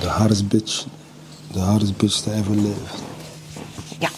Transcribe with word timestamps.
De 0.00 0.08
hardest 0.08 0.48
bitch. 0.48 0.86
De 1.52 1.58
hardest 1.58 1.96
bitch 1.96 2.20
that 2.22 2.34
ever 2.34 2.54
lived. 2.54 3.02
Ja. 3.98 4.08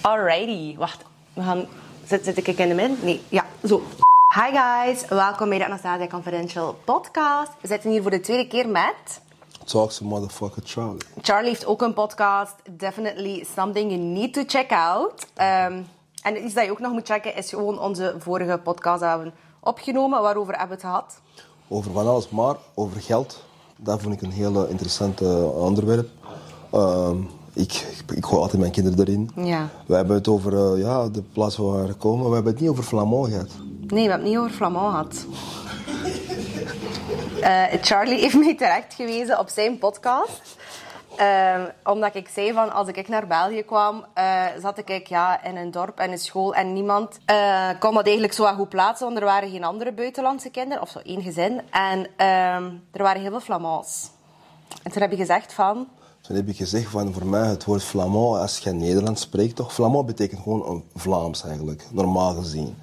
Alrighty. 0.00 0.76
Wacht. 0.76 1.04
We 1.32 1.42
gaan... 1.42 1.64
Zit, 2.06 2.24
zit 2.24 2.36
ik 2.36 2.58
in 2.58 2.68
de 2.68 2.74
min? 2.74 2.98
Nee. 3.02 3.22
Ja, 3.28 3.46
zo. 3.64 3.82
Hi 4.34 4.56
guys. 4.56 5.08
Welkom 5.08 5.48
bij 5.48 5.58
de 5.58 5.64
Anastasia 5.64 6.06
Confidential 6.06 6.78
podcast. 6.84 7.50
We 7.60 7.68
zitten 7.68 7.90
hier 7.90 8.02
voor 8.02 8.10
de 8.10 8.20
tweede 8.20 8.48
keer 8.48 8.68
met... 8.68 9.20
Talk 9.64 9.90
to 9.90 10.04
motherfucker 10.04 10.62
Charlie. 10.64 11.02
Charlie 11.22 11.48
heeft 11.48 11.66
ook 11.66 11.82
een 11.82 11.94
podcast. 11.94 12.54
Definitely 12.70 13.46
something 13.54 13.90
you 13.90 14.02
need 14.02 14.32
to 14.32 14.42
check 14.46 14.72
out. 14.72 15.26
Ehm, 15.34 15.82
en 16.22 16.44
iets 16.44 16.54
dat 16.54 16.64
je 16.64 16.70
ook 16.70 16.80
nog 16.80 16.92
moet 16.92 17.06
checken 17.06 17.36
is 17.36 17.48
gewoon 17.48 17.78
onze 17.78 18.14
vorige 18.18 18.60
podcast 18.64 19.00
dat 19.00 19.10
we 19.10 19.16
hebben 19.16 19.34
opgenomen. 19.60 20.22
Waarover 20.22 20.58
hebben 20.58 20.76
we 20.76 20.82
het 20.82 20.92
gehad? 20.92 21.20
Over 21.68 21.92
van 21.92 22.06
alles, 22.06 22.28
maar 22.28 22.56
over 22.74 23.00
geld. 23.00 23.44
Dat 23.76 24.02
vond 24.02 24.14
ik 24.14 24.22
een 24.22 24.30
heel 24.30 24.66
interessant 24.66 25.20
eh, 25.20 25.56
onderwerp. 25.58 26.08
Ehm, 26.72 27.16
ik, 27.52 27.86
ik, 28.14 28.24
gooi 28.24 28.40
altijd 28.40 28.60
mijn 28.60 28.72
kinderen 28.72 28.98
erin. 28.98 29.30
Ja. 29.36 29.68
We 29.86 29.94
hebben 29.94 30.16
het 30.16 30.28
over 30.28 30.52
eh, 30.52 30.82
ja, 30.82 31.08
de 31.08 31.22
plaats 31.22 31.56
waar 31.56 31.86
we 31.86 31.94
komen. 31.94 32.28
We 32.28 32.34
hebben 32.34 32.52
het 32.52 32.60
niet 32.60 32.70
over 32.70 32.84
Flamand 32.84 33.28
gehad. 33.28 33.50
Nee, 33.86 34.04
we 34.04 34.10
hebben 34.10 34.18
het 34.18 34.28
niet 34.28 34.38
over 34.38 34.50
Flamand 34.50 34.90
gehad. 34.90 35.26
Eh, 37.40 37.62
Charlie 37.82 38.18
heeft 38.18 38.34
mij 38.34 38.56
terecht 38.56 38.94
gewezen 38.94 39.38
op 39.38 39.48
zijn 39.48 39.78
podcast. 39.78 40.40
Ehm, 41.16 41.68
omdat 41.84 42.14
ik 42.14 42.28
zei 42.28 42.52
van 42.52 42.72
als 42.72 42.88
ik 42.88 43.08
naar 43.08 43.26
België 43.26 43.62
kwam, 43.62 44.04
eh, 44.14 44.44
zat 44.60 44.78
ik 44.78 45.08
ja, 45.08 45.44
in 45.44 45.56
een 45.56 45.70
dorp 45.70 45.98
en 45.98 46.10
een 46.10 46.18
school 46.18 46.54
en 46.54 46.72
niemand 46.72 47.18
eh, 47.24 47.68
kon 47.78 47.94
dat 47.94 48.04
eigenlijk 48.04 48.32
zo 48.32 48.46
goed 48.46 48.68
plaatsen, 48.68 49.06
want 49.06 49.18
er 49.18 49.24
waren 49.24 49.50
geen 49.50 49.64
andere 49.64 49.92
buitenlandse 49.92 50.50
kinderen, 50.50 50.82
of 50.82 50.88
zo 50.90 50.98
één 50.98 51.22
gezin. 51.22 51.60
En 51.70 52.06
ehm, 52.16 52.70
er 52.92 53.02
waren 53.02 53.20
heel 53.20 53.30
veel 53.30 53.40
Flamands. 53.40 54.10
En 54.82 54.92
toen 54.92 55.02
heb 55.02 55.10
je 55.10 55.16
gezegd 55.16 55.52
van, 55.52 55.88
Toen 56.20 56.36
heb 56.36 56.48
ik 56.48 56.56
gezegd 56.56 56.90
van 56.90 57.12
voor 57.12 57.26
mij 57.26 57.48
het 57.48 57.64
woord 57.64 57.82
Flamand, 57.82 58.40
als 58.40 58.58
je 58.58 58.70
Nederlands 58.70 59.22
spreekt, 59.22 59.56
toch? 59.56 59.74
Flamand 59.74 60.06
betekent 60.06 60.42
gewoon 60.42 60.68
een 60.68 60.84
Vlaams 60.94 61.44
eigenlijk, 61.44 61.86
normaal 61.90 62.34
gezien. 62.34 62.76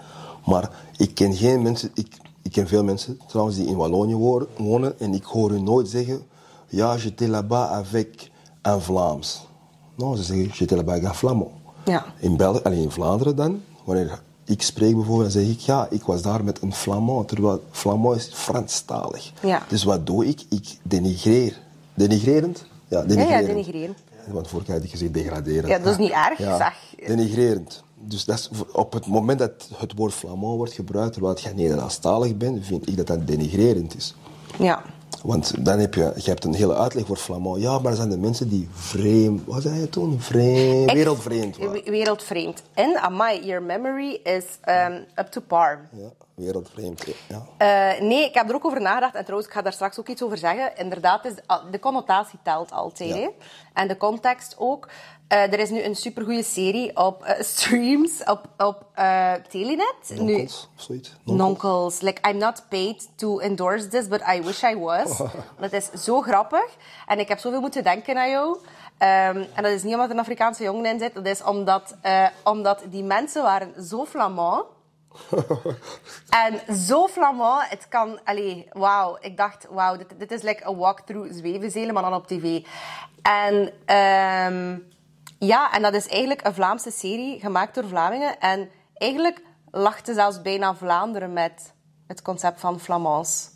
Maar 0.46 0.70
ik 0.98 1.16
ken 1.16 1.34
geen 1.34 1.62
mensen, 1.62 1.92
ik, 1.94 2.18
ik 2.42 2.52
ken 2.52 2.68
veel 2.68 2.84
mensen 2.84 3.20
trouwens 3.28 3.58
die 3.58 3.68
in 3.68 3.76
Wallonië 3.76 4.16
wonen 4.58 5.00
en 5.00 5.14
ik 5.14 5.24
hoor 5.24 5.50
hun 5.50 5.64
nooit 5.64 5.90
zeggen, 5.90 6.28
ja, 6.74 6.98
j'étais 6.98 7.28
là-bas 7.28 7.66
avec 7.66 8.32
un 8.64 8.80
Vlaams. 8.80 9.48
Non, 9.96 10.16
ze 10.16 10.24
zeggen, 10.24 10.50
j'étais 10.54 10.76
là-bas 10.76 10.94
avec 10.94 11.06
un 11.06 11.14
Flamand. 11.14 11.52
Ja. 11.86 12.06
In, 12.20 12.38
België, 12.38 12.62
alleen 12.64 12.82
in 12.82 12.92
Vlaanderen 12.92 13.36
dan, 13.36 13.62
wanneer 13.84 14.22
ik 14.46 14.62
spreek 14.62 14.96
bijvoorbeeld, 14.96 15.34
dan 15.34 15.42
zeg 15.42 15.52
ik, 15.52 15.60
ja, 15.60 15.88
ik 15.90 16.04
was 16.04 16.22
daar 16.22 16.44
met 16.44 16.62
een 16.62 16.74
Flamand, 16.74 17.28
terwijl 17.28 17.64
Flamand 17.72 18.18
is 18.18 18.30
Franstalig. 18.34 19.32
Ja. 19.42 19.62
Dus 19.68 19.84
wat 19.84 20.06
doe 20.06 20.26
ik? 20.26 20.46
Ik 20.50 20.78
denigreer. 20.84 21.60
Denigrerend? 21.94 22.66
Ja, 22.88 23.00
ja, 23.00 23.06
denigrerend. 23.06 23.48
ja, 23.48 23.54
denigreren. 23.54 23.96
Want 24.28 24.48
vorige 24.48 24.66
keer 24.66 24.76
had 24.76 24.84
ik 24.84 24.92
gezegd 24.92 25.14
degraderend. 25.14 25.68
Ja, 25.68 25.78
dat 25.78 25.92
is 25.92 25.98
niet 25.98 26.12
erg, 26.12 26.38
zeg. 26.38 26.96
Denigrerend. 27.08 27.84
Dus 27.96 28.26
dat 28.26 28.38
is, 28.38 28.50
op 28.72 28.94
het 28.94 29.08
moment 29.08 29.40
dat 29.40 29.52
het 29.76 29.94
woord 29.96 30.14
Flamand 30.14 30.58
wordt 30.58 30.74
gebruikt, 30.74 31.14
terwijl 31.14 31.38
je 31.42 31.50
Nederlandstalig 31.56 32.38
bent, 32.38 32.66
vind 32.66 32.88
ik 32.88 32.98
dat 32.98 33.08
dat 33.08 33.28
denigrerend 33.28 33.96
is. 33.96 34.16
Ja. 34.60 34.84
Want 35.24 35.66
dan 35.66 35.80
heb 35.80 35.94
je, 35.94 36.12
je 36.16 36.30
hebt 36.30 36.44
een 36.46 36.54
hele 36.54 36.76
uitleg 36.76 37.06
voor 37.06 37.16
Flamand. 37.18 37.62
Ja, 37.62 37.72
maar 37.74 37.84
dat 37.84 37.96
zijn 37.96 38.10
de 38.10 38.18
mensen 38.18 38.50
die 38.50 38.68
vreemd, 38.74 39.42
wat 39.46 39.62
zei 39.62 39.80
je 39.80 39.90
toen? 39.90 40.22
Vreemd, 40.22 40.92
wereldvreemd 40.92 41.58
waren. 41.58 41.72
we- 41.84 41.92
Wereldvreemd. 41.92 42.64
En, 42.74 43.02
amai, 43.02 43.46
your 43.46 43.62
memory 43.64 44.20
is 44.24 44.44
um, 44.70 45.06
up 45.20 45.28
to 45.32 45.42
par. 45.48 45.90
Ja, 45.92 46.10
wereldvreemd, 46.36 47.04
ja. 47.28 47.46
Eh, 47.58 48.02
nee, 48.02 48.26
ik 48.26 48.34
heb 48.34 48.50
er 48.50 48.56
ook 48.56 48.66
over 48.66 48.82
nagedacht. 48.82 49.16
En 49.16 49.22
trouwens, 49.22 49.50
ik 49.50 49.56
ga 49.56 49.62
daar 49.62 49.74
straks 49.74 50.00
ook 50.00 50.08
iets 50.08 50.24
over 50.24 50.38
zeggen. 50.38 50.78
Inderdaad, 50.78 51.26
is, 51.26 51.34
de 51.72 51.80
connotatie 51.80 52.40
telt 52.44 52.72
altijd. 52.72 53.10
Ja. 53.10 53.16
Hè? 53.16 53.30
En 53.74 53.88
de 53.88 53.98
context 53.98 54.56
ook. 54.58 54.90
Eh, 55.28 55.54
er 55.54 55.60
is 55.60 55.70
nu 55.70 55.84
een 55.84 55.96
supergoeie 55.96 56.44
serie 56.44 56.98
op 56.98 57.24
eh, 57.24 57.44
streams 57.44 58.24
op, 58.24 58.48
op 58.58 58.86
Telenet. 59.50 60.14
Nonkels, 60.16 60.70
zoiets. 60.76 61.16
Nonkels. 61.24 62.02
Like, 62.02 62.30
I'm 62.30 62.38
not 62.38 62.64
paid 62.70 63.10
to 63.16 63.40
endorse 63.40 63.88
this, 63.88 64.08
but 64.08 64.22
I 64.22 64.42
wish 64.42 64.64
I 64.64 64.76
was. 64.76 65.22
dat 65.60 65.74
is 65.74 65.92
zo 65.92 66.22
grappig. 66.22 66.76
En 67.08 67.20
ik 67.20 67.28
heb 67.28 67.40
zoveel 67.40 67.62
moeten 67.62 67.84
denken 67.84 68.18
aan 68.18 68.30
jou. 68.30 68.58
Ehm, 68.98 69.44
en 69.54 69.64
dat 69.64 69.72
is 69.72 69.84
niet 69.84 69.94
omdat 69.94 70.10
er 70.10 70.16
een 70.16 70.22
Afrikaanse 70.22 70.64
jongen 70.64 70.86
in 70.86 71.00
zit. 71.00 71.14
Dat 71.14 71.26
is 71.26 71.44
omdat, 71.44 71.96
omdat 72.44 72.84
die 72.90 73.04
mensen 73.04 73.44
waren 73.44 73.84
zo 73.84 74.06
flamand. 74.06 74.66
En 76.46 76.76
zo 76.76 77.08
flamand, 77.08 77.70
het 77.70 77.88
kan... 77.90 78.20
Allee, 78.24 78.68
wauw. 78.72 79.18
Ik 79.22 79.38
dacht, 79.38 79.68
wauw, 79.70 79.98
dit, 79.98 80.20
dit 80.20 80.32
is 80.32 80.42
like 80.42 80.68
a 80.68 80.76
walkthrough 80.76 81.34
Zwevenzelen, 81.34 81.94
maar 81.94 82.04
dan 82.04 82.14
op 82.14 82.28
tv. 82.28 82.66
En 83.22 83.74
ehm, 83.86 84.78
ja, 85.40 85.74
en 85.74 85.82
dat 85.82 85.94
is 85.94 86.08
eigenlijk 86.08 86.46
een 86.46 86.54
Vlaamse 86.54 86.92
serie, 86.92 87.40
gemaakt 87.40 87.76
door 87.76 87.88
Vlamingen. 87.88 88.40
En 88.40 88.70
eigenlijk 88.94 89.42
lachte 89.72 90.14
zelfs 90.14 90.42
bijna 90.42 90.76
Vlaanderen 90.76 91.34
met 91.34 91.74
het 92.08 92.22
concept 92.22 92.60
van 92.60 92.80
Flamands. 92.80 93.50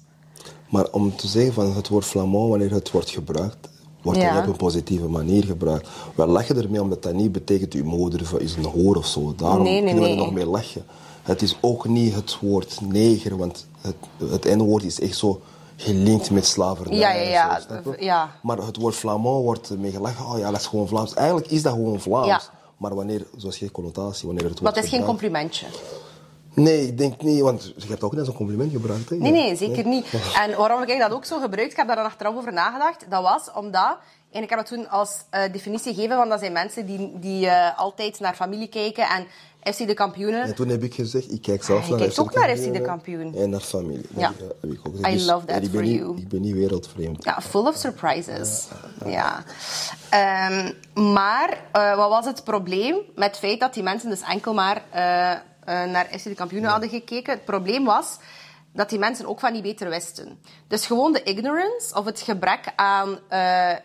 Maar 0.69 0.85
om 0.91 1.15
te 1.15 1.27
zeggen 1.27 1.53
van 1.53 1.75
het 1.75 1.87
woord 1.87 2.05
Flamand, 2.05 2.49
wanneer 2.49 2.71
het 2.71 2.91
wordt 2.91 3.09
gebruikt, 3.09 3.69
wordt 4.07 4.21
Ja. 4.21 4.33
dat 4.33 4.43
op 4.43 4.49
een 4.49 4.55
positieve 4.57 5.07
manier 5.07 5.43
gebruikt. 5.43 5.87
We 6.15 6.25
lachen 6.27 6.57
ermee 6.61 6.81
omdat 6.81 7.03
dat 7.03 7.13
niet 7.13 7.31
betekent 7.31 7.73
uw 7.73 7.83
moeder 7.83 8.21
is 8.41 8.55
een 8.55 8.65
hoor 8.65 8.95
of 8.95 9.05
zo. 9.05 9.33
Daarom 9.37 9.63
Nee, 9.63 9.73
nee, 9.73 9.83
kunnen 9.83 10.03
we 10.03 10.09
er 10.09 10.15
nee. 10.15 10.25
nog 10.25 10.33
mee 10.33 10.45
lachen. 10.45 10.85
Het 11.23 11.41
is 11.41 11.57
ook 11.61 11.87
niet 11.87 12.13
het 12.15 12.37
woord 12.41 12.79
neger, 12.81 13.37
want 13.37 13.67
het, 13.81 13.95
het 14.31 14.43
N-woord 14.43 14.83
is 14.83 14.99
echt 14.99 15.17
zo 15.17 15.41
gelinkt 15.75 16.29
met 16.31 16.45
slavernij. 16.45 16.97
Ja, 16.97 17.11
ja, 17.11 17.29
ja. 17.29 17.59
zo? 17.83 17.93
Ja. 17.99 18.31
Maar 18.41 18.57
het 18.57 18.77
woord 18.77 18.95
Flamand 18.95 19.43
wordt 19.43 19.69
ermee 19.69 19.91
gelachen. 19.91 20.25
Oh 20.25 20.37
ja, 20.39 20.51
dat 20.51 20.59
is 20.59 20.65
gewoon 20.65 20.87
Vlaams. 20.87 21.13
Eigenlijk 21.13 21.47
is 21.47 21.61
dat 21.61 21.73
gewoon 21.73 21.99
Vlaams. 21.99 22.27
Ja. 22.27 22.41
Maar 22.77 22.95
wanneer, 22.95 23.25
zoals 23.37 23.59
je 23.59 23.71
connotatie, 23.71 24.25
wanneer 24.25 24.43
het 24.43 24.53
Maar 24.53 24.61
wordt 24.61 24.75
het 24.75 24.85
is 24.85 24.91
geen 24.91 25.05
complimentje. 25.07 25.65
Nee, 26.63 26.87
ik 26.87 26.97
denk 26.97 27.21
niet, 27.21 27.41
want 27.41 27.73
je 27.75 27.87
hebt 27.87 28.03
ook 28.03 28.13
net 28.13 28.25
zo'n 28.25 28.35
compliment 28.35 28.71
gebruikt. 28.71 29.09
Hè? 29.09 29.15
Nee, 29.15 29.31
nee, 29.31 29.55
zeker 29.55 29.85
niet. 29.85 30.05
En 30.41 30.57
waarom 30.57 30.83
ik 30.83 30.99
dat 30.99 31.11
ook 31.11 31.25
zo 31.25 31.39
gebruikt, 31.39 31.71
ik 31.71 31.77
heb 31.77 31.87
daar 31.87 31.95
dan 31.95 32.05
achteraf 32.05 32.35
over 32.35 32.53
nagedacht, 32.53 33.05
dat 33.09 33.21
was 33.21 33.51
omdat... 33.55 33.97
En 34.31 34.43
ik 34.43 34.49
heb 34.49 34.59
dat 34.59 34.67
toen 34.67 34.89
als 34.89 35.11
eh, 35.29 35.51
definitie 35.51 35.93
gegeven, 35.93 36.17
want 36.17 36.29
dat 36.29 36.39
zijn 36.39 36.51
mensen 36.51 36.85
die, 36.85 37.19
die 37.19 37.47
eh, 37.47 37.79
altijd 37.79 38.19
naar 38.19 38.33
familie 38.35 38.67
kijken 38.67 39.03
en 39.09 39.27
FC 39.73 39.87
de 39.87 39.93
kampioenen. 39.93 40.41
En 40.41 40.55
toen 40.55 40.67
heb 40.69 40.83
ik 40.83 40.93
gezegd, 40.93 41.31
ik 41.31 41.41
kijk 41.41 41.63
zelf 41.63 41.83
Ah, 41.83 41.89
naar 41.89 41.97
kijkt 41.99 42.13
FC 42.13 42.19
ook 42.19 42.33
naar 42.33 42.57
FC 42.57 42.73
de 42.73 42.81
kampioen. 42.81 43.35
En 43.35 43.49
naar 43.49 43.59
familie. 43.59 44.05
Ja. 44.15 44.31
Heb 44.61 44.71
ik 44.71 44.79
ook 44.83 44.95
gezegd. 44.95 45.13
I 45.13 45.17
Dus- 45.17 45.25
love 45.25 45.45
that 45.45 45.63
ik 45.63 45.69
for 45.69 45.81
niet, 45.81 45.97
you. 45.99 46.17
Ik 46.17 46.27
ben 46.27 46.41
niet 46.41 46.53
wereldvreemd. 46.53 47.23
Ja, 47.23 47.41
full 47.41 47.65
of 47.65 47.75
surprises. 47.75 48.67
Ja. 49.05 49.43
Ehm, 50.09 50.71
maar 51.13 51.57
eh, 51.71 51.95
wat 51.95 52.09
was 52.09 52.25
het 52.25 52.43
probleem 52.43 52.95
met 53.15 53.27
het 53.27 53.37
feit 53.37 53.59
dat 53.59 53.73
die 53.73 53.83
mensen 53.83 54.09
dus 54.09 54.21
enkel 54.21 54.53
maar 54.53 54.81
naar 55.73 56.05
FC 56.05 56.23
de 56.23 56.35
kampioenen 56.35 56.69
hadden 56.69 56.89
gekeken? 56.89 57.33
Het 57.33 57.45
probleem 57.45 57.85
was 57.85 58.17
dat 58.73 58.89
die 58.89 58.99
mensen 58.99 59.25
ook 59.25 59.39
van 59.39 59.53
niet 59.53 59.61
beter 59.61 59.89
wisten. 59.89 60.39
Dus 60.67 60.85
gewoon 60.85 61.13
de 61.13 61.23
ignorance 61.23 61.95
of 61.95 62.05
het 62.05 62.19
gebrek 62.19 62.73
aan 62.75 63.19
eh, 63.29 63.75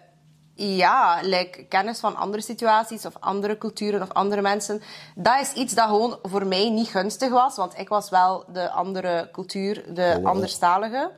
ja, 0.54 1.18
like, 1.22 1.64
kennis 1.64 2.00
van 2.00 2.16
andere 2.16 2.42
situaties 2.42 3.06
of 3.06 3.14
andere 3.20 3.58
culturen 3.58 4.02
of 4.02 4.12
andere 4.12 4.42
mensen. 4.42 4.82
Dat 5.14 5.40
is 5.40 5.52
iets 5.52 5.74
dat 5.74 5.88
gewoon 5.88 6.18
voor 6.22 6.46
mij 6.46 6.70
niet 6.70 6.88
gunstig 6.88 7.30
was, 7.30 7.56
want 7.56 7.78
ik 7.78 7.88
was 7.88 8.10
wel 8.10 8.44
de 8.52 8.70
andere 8.70 9.28
cultuur, 9.32 9.94
de 9.94 10.20
anderstalige. 10.22 11.10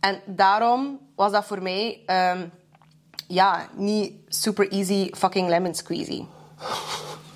En 0.00 0.20
daarom 0.26 0.98
was 1.14 1.32
dat 1.32 1.44
voor 1.44 1.62
mij 1.62 2.02
ehm, 2.06 2.46
ja, 3.26 3.68
niet 3.74 4.12
super 4.28 4.72
easy 4.72 5.10
fucking 5.12 5.48
lemon 5.48 5.74
squeezy. 5.74 6.24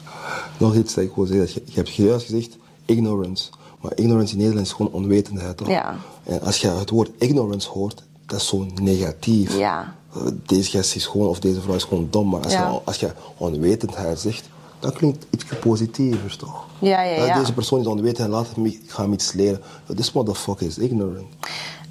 Nog 0.59 0.75
iets 0.75 0.95
dat 0.95 1.05
ik 1.05 1.15
wil 1.15 1.27
zeggen. 1.27 1.49
Je, 1.55 1.63
je 1.65 1.73
hebt 1.75 1.95
juist 1.95 2.25
gezegd 2.27 2.57
ignorance. 2.85 3.49
Maar 3.81 3.93
ignorance 3.95 4.33
in 4.33 4.39
Nederland 4.39 4.67
is 4.67 4.73
gewoon 4.73 4.93
onwetendheid. 4.93 5.57
Toch? 5.57 5.69
Ja. 5.69 5.97
En 6.25 6.41
als 6.41 6.61
je 6.61 6.69
het 6.69 6.91
woord 6.91 7.11
ignorance 7.19 7.69
hoort, 7.69 8.03
dat 8.27 8.41
is 8.41 8.47
zo 8.47 8.67
negatief. 8.83 9.57
Ja. 9.59 9.95
Eh, 10.15 10.23
Deze 10.47 10.71
gast 10.71 10.95
is 10.95 11.07
gewoon, 11.07 11.29
of 11.29 11.39
deze 11.41 11.61
vrouw 11.61 11.75
is 11.75 11.85
gewoon 11.85 12.07
dom. 12.11 12.29
Maar 12.29 12.43
als, 12.43 12.53
Ja. 12.53 12.71
je, 12.71 12.81
als 12.85 12.97
je 13.01 13.13
onwetendheid 13.37 14.19
zegt, 14.21 14.49
dan 14.79 14.93
klinkt 14.93 15.27
iets 15.31 15.45
positiever, 15.61 16.37
toch? 16.37 16.65
Ja, 16.79 17.03
ja, 17.03 17.15
Eh, 17.17 17.27
ja. 17.27 17.39
Deze 17.39 17.53
persoon 17.53 17.81
is 17.81 17.87
onwetend 17.87 18.19
en 18.27 18.29
laat 18.31 18.47
hem, 18.55 18.67
ik 18.67 18.81
ga 18.87 19.03
hem 19.03 19.13
iets 19.13 19.33
leren. 19.33 19.61
This 19.95 20.13
motherfucker 20.13 20.67
is 20.67 20.79
ignorant. 20.79 21.27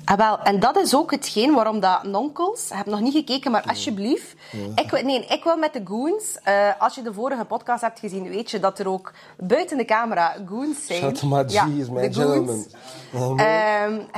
Ah, 0.05 0.17
wel, 0.17 0.39
en 0.39 0.59
dat 0.59 0.77
is 0.77 0.95
ook 0.95 1.11
hetgeen 1.11 1.53
waarom 1.53 1.79
dat 1.79 2.03
nonkels... 2.03 2.69
Ik 2.69 2.77
heb 2.77 2.85
nog 2.85 2.99
niet 2.99 3.13
gekeken, 3.13 3.51
maar 3.51 3.63
alsjeblieft. 3.67 4.33
Ik, 4.75 5.03
nee, 5.03 5.25
ik 5.25 5.43
wil 5.43 5.57
met 5.57 5.73
de 5.73 5.81
goons... 5.85 6.37
eh, 6.43 6.69
als 6.79 6.95
je 6.95 7.01
de 7.01 7.13
vorige 7.13 7.45
podcast 7.45 7.81
hebt 7.81 7.99
gezien, 7.99 8.29
weet 8.29 8.51
je 8.51 8.59
dat 8.59 8.79
er 8.79 8.87
ook 8.87 9.11
buiten 9.37 9.77
de 9.77 9.85
camera 9.85 10.35
goons 10.47 10.85
zijn. 10.85 10.99
Shout 10.99 11.19
to 11.19 11.27
my 11.27 11.43
G's, 11.43 11.53
Ja, 11.53 11.65
my 11.65 11.81
de 12.09 12.13
goons. 12.13 12.15
gentlemen. 12.15 12.65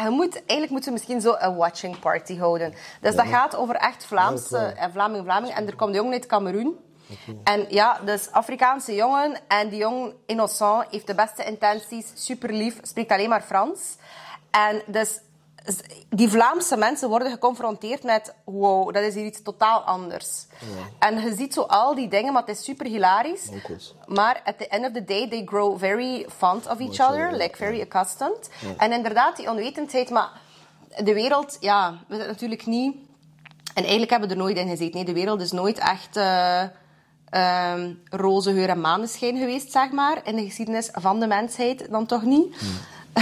Je 0.03 0.09
moet, 0.09 0.33
eigenlijk 0.35 0.69
moeten 0.69 0.85
we 0.89 0.91
misschien 0.91 1.21
zo 1.21 1.35
een 1.39 1.55
watching 1.55 1.99
party 1.99 2.37
houden. 2.37 2.73
Dus 3.01 3.15
dat 3.15 3.25
gaat 3.27 3.55
over 3.55 3.75
echt 3.75 4.05
Vlaamse 4.05 4.57
en 4.57 4.91
Vlaming, 4.91 5.23
Vlaming. 5.23 5.53
En 5.53 5.67
er 5.67 5.75
komt 5.75 5.89
een 5.89 5.95
jongen 5.95 6.13
uit 6.13 6.25
Cameroen. 6.25 6.75
En 7.43 7.65
ja, 7.69 7.99
dus 8.05 8.31
Afrikaanse 8.31 8.95
jongen. 8.95 9.37
En 9.47 9.69
die 9.69 9.79
jongen, 9.79 10.13
innocent, 10.25 10.85
heeft 10.89 11.07
de 11.07 11.15
beste 11.15 11.43
intenties, 11.43 12.05
super 12.13 12.53
lief, 12.53 12.79
spreekt 12.81 13.11
alleen 13.11 13.29
maar 13.29 13.41
Frans. 13.41 13.79
En 14.51 14.81
dus 14.85 15.19
die 16.09 16.29
Vlaamse 16.29 16.77
mensen 16.77 17.09
worden 17.09 17.31
geconfronteerd 17.31 18.03
met 18.03 18.33
wow, 18.43 18.93
dat 18.93 19.03
is 19.03 19.15
hier 19.15 19.25
iets 19.25 19.41
totaal 19.41 19.81
anders. 19.81 20.45
En 20.99 21.19
je 21.19 21.35
ziet 21.35 21.53
zo 21.53 21.61
al 21.61 21.95
die 21.95 22.07
dingen, 22.07 22.33
maar 22.33 22.41
het 22.45 22.57
is 22.57 22.63
super 22.63 22.85
hilarisch. 22.85 23.49
Maar 24.05 24.41
at 24.45 24.57
the 24.57 24.67
end 24.67 24.85
of 24.85 24.91
the 24.91 25.03
day, 25.03 25.29
they 25.29 25.41
grow 25.45 25.79
very 25.79 26.25
fond 26.37 26.67
of 26.67 26.79
each 26.79 27.09
other, 27.09 27.31
like 27.31 27.57
very 27.57 27.81
accustomed. 27.81 28.49
En 28.77 28.91
inderdaad, 28.91 29.37
die 29.37 29.49
onwetendheid, 29.49 30.09
maar 30.09 30.29
de 31.03 31.13
wereld, 31.13 31.57
ja, 31.59 31.91
we 32.07 32.15
zitten 32.15 32.31
natuurlijk 32.31 32.65
niet... 32.65 32.95
En 33.73 33.81
eigenlijk 33.81 34.11
hebben 34.11 34.29
we 34.29 34.35
er 34.35 34.41
nooit 34.41 34.57
in 34.57 34.67
gezeten. 34.67 34.95
Nee, 34.95 35.05
de 35.05 35.13
wereld 35.13 35.41
is 35.41 35.51
nooit 35.51 35.77
echt 35.77 36.17
eh, 36.17 36.63
ehm, 37.29 37.93
roze 38.09 38.53
geur 38.53 38.69
en 38.69 38.81
maneschijn 38.81 39.37
geweest, 39.37 39.71
zeg 39.71 39.91
maar, 39.91 40.21
in 40.23 40.35
de 40.35 40.43
geschiedenis 40.43 40.89
van 40.91 41.19
de 41.19 41.27
mensheid. 41.27 41.87
Dan 41.89 42.05
toch 42.05 42.23
niet. 42.23 42.55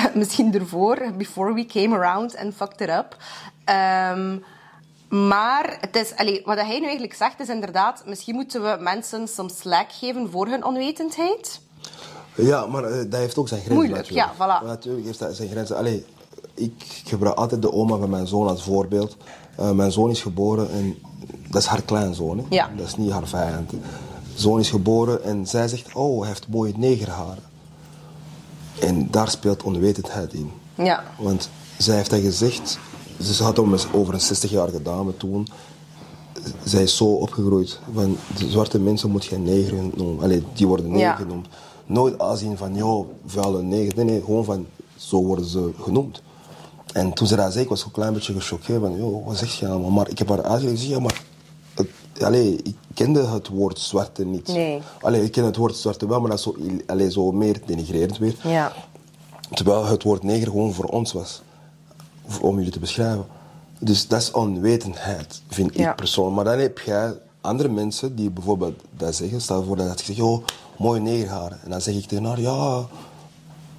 Misschien 0.14 0.54
ervoor, 0.54 1.12
before 1.18 1.54
we 1.54 1.66
came 1.66 1.96
around 1.96 2.38
and 2.38 2.54
fucked 2.56 2.82
it 2.82 2.90
up. 2.90 3.18
Ehm, 3.64 4.38
maar 5.28 5.78
het 5.82 5.96
is, 5.96 6.42
wat 6.46 6.58
hij 6.58 6.80
nu 6.80 6.84
eigenlijk 6.84 7.14
zegt 7.14 7.40
is 7.40 7.50
inderdaad, 7.50 8.04
misschien 8.06 8.36
moeten 8.36 8.62
we 8.62 8.78
mensen 8.80 9.28
soms 9.28 9.58
slack 9.58 9.92
geven 9.92 10.30
voor 10.32 10.48
hun 10.48 10.66
onwetendheid. 10.66 11.62
Ja, 12.36 12.66
maar 12.66 12.84
eh, 12.84 12.98
dat 12.98 13.20
heeft 13.20 13.38
ook 13.38 13.48
zijn 13.48 13.62
grenzen. 13.62 13.84
Moeilijk, 13.84 14.10
natuurlijk. 14.10 14.38
ja, 14.38 14.62
voilà. 14.62 14.66
Natuurlijk 14.66 15.06
heeft 15.06 15.20
dat 15.20 15.36
zijn 15.36 15.50
grenzen. 15.50 15.78
Allee, 15.78 16.06
ik 16.54 17.02
gebruik 17.06 17.38
altijd 17.38 17.62
de 17.62 17.74
oma 17.74 17.98
van 17.98 18.10
mijn 18.10 18.28
zoon 18.28 18.48
als 18.48 18.64
voorbeeld. 18.64 19.18
Eh, 19.58 19.72
mijn 19.72 19.92
zoon 19.92 20.10
is 20.10 20.22
geboren 20.22 20.72
en 20.72 20.98
dat 21.50 21.62
is 21.62 21.68
haar 21.68 21.82
kleinzoon. 21.82 22.38
Hè? 22.38 22.44
Ja. 22.50 22.70
Dat 22.76 22.88
is 22.88 22.96
niet 22.96 23.12
haar 23.12 23.28
vijand. 23.28 23.72
hè. 23.72 23.78
Zoon 24.36 24.60
is 24.60 24.70
geboren 24.70 25.24
en 25.24 25.48
zij 25.48 25.68
zegt, 25.68 25.94
oh, 25.94 26.20
hij 26.20 26.28
heeft 26.28 26.48
mooie 26.48 26.74
negerharen. 26.78 27.44
En 28.80 29.08
daar 29.12 29.30
speelt 29.30 29.64
onwetendheid 29.64 30.34
in. 30.34 30.52
Ja. 30.76 31.04
Want 31.20 31.50
zij 31.78 31.96
heeft 31.96 32.10
dat 32.10 32.20
gezegd, 32.20 32.80
ze 33.22 33.44
had 33.44 33.60
om 33.60 33.76
over 33.92 34.14
een 34.14 34.36
60-jarige 34.38 34.82
dame 34.82 35.18
toen. 35.18 35.48
Zij 36.64 36.84
is 36.84 36.98
zo 36.98 37.06
opgegroeid. 37.06 37.80
Van 37.94 38.18
de 38.38 38.50
zwarte 38.50 38.80
mensen 38.80 39.10
moet 39.10 39.26
je 39.26 39.38
neger 39.38 39.78
noemen. 39.96 40.24
Allee, 40.24 40.44
die 40.54 40.68
worden 40.68 40.86
neger 40.88 41.00
Ja. 41.00 41.16
genoemd. 41.16 41.48
Nooit 41.86 42.20
aanzien 42.20 42.58
van, 42.58 42.76
joh, 42.76 43.08
vuile 43.26 43.62
neger. 43.62 43.96
Nee, 43.96 44.06
nee, 44.06 44.22
gewoon 44.26 44.46
van, 44.46 44.66
zo 44.96 45.24
worden 45.24 45.46
ze 45.46 45.72
genoemd. 45.82 46.22
En 46.94 47.14
toen 47.14 47.28
ze 47.28 47.36
dat 47.36 47.52
zei, 47.52 47.64
ik 47.64 47.70
was 47.70 47.84
een 47.84 47.92
klein 47.92 48.14
beetje 48.14 48.34
gechoqueerd. 48.34 48.82
Van, 48.82 48.98
joh, 48.98 49.26
wat 49.26 49.38
zeg 49.38 49.60
je 49.60 49.68
allemaal? 49.68 49.90
Maar 49.90 50.10
ik 50.10 50.18
heb 50.18 50.30
haar 50.30 50.44
uitgelegd, 50.44 50.84
ja, 50.86 51.00
maar... 51.00 51.22
Allee, 52.22 52.60
ik 52.64 52.76
kende 52.94 53.26
het 53.28 53.48
woord 53.48 53.80
zwarte 53.80 54.26
niet. 54.26 54.48
Nee. 54.48 54.82
Allee, 55.02 55.24
ik 55.24 55.32
ken 55.32 55.44
het 55.46 55.56
woord 55.56 55.76
zwarte 55.76 56.08
wel, 56.08 56.20
maar 56.22 56.30
dat 56.30 56.38
is 56.40 56.44
zo, 56.44 56.56
allee, 56.88 57.12
zo 57.12 57.32
meer 57.32 57.62
denigrerend 57.66 58.18
weer. 58.18 58.36
Ja. 58.44 58.72
Terwijl 59.52 59.86
het 59.86 60.04
woord 60.04 60.24
neger 60.24 60.48
gewoon 60.48 60.74
voor 60.74 60.86
ons 60.86 61.14
was. 61.14 61.42
Om 62.42 62.58
jullie 62.58 62.72
te 62.72 62.80
beschrijven. 62.80 63.26
Dus 63.80 64.08
dat 64.08 64.22
is 64.22 64.32
onwetendheid, 64.32 65.42
vind 65.48 65.76
Ja. 65.76 65.90
ik 65.90 65.96
persoonlijk. 65.96 66.36
Maar 66.36 66.46
dan 66.46 66.60
heb 66.60 66.80
jij 66.80 67.14
andere 67.42 67.70
mensen 67.70 68.16
die 68.16 68.30
bijvoorbeeld 68.30 68.80
dat 68.98 69.16
zeggen. 69.16 69.42
Stel 69.42 69.64
voor 69.64 69.76
dat 69.76 70.00
ik 70.00 70.06
zeg, 70.06 70.20
oh, 70.20 70.44
mooie 70.78 71.00
negerharen. 71.02 71.60
En 71.64 71.70
dan 71.70 71.82
zeg 71.82 71.96
ik 71.96 72.06
tegen 72.06 72.26
haar, 72.26 72.40
ja... 72.40 72.86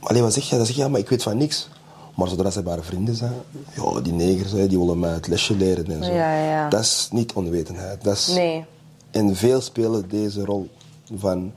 Allee, 0.01 0.23
wat 0.23 0.33
zeg 0.33 0.49
jij? 0.49 0.57
Dan 0.59 0.67
zeg 0.67 0.77
je, 0.77 0.83
ja, 0.83 0.89
maar 0.89 1.01
ik 1.01 1.09
weet 1.09 1.23
van 1.23 1.37
niks. 1.37 1.69
Maar 2.15 2.29
zodra 2.29 2.51
ze 2.51 2.63
bij 2.63 2.73
haar 2.73 2.83
vrienden 2.83 3.15
zijn, 3.15 3.33
ja, 3.75 4.01
die 4.01 4.13
negers, 4.13 4.51
die 4.53 4.79
willen 4.79 4.99
mij 4.99 5.11
het 5.13 5.27
lesje 5.27 5.57
leren 5.57 5.87
en 5.87 6.05
zo. 6.05 6.13
Ja, 6.13 6.35
ja. 6.45 6.69
Dat 6.69 6.81
is 6.81 7.09
niet 7.13 7.33
onwetendheid. 7.33 8.05
Dat 8.05 8.17
is... 8.17 8.27
Nee. 8.27 8.65
En 9.11 9.37
veel 9.37 9.61
spelen 9.61 10.09
deze 10.09 10.45
rol 10.45 10.71
van, 11.15 11.53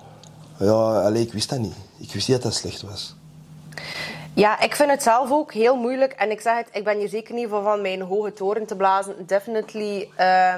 ja, 0.60 1.02
allee, 1.02 1.22
ik 1.22 1.34
wist 1.34 1.50
dat 1.50 1.60
niet. 1.60 1.76
Ik 1.98 2.14
wist 2.14 2.28
niet 2.28 2.42
dat 2.42 2.42
dat 2.52 2.54
slecht 2.54 2.82
was. 2.82 3.16
Ja, 4.34 4.62
ik 4.62 4.76
vind 4.76 4.90
het 4.90 5.04
zelf 5.04 5.32
ook 5.32 5.54
heel 5.54 5.76
moeilijk. 5.76 6.12
En 6.12 6.32
ik 6.32 6.42
zeg 6.42 6.58
het, 6.58 6.68
ik 6.72 6.84
ben 6.84 6.98
hier 6.98 7.10
zeker 7.10 7.34
niet 7.34 7.48
van 7.50 7.64
van 7.64 7.82
mijn 7.82 8.02
hoge 8.02 8.34
toren 8.34 8.66
te 8.66 8.76
blazen. 8.76 9.16
Definitely 9.26 10.10
eh, 10.16 10.54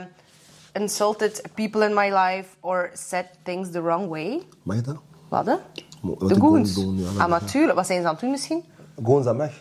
insulted 0.74 1.42
people 1.54 1.86
in 1.86 1.94
my 1.94 2.14
life 2.14 2.48
or 2.60 2.90
said 2.94 3.26
things 3.44 3.72
the 3.72 3.82
wrong 3.82 4.08
way. 4.10 4.42
Mag 4.64 4.76
je 4.76 4.82
dat? 4.82 4.96
Wat, 5.30 5.46
hè? 5.46 5.56
Wat 6.02 6.30
De 6.30 6.36
goons. 6.36 6.40
goons 6.40 6.74
doen, 6.74 6.98
ja, 6.98 7.24
ah, 7.24 7.30
natuurlijk. 7.30 7.76
Wat 7.76 7.86
zijn 7.86 8.02
ze 8.02 8.06
aan 8.08 8.12
het 8.12 8.22
doen 8.22 8.32
misschien? 8.32 8.64
Gewoon 8.96 9.24
dat 9.24 9.38
mag. 9.38 9.52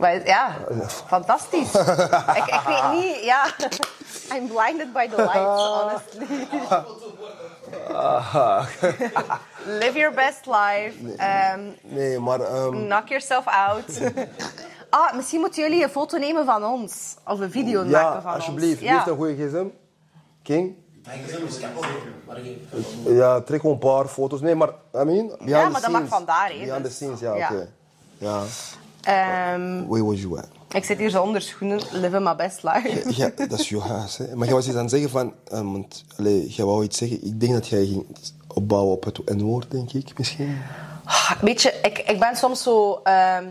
Maar, 0.00 0.26
ja, 0.26 0.54
fantastisch. 1.06 1.74
ik, 2.40 2.46
ik 2.46 2.60
weet 2.66 2.92
niet, 2.92 3.24
ja. 3.24 3.46
I'm 4.34 4.46
blinded 4.48 4.92
by 4.92 5.08
the 5.08 5.16
lights, 5.16 5.62
honestly. 5.62 6.46
Live 9.80 9.98
your 9.98 10.14
best 10.14 10.46
life. 10.46 11.16
Ehm, 11.16 11.60
Nee, 11.82 12.18
maar 12.18 12.40
ehm, 12.40 12.70
knock 12.70 13.08
yourself 13.08 13.46
out. 13.46 14.00
ah, 14.90 15.14
misschien 15.14 15.40
moeten 15.40 15.62
jullie 15.62 15.82
een 15.82 15.90
foto 15.90 16.18
nemen 16.18 16.44
van 16.44 16.64
ons. 16.64 17.16
Of 17.26 17.40
een 17.40 17.50
video 17.50 17.84
ja, 17.84 18.02
maken 18.02 18.22
van 18.22 18.32
alsjeblieft. 18.34 18.72
ons. 18.72 18.80
Wie 18.80 18.90
heeft 18.90 19.06
een 19.06 19.16
goede 19.16 19.34
gsm? 19.48 19.66
King? 20.42 20.74
Ja, 23.06 23.40
trek 23.40 23.60
gewoon 23.60 23.74
een 23.74 23.80
paar 23.82 24.06
foto's. 24.06 24.40
Nee, 24.40 24.54
maar, 24.54 24.68
I 24.68 24.72
mean, 24.92 25.04
behind 25.26 25.48
Ja, 25.48 25.64
the 25.64 25.70
maar 25.70 25.80
dat 25.80 25.90
mag 25.90 26.06
vandaar, 26.08 26.48
hè, 26.48 26.58
Behind 26.58 26.74
the 26.76 26.82
dus- 26.82 26.94
scenes, 26.94 27.20
ja, 27.20 27.34
ja. 27.34 27.48
oké. 27.50 27.68
Ja. 28.18 28.42
Ehm, 29.02 29.86
Where 29.88 30.04
was 30.04 30.20
you 30.20 30.38
at? 30.38 30.48
ik 30.72 30.84
zit 30.84 30.98
hier 30.98 31.10
zonder 31.10 31.42
schoenen. 31.42 31.80
Living 31.92 32.24
my 32.24 32.36
best 32.36 32.62
life. 32.62 33.02
Ja, 33.16 33.30
dat 33.36 33.60
is 33.60 33.68
je 33.68 33.80
huis, 33.80 34.16
hè. 34.16 34.36
Maar 34.36 34.46
jij 34.46 34.56
was 34.56 34.66
iets 34.66 34.74
aan 34.76 34.80
het 34.82 34.90
zeggen 34.90 35.10
van... 35.10 35.34
ehm, 35.48 35.72
want, 35.72 36.04
allee, 36.16 36.48
jij 36.48 36.64
wou 36.64 36.84
iets 36.84 36.98
zeggen. 36.98 37.24
Ik 37.26 37.40
denk 37.40 37.52
dat 37.52 37.68
jij 37.68 37.86
ging 37.86 38.06
opbouwen 38.54 38.92
op 38.94 39.04
het 39.04 39.34
N-woord, 39.36 39.70
denk 39.70 39.92
ik, 39.92 40.18
misschien. 40.18 40.58
Weet 41.40 41.62
je, 41.62 41.78
ik, 41.82 41.98
ik 41.98 42.18
ben 42.18 42.36
soms 42.36 42.62
zo... 42.62 43.00
ehm, 43.02 43.44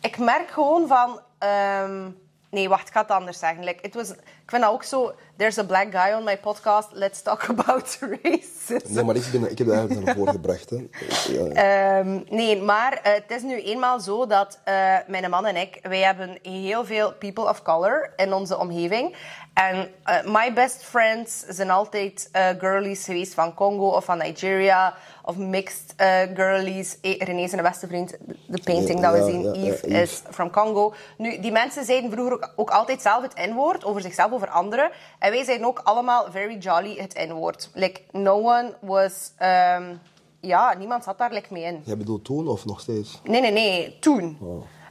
ik 0.00 0.18
merk 0.18 0.50
gewoon 0.50 0.88
van... 0.88 1.20
ehm, 1.38 2.06
nee, 2.50 2.68
wacht, 2.68 2.88
ik 2.88 2.92
ga 2.92 3.00
het 3.00 3.10
anders 3.10 3.38
zeggen. 3.38 3.64
Like, 3.64 3.82
it 3.82 3.94
was, 3.94 4.10
ik 4.10 4.50
vind 4.50 4.62
dat 4.62 4.72
ook 4.72 4.82
zo... 4.82 5.14
There's 5.36 5.58
a 5.58 5.64
black 5.64 5.90
guy 5.90 6.12
on 6.12 6.24
my 6.24 6.38
podcast. 6.38 6.88
Let's 6.92 7.22
talk 7.22 7.42
about 7.56 7.98
racism. 8.00 8.94
Nee, 8.94 9.04
maar 9.04 9.16
ik, 9.16 9.28
ben, 9.32 9.50
ik 9.50 9.58
heb 9.58 9.66
dat 9.66 9.76
eigenlijk 9.76 10.06
naar 10.06 10.14
voren 10.14 10.32
gebracht, 10.32 10.70
hè. 10.70 10.88
Ja. 11.32 11.98
Ehm, 11.98 12.20
nee, 12.28 12.62
maar 12.62 12.92
eh, 12.92 13.12
het 13.12 13.30
is 13.30 13.42
nu 13.42 13.62
eenmaal 13.62 14.00
zo 14.00 14.26
dat 14.26 14.60
eh, 14.64 14.96
mijn 15.06 15.30
man 15.30 15.46
en 15.46 15.56
ik, 15.56 15.78
wij 15.82 16.00
hebben 16.00 16.38
heel 16.42 16.84
veel 16.84 17.12
people 17.12 17.48
of 17.48 17.62
color 17.62 18.12
in 18.16 18.32
onze 18.32 18.58
omgeving. 18.58 19.16
En 19.58 19.90
eh, 20.04 20.24
my 20.24 20.52
best 20.52 20.82
friends 20.84 21.44
zijn 21.48 21.70
altijd 21.70 22.28
eh, 22.32 22.48
girlies 22.58 23.04
geweest 23.04 23.34
van 23.34 23.54
Congo 23.54 23.88
of 23.88 24.04
van 24.04 24.18
Nigeria. 24.18 24.94
Of 25.24 25.36
mixed 25.36 25.94
eh, 25.96 26.20
girlies. 26.34 26.96
René 27.02 27.42
is 27.42 27.52
een 27.52 27.62
beste 27.62 27.86
vriend. 27.86 28.16
De 28.46 28.60
painting 28.64 29.00
dat 29.00 29.12
we 29.12 29.18
Ja, 29.18 29.24
zien, 29.24 29.42
ja, 29.42 29.52
ja, 29.54 29.60
Yves. 29.72 29.80
is 29.82 30.22
from 30.30 30.50
Congo. 30.50 30.94
Nu, 31.16 31.40
die 31.40 31.52
mensen 31.52 31.84
zeiden 31.84 32.10
vroeger 32.10 32.32
ook, 32.34 32.52
ook 32.56 32.70
altijd 32.70 33.02
zelf 33.02 33.22
het 33.22 33.34
N-woord 33.50 33.84
over 33.84 34.00
zichzelf, 34.00 34.32
over 34.32 34.48
anderen. 34.48 34.90
En 35.18 35.30
wij 35.30 35.44
zeiden 35.44 35.66
ook 35.66 35.80
allemaal 35.84 36.26
very 36.30 36.56
jolly 36.58 36.96
het 36.96 37.14
N-woord. 37.28 37.70
Like, 37.74 38.00
no 38.12 38.34
one 38.38 38.74
was... 38.80 39.32
ehm, 39.36 39.94
ja, 40.40 40.74
niemand 40.74 41.04
zat 41.04 41.18
daar 41.18 41.32
like, 41.32 41.52
mee 41.52 41.62
in. 41.62 41.82
Jij 41.84 41.96
bedoelt 41.96 42.24
toen 42.24 42.48
of 42.48 42.64
nog 42.64 42.80
steeds? 42.80 43.20
Nee, 43.24 43.40
nee, 43.40 43.52
nee, 43.52 43.98
toen. 43.98 44.38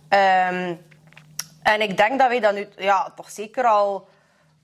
Ehm, 0.09 0.75
en 1.63 1.81
ik 1.81 1.97
denk 1.97 2.19
dat 2.19 2.27
wij 2.29 2.39
dat 2.39 2.53
nu 2.53 2.67
ja, 2.77 3.11
toch 3.15 3.29
zeker 3.29 3.63
al 3.65 4.07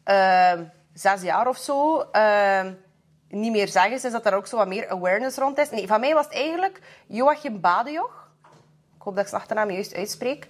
ehm, 0.03 0.63
zes 0.93 1.21
jaar 1.21 1.47
of 1.47 1.57
zo 1.57 2.01
ehm, 2.11 2.73
niet 3.29 3.51
meer 3.51 3.67
zeggen. 3.67 3.99
Sinds 3.99 4.15
dat 4.15 4.25
er 4.25 4.33
ook 4.33 4.47
zo 4.47 4.57
wat 4.57 4.67
meer 4.67 4.89
awareness 4.89 5.37
rond 5.37 5.57
is. 5.57 5.69
Nee, 5.69 5.87
van 5.87 5.99
mij 5.99 6.13
was 6.13 6.25
het 6.25 6.33
eigenlijk 6.33 6.81
Joachim 7.07 7.61
Badejoch. 7.61 8.27
Ik 8.95 9.01
hoop 9.01 9.15
dat 9.15 9.23
ik 9.23 9.29
zijn 9.29 9.41
achternaam 9.41 9.71
juist 9.71 9.95
uitspreek. 9.95 10.47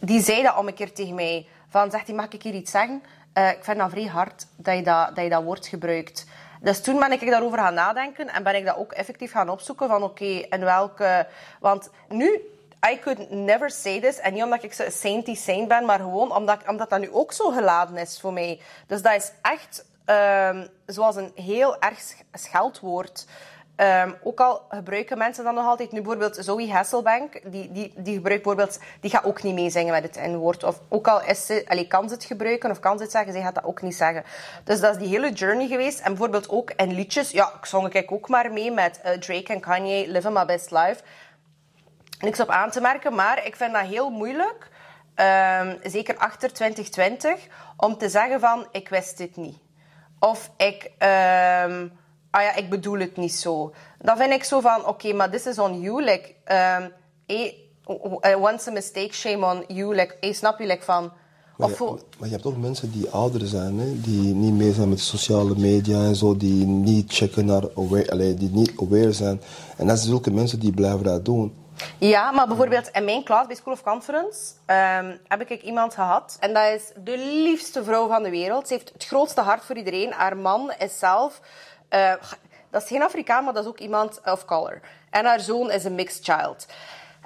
Die 0.00 0.20
zei 0.20 0.42
dat 0.42 0.56
om 0.56 0.66
een 0.66 0.74
keer 0.74 0.92
tegen 0.92 1.14
mij. 1.14 1.46
Van, 1.68 1.90
zegt 1.90 2.06
hij, 2.06 2.16
mag 2.16 2.28
ik 2.28 2.42
hier 2.42 2.54
iets 2.54 2.70
zeggen? 2.70 3.02
Eh, 3.32 3.50
ik 3.50 3.64
vind 3.64 3.78
dat 3.78 3.90
vrij 3.90 4.04
hard 4.04 4.46
dat 4.56 4.76
je 4.76 4.82
dat, 4.82 5.14
dat 5.14 5.24
je 5.24 5.30
dat 5.30 5.42
woord 5.42 5.66
gebruikt. 5.66 6.26
Dus 6.60 6.80
toen 6.82 6.98
ben 6.98 7.12
ik 7.12 7.30
daarover 7.30 7.58
gaan 7.58 7.74
nadenken 7.74 8.28
en 8.28 8.42
ben 8.42 8.54
ik 8.54 8.64
dat 8.64 8.76
ook 8.76 8.92
effectief 8.92 9.32
gaan 9.32 9.48
opzoeken 9.48 9.88
van 9.88 10.02
oké, 10.02 10.24
in 10.24 10.60
welke... 10.60 11.26
Want 11.60 11.90
nu, 12.08 12.40
I 12.92 12.98
could 12.98 13.30
never 13.30 13.70
say 13.70 14.00
this. 14.00 14.18
En 14.18 14.34
niet 14.34 14.42
omdat 14.42 14.62
ik 14.62 14.72
zo 14.72 14.84
sainty 14.88 15.34
saint 15.34 15.68
ben, 15.68 15.84
maar 15.84 15.98
gewoon 15.98 16.34
omdat, 16.34 16.58
omdat 16.68 16.90
dat 16.90 17.00
nu 17.00 17.12
ook 17.12 17.32
zo 17.32 17.50
geladen 17.50 17.96
is 17.96 18.20
voor 18.20 18.32
mij. 18.32 18.60
Dus 18.86 19.02
dat 19.02 19.14
is 19.14 19.32
echt 19.42 19.84
ehm, 20.04 20.66
zoals 20.86 21.16
een 21.16 21.32
heel 21.34 21.78
erg 21.80 22.00
sch- 22.00 22.22
scheldwoord. 22.32 23.26
Ehm, 23.76 24.12
ook 24.22 24.40
al 24.40 24.62
gebruiken 24.68 25.18
mensen 25.18 25.44
dat 25.44 25.54
nog 25.54 25.66
altijd. 25.66 25.92
Nu 25.92 26.00
bijvoorbeeld 26.00 26.36
Zoe 26.40 26.72
Hasselbank, 26.72 27.40
die, 27.44 27.72
die, 27.72 27.92
die 27.96 28.14
gebruikt 28.14 28.42
bijvoorbeeld... 28.42 28.78
Die 29.00 29.10
gaat 29.10 29.24
ook 29.24 29.42
niet 29.42 29.54
meezingen 29.54 29.92
met 29.92 30.02
het 30.02 30.26
N-woord. 30.26 30.64
Of 30.64 30.80
ook 30.88 31.08
al 31.08 31.22
is 31.22 31.46
ze, 31.46 31.84
kan 31.88 32.08
ze 32.08 32.14
het 32.14 32.24
gebruiken 32.24 32.70
of 32.70 32.80
kan 32.80 32.96
ze 32.96 33.02
het 33.02 33.12
zeggen, 33.12 33.32
zij 33.32 33.42
gaat 33.42 33.54
dat 33.54 33.64
ook 33.64 33.82
niet 33.82 33.96
zeggen. 33.96 34.24
Dus 34.64 34.80
dat 34.80 34.92
is 34.92 34.98
die 34.98 35.08
hele 35.08 35.32
journey 35.32 35.66
geweest. 35.66 35.98
En 35.98 36.08
bijvoorbeeld 36.08 36.48
ook 36.48 36.70
in 36.76 36.92
liedjes... 36.92 37.30
Ja, 37.30 37.52
ik 37.58 37.66
zong 37.66 37.92
ik 37.92 38.12
ook 38.12 38.28
maar 38.28 38.52
mee 38.52 38.70
met 38.70 39.00
eh, 39.00 39.12
Drake 39.12 39.52
en 39.52 39.60
Kanye, 39.60 40.08
Living 40.08 40.34
My 40.34 40.44
Best 40.44 40.70
Life. 40.70 41.02
Niks 42.20 42.40
op 42.40 42.48
aan 42.48 42.70
te 42.70 42.80
merken, 42.80 43.14
maar 43.14 43.46
ik 43.46 43.56
vind 43.56 43.72
dat 43.72 43.82
heel 43.82 44.10
moeilijk... 44.10 44.68
ehm, 45.14 45.76
zeker 45.82 46.16
achter 46.16 46.52
2020, 46.52 47.46
om 47.76 47.98
te 47.98 48.08
zeggen 48.08 48.40
van, 48.40 48.66
ik 48.72 48.88
wist 48.88 49.16
dit 49.18 49.36
niet. 49.36 49.58
Of 50.18 50.50
ik, 50.56 50.90
ehm, 50.98 51.88
ah 52.30 52.42
ja, 52.42 52.54
ik 52.54 52.70
bedoel 52.70 52.98
het 52.98 53.16
niet 53.16 53.32
zo. 53.34 53.72
Dan 53.98 54.16
vind 54.16 54.32
ik 54.32 54.44
zo 54.44 54.60
van, 54.60 54.86
oké, 54.86 55.12
maar 55.12 55.30
this 55.30 55.46
is 55.46 55.58
on 55.58 55.80
you. 55.80 56.04
Like, 56.04 56.34
ehm, 56.44 56.88
eh, 57.26 57.52
uh, 58.30 58.42
once 58.42 58.70
a 58.70 58.72
mistake, 58.72 59.12
shame 59.12 59.46
on 59.46 59.64
you. 59.76 59.94
Like, 59.94 60.16
hey, 60.20 60.32
snap 60.32 60.58
je, 60.58 60.66
like 60.66 60.84
van... 60.84 61.12
Maar 61.56 61.68
Of, 61.70 61.78
je, 61.78 61.84
maar 62.18 62.28
je 62.28 62.34
hebt 62.34 62.46
ook 62.46 62.56
mensen 62.56 62.92
die 62.92 63.10
ouder 63.10 63.46
zijn, 63.46 63.78
hè? 63.78 64.00
die 64.00 64.34
niet 64.34 64.54
mee 64.54 64.72
zijn 64.72 64.88
met 64.88 65.00
sociale 65.00 65.54
media 65.56 66.04
en 66.04 66.16
zo, 66.16 66.36
die 66.36 66.66
niet 66.66 67.12
checken 67.12 67.46
naar 67.46 67.62
aware, 67.76 68.34
die 68.34 68.50
niet 68.50 68.72
aware 68.80 69.12
zijn. 69.12 69.40
En 69.76 69.86
dat 69.86 69.96
zijn 69.96 70.10
zulke 70.10 70.30
mensen 70.30 70.60
die 70.60 70.72
blijven 70.72 71.04
dat 71.04 71.24
doen. 71.24 71.54
Ja, 71.98 72.30
maar 72.30 72.46
bijvoorbeeld 72.46 72.88
in 72.92 73.04
mijn 73.04 73.24
klas 73.24 73.46
bij 73.46 73.56
School 73.56 73.72
of 73.72 73.82
Conference 73.82 74.52
ehm, 74.66 75.16
heb 75.28 75.50
ik 75.50 75.62
iemand 75.62 75.94
gehad. 75.94 76.36
En 76.40 76.54
dat 76.54 76.72
is 76.72 76.82
de 76.96 77.18
liefste 77.18 77.84
vrouw 77.84 78.08
van 78.08 78.22
de 78.22 78.30
wereld. 78.30 78.68
Ze 78.68 78.74
heeft 78.74 78.92
het 78.92 79.04
grootste 79.06 79.40
hart 79.40 79.64
voor 79.64 79.76
iedereen. 79.76 80.12
Haar 80.12 80.36
man 80.36 80.72
is 80.78 80.98
zelf... 80.98 81.40
eh, 81.88 82.12
dat 82.70 82.82
is 82.82 82.88
geen 82.88 83.02
Afrikaan, 83.02 83.44
maar 83.44 83.52
dat 83.52 83.62
is 83.62 83.68
ook 83.68 83.78
iemand 83.78 84.20
of 84.24 84.44
color. 84.44 84.80
En 85.10 85.24
haar 85.24 85.40
zoon 85.40 85.70
is 85.70 85.84
een 85.84 85.94
mixed 85.94 86.24
child. 86.24 86.66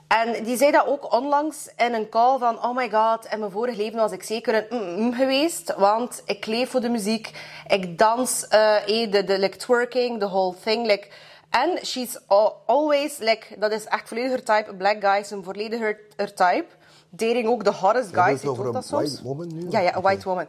En 0.08 0.44
die 0.44 0.56
zei 0.56 0.70
dat 0.70 0.86
ook 0.86 1.12
onlangs 1.14 1.68
in 1.76 1.94
een 1.94 2.08
call 2.08 2.38
van... 2.38 2.64
Oh 2.64 2.76
my 2.76 2.90
god, 2.90 3.26
in 3.32 3.38
mijn 3.38 3.50
vorig 3.50 3.76
leven 3.76 3.98
was 3.98 4.12
ik 4.12 4.22
zeker 4.22 4.54
een 4.54 4.78
mm-mm 4.78 5.12
geweest. 5.14 5.74
Want 5.76 6.22
ik 6.24 6.46
leef 6.46 6.70
voor 6.70 6.80
de 6.80 6.88
muziek. 6.88 7.30
Ik 7.66 7.98
dans, 7.98 8.48
eh, 8.48 9.02
eh, 9.02 9.10
de, 9.12 9.24
de 9.24 9.38
like, 9.38 9.56
twerking, 9.56 10.20
the 10.20 10.28
whole 10.28 10.54
thing. 10.64 10.86
Like, 10.86 11.08
en 11.50 11.78
she's 11.86 12.18
al- 12.26 12.62
always, 12.66 13.18
like, 13.18 13.46
dat 13.58 13.72
is 13.72 13.84
echt 13.84 14.08
volledig 14.08 14.30
haar 14.30 14.62
type. 14.62 14.74
Black 14.76 14.96
guy 15.00 15.20
is 15.20 15.30
een 15.30 15.44
volledig 15.44 15.80
haar, 15.80 15.98
haar 16.16 16.32
type. 16.34 16.66
Dating 17.10 17.48
ook 17.48 17.64
de 17.64 17.72
hottest 17.72 18.14
guys. 18.14 18.32
het 18.32 18.42
Ik 18.42 18.48
over 18.48 18.56
hoor 18.64 18.66
een 18.74 18.80
dat 18.80 18.86
soms. 18.86 19.02
white 19.10 19.22
woman 19.22 19.48
nu? 19.54 19.66
Ja, 19.70 19.78
ja, 19.80 19.96
een 19.96 20.02
white 20.02 20.28
woman. 20.28 20.46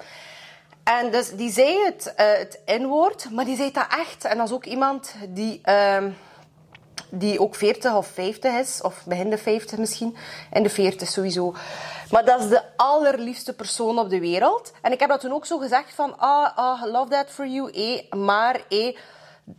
En 0.84 1.12
dus 1.12 1.30
die 1.36 1.52
zei 1.52 1.84
het, 1.86 2.14
eh, 2.16 2.26
het 2.38 2.60
inwoord, 2.66 3.32
maar 3.32 3.46
die 3.46 3.56
zei 3.56 3.72
dat 3.72 3.86
echt. 3.90 4.24
En 4.26 4.38
dat 4.38 4.48
is 4.48 4.54
ook 4.54 4.66
iemand 4.66 5.14
die, 5.30 5.60
ehm, 5.64 6.12
die 7.10 7.40
ook 7.40 7.56
40 7.56 7.96
of 7.96 8.08
50 8.08 8.54
is, 8.54 8.82
of 8.82 9.04
begin 9.06 9.30
de 9.30 9.38
50 9.38 9.78
misschien, 9.78 10.16
en 10.52 10.64
de 10.64 10.70
40 10.70 11.10
sowieso. 11.10 11.56
Maar 12.12 12.26
dat 12.26 12.40
is 12.40 12.50
de 12.50 12.62
allerliefste 12.76 13.54
persoon 13.54 14.00
op 14.00 14.10
de 14.10 14.20
wereld. 14.20 14.72
En 14.82 14.92
ik 14.92 15.00
heb 15.00 15.10
dat 15.10 15.20
toen 15.20 15.34
ook 15.34 15.46
zo 15.46 15.58
gezegd 15.58 15.94
van, 15.94 16.20
ah, 16.20 16.58
ah 16.58 16.84
love 16.92 17.10
that 17.10 17.30
for 17.30 17.48
you, 17.48 17.72
eh, 17.72 18.12
maar 18.20 18.62
eh, 18.70 18.96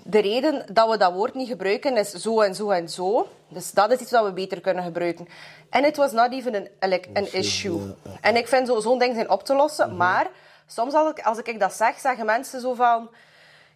de 0.04 0.20
reden 0.20 0.64
dat 0.72 0.90
we 0.90 0.96
dat 0.96 1.12
woord 1.12 1.34
niet 1.34 1.48
gebruiken 1.48 1.96
is 1.96 2.10
zo 2.10 2.40
en 2.40 2.54
zo 2.54 2.70
en 2.70 2.88
zo. 2.88 3.28
Dus 3.48 3.70
dat 3.72 3.90
is 3.92 3.98
iets 4.00 4.10
dat 4.10 4.24
we 4.24 4.32
beter 4.32 4.60
kunnen 4.60 4.84
gebruiken. 4.84 5.28
En 5.70 5.84
it 5.84 5.96
was 5.96 6.12
not 6.12 6.32
even 6.32 6.54
an, 6.54 6.88
like, 6.90 7.08
an 7.14 7.26
issue. 7.32 7.78
En 8.20 8.36
ik 8.36 8.48
vind 8.48 8.66
zo- 8.68 8.80
zo'n 8.80 8.98
ding 8.98 9.14
zijn 9.14 9.30
op 9.30 9.42
te 9.44 9.54
lossen, 9.54 9.96
maar 9.96 10.30
soms 10.66 10.94
als 10.94 11.10
ik, 11.10 11.24
als 11.24 11.38
ik 11.38 11.60
dat 11.60 11.72
zeg, 11.72 11.98
zeggen 11.98 12.26
mensen 12.26 12.60
zo 12.60 12.74
van... 12.74 13.08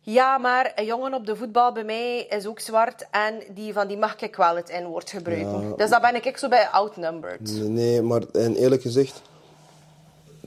Ja, 0.00 0.38
maar 0.38 0.72
een 0.74 0.84
jongen 0.84 1.14
op 1.14 1.26
de 1.26 1.36
voetbal 1.36 1.72
bij 1.72 1.84
mij 1.84 2.18
is 2.18 2.46
ook 2.46 2.60
zwart 2.60 3.06
en 3.10 3.42
die, 3.54 3.72
van 3.72 3.86
die 3.88 3.96
mag 3.96 4.16
ik 4.20 4.36
wel 4.36 4.56
het 4.56 4.72
N-woord 4.82 5.10
gebruiken. 5.10 5.74
Dus 5.76 5.90
dan 5.90 6.00
ben 6.00 6.14
ik 6.14 6.26
ook 6.26 6.36
zo 6.36 6.48
bij 6.48 6.68
outnumbered. 6.68 7.40
Nee, 7.40 7.68
nee, 7.68 8.02
maar 8.02 8.22
en 8.32 8.54
eerlijk 8.56 8.82
gezegd, 8.82 9.22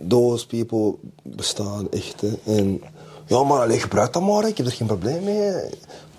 those 0.08 0.48
people 0.48 0.96
bestaan 1.24 1.92
echt. 1.92 2.22
Hè. 2.22 2.34
En 2.46 2.82
ja, 3.30 3.44
maar 3.44 3.60
allee, 3.62 3.80
gebruik 3.80 4.14
dat 4.14 4.22
maar, 4.24 4.48
ik 4.48 4.58
heb 4.58 4.66
er 4.66 4.72
geen 4.72 4.88
probleem 4.88 5.24
mee. 5.24 5.70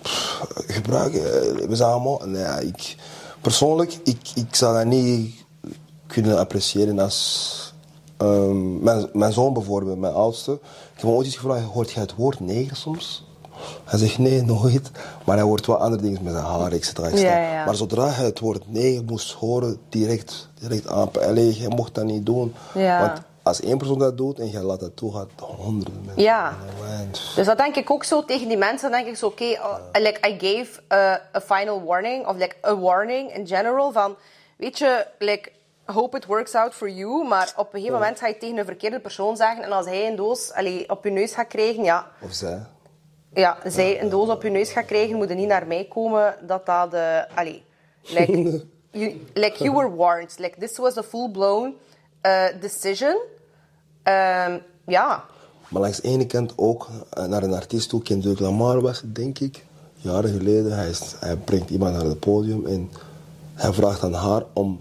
Pff, 0.01 0.45
gebruik, 0.67 1.13
eh, 1.13 1.21
we 1.67 1.75
zijn 1.75 1.89
allemaal. 1.89 2.21
Nee, 2.25 2.67
ik, 2.67 2.95
persoonlijk, 3.41 3.99
ik, 4.03 4.19
ik 4.35 4.55
zou 4.55 4.75
dat 4.77 4.85
niet 4.85 5.35
kunnen 6.07 6.37
appreciëren 6.39 6.99
als. 6.99 7.73
ehm, 8.17 8.83
mijn, 8.83 9.09
mijn 9.13 9.33
zoon 9.33 9.53
bijvoorbeeld, 9.53 9.99
mijn 9.99 10.13
oudste. 10.13 10.51
Ik 10.95 11.01
heb 11.01 11.05
ooit 11.09 11.25
eens 11.25 11.35
gevraagd: 11.35 11.65
hoort 11.65 11.91
jij 11.91 12.01
het 12.01 12.15
woord 12.15 12.39
neger 12.39 12.75
soms? 12.75 13.29
Hij 13.83 13.99
zegt 13.99 14.17
nee, 14.17 14.41
nooit. 14.43 14.91
Maar 15.25 15.35
hij 15.35 15.45
hoort 15.45 15.65
wel 15.65 15.77
andere 15.77 16.01
dingen 16.01 16.23
met 16.23 16.33
zijn 16.33 16.45
haar, 16.45 16.71
et 16.71 16.85
cetera, 16.85 17.07
et 17.07 17.17
cetera. 17.17 17.37
Ja, 17.41 17.53
ja. 17.53 17.65
Maar 17.65 17.75
zodra 17.75 18.09
hij 18.09 18.25
het 18.25 18.39
woord 18.39 18.71
neger 18.71 19.03
moest 19.03 19.31
horen, 19.31 19.77
direct, 19.89 20.49
direct 20.59 20.87
aan. 20.87 21.09
Allee, 21.27 21.53
jij 21.53 21.67
mocht 21.69 21.95
dat 21.95 22.05
niet 22.05 22.25
doen. 22.25 22.53
Ja. 22.73 22.99
Want 22.99 23.21
als 23.43 23.59
één 23.61 23.77
persoon 23.77 23.99
dat 23.99 24.17
doet 24.17 24.39
en 24.39 24.49
jij 24.49 24.61
laat 24.61 24.79
dat 24.79 24.95
toe, 24.95 25.13
gaat 25.13 25.29
honderden 25.39 26.01
mensen. 26.05 26.23
Ja. 26.23 26.55
Dus 27.35 27.45
dat 27.45 27.57
denk 27.57 27.75
ik 27.75 27.91
ook 27.91 28.03
zo 28.03 28.25
tegen 28.25 28.47
die 28.47 28.57
mensen. 28.57 28.91
Dan 28.91 28.99
denk 28.99 29.11
ik 29.11 29.17
zo, 29.17 29.25
oké, 29.25 29.43
oh, 29.43 29.75
like 29.93 30.27
I 30.29 30.37
gave 30.39 30.81
a, 30.91 31.21
a 31.35 31.41
final 31.41 31.83
warning, 31.83 32.27
of 32.27 32.35
like 32.37 32.55
a 32.65 32.77
warning 32.77 33.35
in 33.35 33.47
general, 33.47 33.91
van, 33.91 34.15
weet 34.57 34.77
je, 34.77 35.05
like, 35.19 35.51
hope 35.85 36.17
it 36.17 36.25
works 36.25 36.55
out 36.55 36.73
for 36.73 36.89
you, 36.89 37.27
maar 37.27 37.53
op 37.55 37.65
een 37.65 37.79
gegeven 37.79 37.99
moment 37.99 38.19
ga 38.19 38.27
je 38.27 38.37
tegen 38.37 38.57
een 38.57 38.65
verkeerde 38.65 38.99
persoon 38.99 39.35
zeggen, 39.35 39.63
en 39.63 39.71
als 39.71 39.85
hij 39.85 40.07
een 40.07 40.15
doos 40.15 40.53
allee, 40.53 40.89
op 40.89 41.03
je 41.03 41.09
neus 41.09 41.33
gaat 41.33 41.47
krijgen, 41.47 41.83
ja, 41.83 42.11
Of 42.19 42.33
zij. 42.33 42.65
ja, 43.33 43.57
zij 43.65 44.01
een 44.01 44.09
doos 44.09 44.29
op 44.29 44.43
je 44.43 44.49
neus 44.49 44.71
gaat 44.71 44.85
krijgen, 44.85 45.15
moet 45.15 45.29
er 45.29 45.35
niet 45.35 45.47
naar 45.47 45.67
mij 45.67 45.85
komen 45.89 46.35
dat 46.41 46.65
dat 46.65 46.91
de... 46.91 47.25
Allee, 47.35 47.63
like, 48.17 48.65
you, 48.91 49.21
like 49.33 49.63
you 49.63 49.75
were 49.75 49.95
warned. 49.95 50.39
Like, 50.39 50.59
this 50.59 50.77
was 50.77 50.97
a 50.97 51.03
full-blown 51.03 51.65
uh, 51.67 51.90
decision. 52.59 53.17
Ehm, 54.03 54.57
ja. 54.85 55.23
Maar 55.67 55.81
langs 55.81 55.99
de 55.99 56.07
ene 56.07 56.25
kant 56.25 56.53
ook 56.55 56.87
eh, 57.09 57.25
naar 57.25 57.43
een 57.43 57.53
artiest 57.53 57.89
toe. 57.89 58.01
Kendrick 58.01 58.39
Lamar 58.39 58.81
was 58.81 59.01
het, 59.01 59.15
denk 59.15 59.39
ik. 59.39 59.65
Jaren 59.95 60.31
geleden. 60.37 60.71
Hij, 60.75 60.89
is, 60.89 61.15
hij 61.19 61.35
brengt 61.35 61.69
iemand 61.69 61.93
naar 61.95 62.05
het 62.05 62.19
podium 62.19 62.65
en 62.65 62.91
hij 63.53 63.73
vraagt 63.73 64.03
aan 64.03 64.13
haar 64.13 64.43
om 64.53 64.79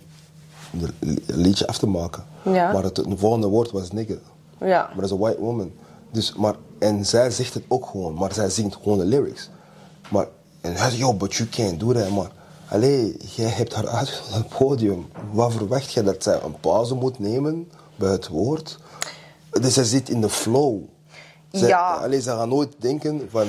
een 0.72 0.90
li- 1.00 1.24
een 1.26 1.38
liedje 1.40 1.66
af 1.66 1.78
te 1.78 1.86
maken. 1.86 2.24
Ja. 2.42 2.72
Maar 2.72 2.82
het, 2.82 2.96
het 2.96 3.06
volgende 3.16 3.46
woord 3.46 3.70
was 3.70 3.90
nigger. 3.90 4.18
Ja. 4.60 4.82
Maar 4.86 4.94
dat 4.94 5.04
is 5.04 5.10
een 5.10 5.18
white 5.18 5.40
woman. 5.40 5.72
Dus, 6.10 6.34
maar, 6.34 6.54
en 6.78 7.06
zij 7.06 7.30
zegt 7.30 7.54
het 7.54 7.62
ook 7.68 7.86
gewoon, 7.86 8.14
maar 8.14 8.32
zij 8.32 8.50
zingt 8.50 8.76
gewoon 8.82 8.98
de 8.98 9.04
lyrics. 9.04 9.50
Maar, 10.10 10.26
en 10.60 10.70
hij 10.74 10.88
zegt, 10.90 10.96
yo, 10.96 11.14
but 11.14 11.34
you 11.34 11.48
can't 11.48 11.80
do 11.80 11.92
that. 11.92 12.10
Maar, 12.10 12.30
allee, 12.70 13.16
jij 13.36 13.48
hebt 13.48 13.74
haar 13.74 13.88
uit 13.88 14.22
op 14.28 14.34
het 14.34 14.48
podium. 14.48 15.08
Wat 15.32 15.52
verwacht 15.52 15.92
je 15.92 16.02
dat 16.02 16.22
zij 16.22 16.42
een 16.42 16.60
pauze 16.60 16.94
moet 16.94 17.18
nemen 17.18 17.70
bij 17.96 18.10
het 18.10 18.28
woord? 18.28 18.78
Dus 19.60 19.74
zij 19.74 19.84
zit 19.84 20.08
in 20.08 20.20
de 20.20 20.28
flow. 20.28 20.78
Zij, 21.52 21.68
Ja. 21.68 21.94
Allee, 21.94 22.20
ze 22.20 22.30
gaan 22.30 22.48
nooit 22.48 22.74
denken 22.78 23.28
van... 23.30 23.46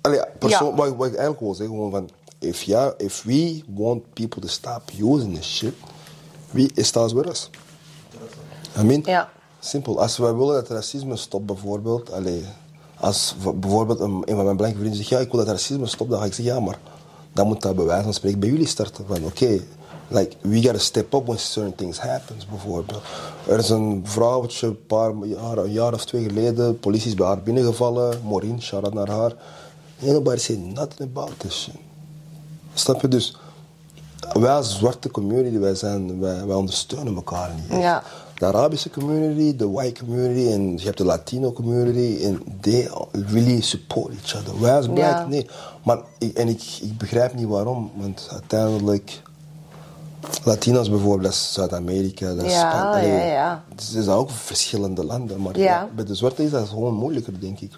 Allee, 0.00 0.20
persoon, 0.38 0.68
Ja. 0.68 0.74
wat, 0.74 0.86
ik- 0.86 0.96
wat 0.96 1.06
ik 1.06 1.12
eigenlijk 1.14 1.40
wil 1.40 1.54
zeggen, 1.54 1.74
gewoon 1.74 1.90
van... 1.90 2.08
If, 2.38 2.62
ja, 2.62 2.94
if 2.96 3.22
we 3.22 3.62
want 3.74 4.12
people 4.12 4.40
to 4.40 4.48
stop 4.48 4.82
using 5.02 5.34
this 5.36 5.56
shit, 5.56 5.74
wie 6.50 6.70
is 6.74 6.86
starts 6.86 7.12
with 7.12 7.26
us? 7.28 7.50
I 8.78 8.82
mean, 8.82 9.02
Ja. 9.04 9.28
simpel. 9.58 10.00
Als 10.00 10.16
wij 10.16 10.34
willen 10.34 10.54
dat 10.54 10.68
racisme 10.68 11.16
stopt, 11.16 11.46
bijvoorbeeld, 11.46 12.12
allee, 12.12 12.44
als 13.00 13.34
bijvoorbeeld 13.54 14.00
een, 14.00 14.22
een 14.24 14.34
van 14.36 14.44
mijn 14.44 14.56
blanke 14.56 14.76
vrienden 14.76 14.96
zegt, 14.96 15.08
ja, 15.08 15.18
ik 15.18 15.30
wil 15.30 15.44
dat 15.44 15.48
racisme 15.48 15.86
stopt, 15.86 16.10
dan 16.10 16.18
ga 16.20 16.24
ik 16.26 16.34
zeggen, 16.34 16.54
ja, 16.54 16.60
maar 16.60 16.78
dan 17.32 17.46
moet 17.46 17.62
dat 17.62 17.76
bij 17.76 17.84
wijze 17.84 18.04
van 18.04 18.14
spreken 18.14 18.40
bij 18.40 18.48
jullie 18.48 18.66
starten. 18.66 19.04
Van, 19.06 19.24
oké, 19.24 19.60
like, 20.08 20.36
we 20.40 20.62
gotta 20.62 20.78
step 20.78 21.14
up 21.14 21.26
when 21.26 21.38
certain 21.38 21.74
things 21.74 21.98
happen, 21.98 22.36
bijvoorbeeld. 22.50 23.02
Er 23.46 23.58
is 23.58 23.68
een 23.68 24.02
vrouwtje, 24.04 24.66
een 24.66 24.86
paar 24.86 25.12
jaar, 25.24 25.58
een 25.58 25.72
jaar 25.72 25.92
of 25.92 26.04
twee 26.04 26.22
geleden, 26.22 26.78
politie 26.78 27.08
is 27.08 27.14
bij 27.14 27.26
haar 27.26 27.42
binnengevallen, 27.42 28.20
Maureen, 28.24 28.62
shout-out 28.62 28.94
naar 28.94 29.08
haar. 29.08 29.34
Ain't 30.02 30.12
nobody 30.12 30.40
said 30.40 30.58
nothing 30.58 31.10
about 31.16 31.32
this 31.36 31.62
shit. 31.62 31.74
Snap 32.74 33.00
je? 33.00 33.08
Dus 33.08 33.36
wij 34.32 34.52
als 34.52 34.78
zwarte 34.78 35.10
community, 35.10 35.58
wij, 35.58 35.74
zijn, 35.74 36.20
wij, 36.20 36.46
wij 36.46 36.56
ondersteunen 36.56 37.14
elkaar 37.14 37.50
niet. 37.54 37.80
Ja. 37.80 38.02
De 38.40 38.46
Arabische 38.46 38.90
community, 38.90 39.56
de 39.56 39.70
white 39.70 40.04
community 40.04 40.52
en 40.52 40.76
je 40.78 40.84
hebt 40.84 40.98
de 40.98 41.04
Latino 41.04 41.52
community 41.52 42.24
en 42.24 42.42
they 42.60 42.90
really 43.12 43.60
support 43.60 44.12
each 44.22 44.36
other. 44.36 44.60
Wij 44.60 44.76
als 44.76 44.86
black, 44.86 44.98
Ja. 45.18 45.26
nee. 45.26 45.46
Maar 45.84 45.98
ik, 46.18 46.34
en 46.36 46.48
ik, 46.48 46.62
ik 46.82 46.98
begrijp 46.98 47.34
niet 47.34 47.46
waarom, 47.46 47.90
want 47.94 48.28
uiteindelijk... 48.32 49.22
Latino's 50.44 50.90
bijvoorbeeld, 50.90 51.22
dat 51.22 51.32
is 51.32 51.52
Zuid-Amerika, 51.52 52.34
dat 52.34 52.44
is 52.44 52.52
Ja, 52.52 52.70
Span- 52.70 52.86
allee, 52.86 53.08
ja, 53.12 53.24
ja. 53.24 53.62
Het 53.68 53.82
zijn 53.82 54.08
ook 54.08 54.30
verschillende 54.30 55.04
landen, 55.04 55.42
maar 55.42 55.58
Ja. 55.58 55.88
bij 55.94 56.04
de 56.04 56.14
zwarte 56.14 56.44
is 56.44 56.50
dat 56.50 56.68
gewoon 56.68 56.94
moeilijker, 56.94 57.40
denk 57.40 57.60
ik. 57.60 57.72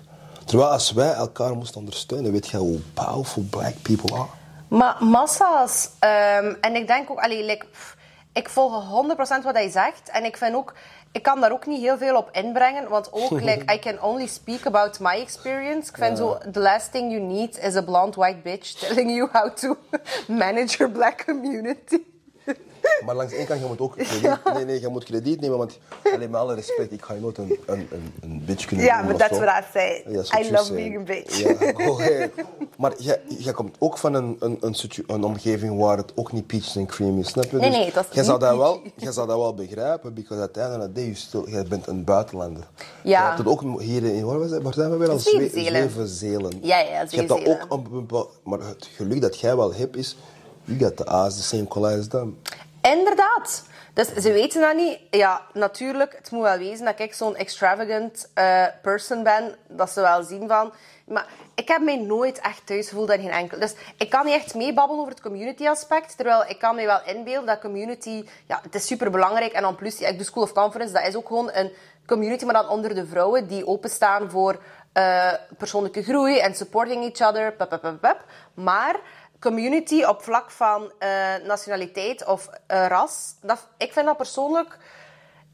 Terwijl 0.45 0.71
als 0.71 0.93
wij 0.93 1.13
elkaar 1.13 1.55
moesten 1.57 1.81
ondersteunen, 1.81 2.33
weet 2.33 2.49
je 2.49 2.57
hoe 2.57 2.79
powerful 2.95 3.45
black 3.51 3.75
people 3.83 4.17
are. 4.17 4.27
Maar 4.69 4.97
massa's. 5.05 5.89
ehm, 5.99 6.55
en 6.61 6.75
ik 6.75 6.87
denk 6.87 7.11
ook, 7.11 7.19
allee, 7.19 7.45
like, 7.45 7.65
pff, 7.73 7.97
ik 8.33 8.49
volg 8.49 9.05
100% 9.41 9.43
wat 9.43 9.55
hij 9.55 9.71
zegt. 9.71 10.11
En 10.11 10.25
ik 10.25 10.37
vind 10.37 10.55
ook, 10.55 10.75
ik 11.13 11.23
kan 11.23 11.41
daar 11.41 11.53
ook 11.53 11.67
niet 11.67 11.81
heel 11.81 11.99
veel 11.99 12.17
op 12.17 12.29
inbrengen. 12.33 12.89
Want 12.89 13.13
ook, 13.13 13.31
like, 13.51 13.75
I 13.75 13.79
can 13.79 14.03
only 14.03 14.27
speak 14.27 14.67
about 14.67 15.01
my 15.01 15.21
experience. 15.21 15.91
Ik 15.91 15.97
vind 15.97 16.19
zo, 16.19 16.39
the 16.53 16.61
last 16.61 16.93
thing 16.93 17.11
you 17.13 17.23
need 17.23 17.59
is 17.59 17.77
a 17.77 17.83
blonde 17.83 18.17
white 18.17 18.41
bitch 18.43 18.79
telling 18.79 19.11
you 19.11 19.29
how 19.33 19.57
to 19.57 19.77
manage 20.45 20.77
your 20.77 20.93
black 20.93 21.25
community. 21.25 22.12
Maar 23.07 23.15
langs 23.15 23.33
ene 23.33 23.45
kant, 23.47 23.61
je 23.61 23.67
moet 23.67 23.81
ook 23.81 23.97
krediet, 23.97 24.39
nee, 24.55 24.65
nee, 24.65 24.81
je 24.81 24.89
moet 24.89 25.05
krediet 25.05 25.41
nemen, 25.41 25.59
want 25.59 25.79
alleen 26.15 26.31
met 26.31 26.41
alle 26.41 26.55
respect, 26.55 26.93
ik 26.93 27.05
ga 27.05 27.15
je 27.15 27.21
nooit 27.21 27.39
een, 27.39 27.59
een, 27.67 27.89
een, 27.91 28.13
een 28.21 28.43
bitch 28.45 28.65
kunnen 28.67 28.87
Ja, 28.87 29.05
I. 29.05 29.07
Ja, 29.07 29.13
dat 29.13 29.31
is 29.31 29.39
wat 29.39 30.41
I 30.41 30.43
you 30.43 30.51
love 30.51 30.65
say. 30.65 30.75
being 30.75 30.97
a 30.97 31.03
bitch. 31.03 31.39
Ja, 31.39 31.73
go 31.85 32.01
ahead. 32.01 32.31
Maar 32.77 32.93
jij, 32.99 33.21
jij 33.39 33.53
komt 33.53 33.77
ook 33.79 33.99
van 33.99 34.15
een, 34.15 34.37
een, 34.41 34.57
een, 34.61 34.75
een 35.07 35.25
omgeving 35.25 35.79
waar 35.79 35.97
het 35.97 36.13
ook 36.15 36.33
niet 36.33 36.47
peaches 36.47 36.77
en 36.77 36.87
cream 36.87 37.19
is, 37.19 37.29
snap 37.29 37.45
je? 37.45 37.57
Nee, 37.57 37.71
Dus 37.71 37.79
nee, 37.79 37.93
dat 37.93 38.07
is 38.09 38.15
jij 38.15 38.25
zou 38.25 38.39
niet 38.39 38.49
dat 38.49 38.57
wel, 38.57 38.81
jij 38.97 39.13
zou 39.13 39.27
dat 39.27 39.37
wel 39.37 39.55
begrijpen, 39.55 40.15
because 40.15 40.43
at 40.43 40.53
the 40.53 40.61
end 40.61 40.77
of 40.77 40.83
the 40.83 40.93
day, 40.93 41.05
you 41.05 41.15
still, 41.15 41.43
jij 41.47 41.65
bent 41.65 41.87
een 41.87 42.05
buitenlander. 42.05 42.69
Ja. 43.03 43.21
Je 43.21 43.27
hebt 43.27 43.39
het 43.39 43.47
ook 43.47 43.81
hier 43.81 44.05
in, 44.05 44.25
waar, 44.25 44.39
was 44.39 44.51
het, 44.51 44.63
waar 44.63 44.75
zijn 44.75 44.91
we 44.91 44.97
weer? 44.97 45.11
Al 45.11 45.19
Zwevenzelen. 45.19 45.91
Zwevenzelen. 45.91 46.53
Ja, 46.63 46.79
ja, 46.79 47.05
Je 47.09 47.17
hebt 47.17 47.29
dat 47.29 47.69
ook 47.69 48.31
maar 48.45 48.59
het 48.59 48.89
geluk 48.97 49.21
dat 49.21 49.41
jij 49.41 49.57
wel 49.57 49.75
hebt 49.75 49.97
is, 49.97 50.17
you 50.65 50.79
got 50.79 50.97
the 50.97 51.05
eyes 51.05 51.37
the 51.37 51.43
same 51.43 51.67
color 51.67 51.99
as 51.99 52.09
them. 52.09 52.39
Inderdaad. 52.81 53.65
Dus 53.95 54.09
ze 54.15 54.33
weten 54.33 54.61
dat 54.61 54.77
niet. 54.77 54.99
Ja, 55.11 55.43
natuurlijk, 55.53 56.17
het 56.17 56.31
moet 56.31 56.43
wel 56.43 56.59
wezen 56.59 56.85
dat 56.85 56.99
ik 56.99 57.15
zo'n 57.15 57.37
extravagant 57.37 58.31
eh, 58.35 58.65
person 58.83 59.23
ben. 59.23 59.55
Dat 59.69 59.91
ze 59.91 60.01
wel 60.01 60.23
zien 60.23 60.49
van... 60.49 60.73
Maar 61.05 61.27
ik 61.55 61.69
heb 61.69 61.83
mij 61.83 61.97
nooit 61.97 62.41
echt 62.41 62.67
thuis 62.67 62.89
gevoeld 62.89 63.11
in 63.11 63.21
geen 63.21 63.31
enkel. 63.31 63.59
Dus 63.59 63.75
ik 63.97 64.11
kan 64.11 64.25
niet 64.25 64.35
echt 64.35 64.55
meebabbelen 64.55 65.01
over 65.01 65.13
het 65.13 65.23
community 65.23 65.69
aspect. 65.69 66.17
Terwijl 66.17 66.45
ik 66.49 66.59
kan 66.59 66.75
me 66.75 66.87
wel 66.87 67.01
inbeelden 67.07 67.47
dat 67.47 67.61
community... 67.61 68.25
Ja, 68.47 68.61
het 68.63 68.75
is 68.75 68.87
super 68.87 69.11
belangrijk. 69.11 69.53
En 69.53 69.63
dan 69.63 69.77
plus, 69.77 69.99
ja, 69.99 70.09
ik 70.09 70.17
doe 70.17 70.27
School 70.27 70.43
of 70.43 70.53
Conference. 70.53 70.93
Dat 70.93 71.07
is 71.07 71.17
ook 71.17 71.27
gewoon 71.27 71.51
een 71.53 71.73
community, 72.07 72.45
maar 72.45 72.55
dan 72.55 72.69
onder 72.69 72.95
de 72.95 73.07
vrouwen. 73.07 73.47
Die 73.47 73.67
openstaan 73.67 74.31
voor 74.31 74.59
eh, 74.93 75.33
persoonlijke 75.59 76.03
groei 76.03 76.39
en 76.39 76.55
supporting 76.55 77.05
each 77.05 77.29
other. 77.29 77.53
Pep. 78.01 78.25
Maar 78.55 78.97
community 79.43 80.05
op 80.05 80.23
vlak 80.23 80.51
van 80.51 80.93
eh, 80.99 81.09
nationaliteit 81.45 82.27
of 82.27 82.49
eh, 82.67 82.87
ras, 82.87 83.35
dat, 83.41 83.69
ik 83.77 83.93
vind 83.93 84.07
dat 84.07 84.17
persoonlijk... 84.17 84.79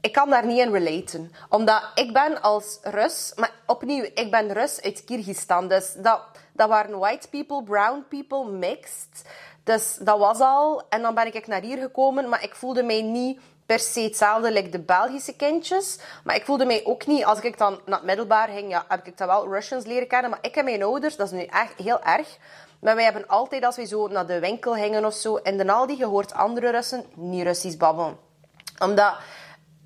Ik 0.01 0.13
kan 0.13 0.29
daar 0.29 0.45
niet 0.45 0.59
in 0.59 0.71
relaten. 0.71 1.31
Omdat 1.49 1.91
ik 1.95 2.13
ben 2.13 2.41
als 2.41 2.79
Rus... 2.81 3.33
Maar 3.35 3.51
opnieuw, 3.65 4.03
ik 4.03 4.31
ben 4.31 4.53
Rus 4.53 4.81
uit 4.81 5.03
Kyrgyzstan. 5.03 5.67
Dus 5.67 5.93
dat, 5.97 6.21
dat 6.53 6.69
waren 6.69 6.99
white 6.99 7.29
people, 7.29 7.63
brown 7.63 8.05
people, 8.09 8.51
mixed. 8.51 9.29
Dus 9.63 9.97
dat 10.01 10.19
was 10.19 10.39
al. 10.39 10.83
En 10.89 11.01
dan 11.01 11.13
ben 11.15 11.35
ik 11.35 11.47
naar 11.47 11.61
hier 11.61 11.77
gekomen. 11.77 12.29
Maar 12.29 12.43
ik 12.43 12.55
voelde 12.55 12.83
mij 12.83 13.01
niet 13.01 13.39
per 13.65 13.79
se 13.79 14.01
hetzelfde 14.01 14.51
like 14.51 14.69
de 14.69 14.79
Belgische 14.79 15.35
kindjes. 15.35 15.99
Maar 16.23 16.35
ik 16.35 16.45
voelde 16.45 16.65
mij 16.65 16.81
ook 16.85 17.05
niet... 17.05 17.25
Als 17.25 17.39
ik 17.39 17.57
dan 17.57 17.79
naar 17.85 17.97
het 17.97 18.07
middelbaar 18.07 18.47
ging, 18.47 18.69
ja, 18.69 18.85
heb 18.87 19.07
ik 19.07 19.17
dat 19.17 19.27
wel 19.27 19.53
Russians 19.53 19.85
leren 19.85 20.07
kennen. 20.07 20.29
Maar 20.29 20.39
ik 20.41 20.55
en 20.55 20.63
mijn 20.63 20.83
ouders, 20.83 21.15
dat 21.15 21.31
is 21.31 21.37
nu 21.37 21.43
echt 21.43 21.73
heel 21.77 22.03
erg... 22.03 22.37
Maar 22.79 22.95
wij 22.95 23.03
hebben 23.03 23.27
altijd, 23.27 23.63
als 23.63 23.75
we 23.75 23.85
zo 23.85 24.07
naar 24.07 24.27
de 24.27 24.39
winkel 24.39 24.73
gingen 24.73 25.05
of 25.05 25.13
zo, 25.13 25.35
in 25.35 25.57
de 25.57 25.71
Aldi 25.71 25.95
gehoord 25.95 26.33
andere 26.33 26.69
Russen 26.69 27.05
niet 27.15 27.43
Russisch 27.43 27.77
babbelen. 27.77 28.17
Omdat, 28.79 29.13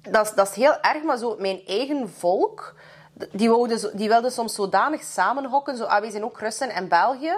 dat 0.02 0.26
is, 0.26 0.34
dat 0.34 0.50
is 0.50 0.56
heel 0.56 0.80
erg, 0.82 1.04
maar 1.04 1.18
zo 1.18 1.36
mijn 1.40 1.62
eigen 1.66 2.10
volk, 2.10 2.76
die, 3.32 3.50
wilden 3.50 3.80
zo, 3.80 3.90
die 3.94 4.10
wilden 4.10 4.32
soms 4.32 4.56
zodanig 4.56 5.04
samenhokken. 5.04 5.78
Zo, 5.78 5.84
ah, 5.84 6.00
wij 6.00 6.10
zijn 6.10 6.24
ook 6.24 6.40
Russen 6.40 6.70
en 6.70 6.88
België. 6.88 7.38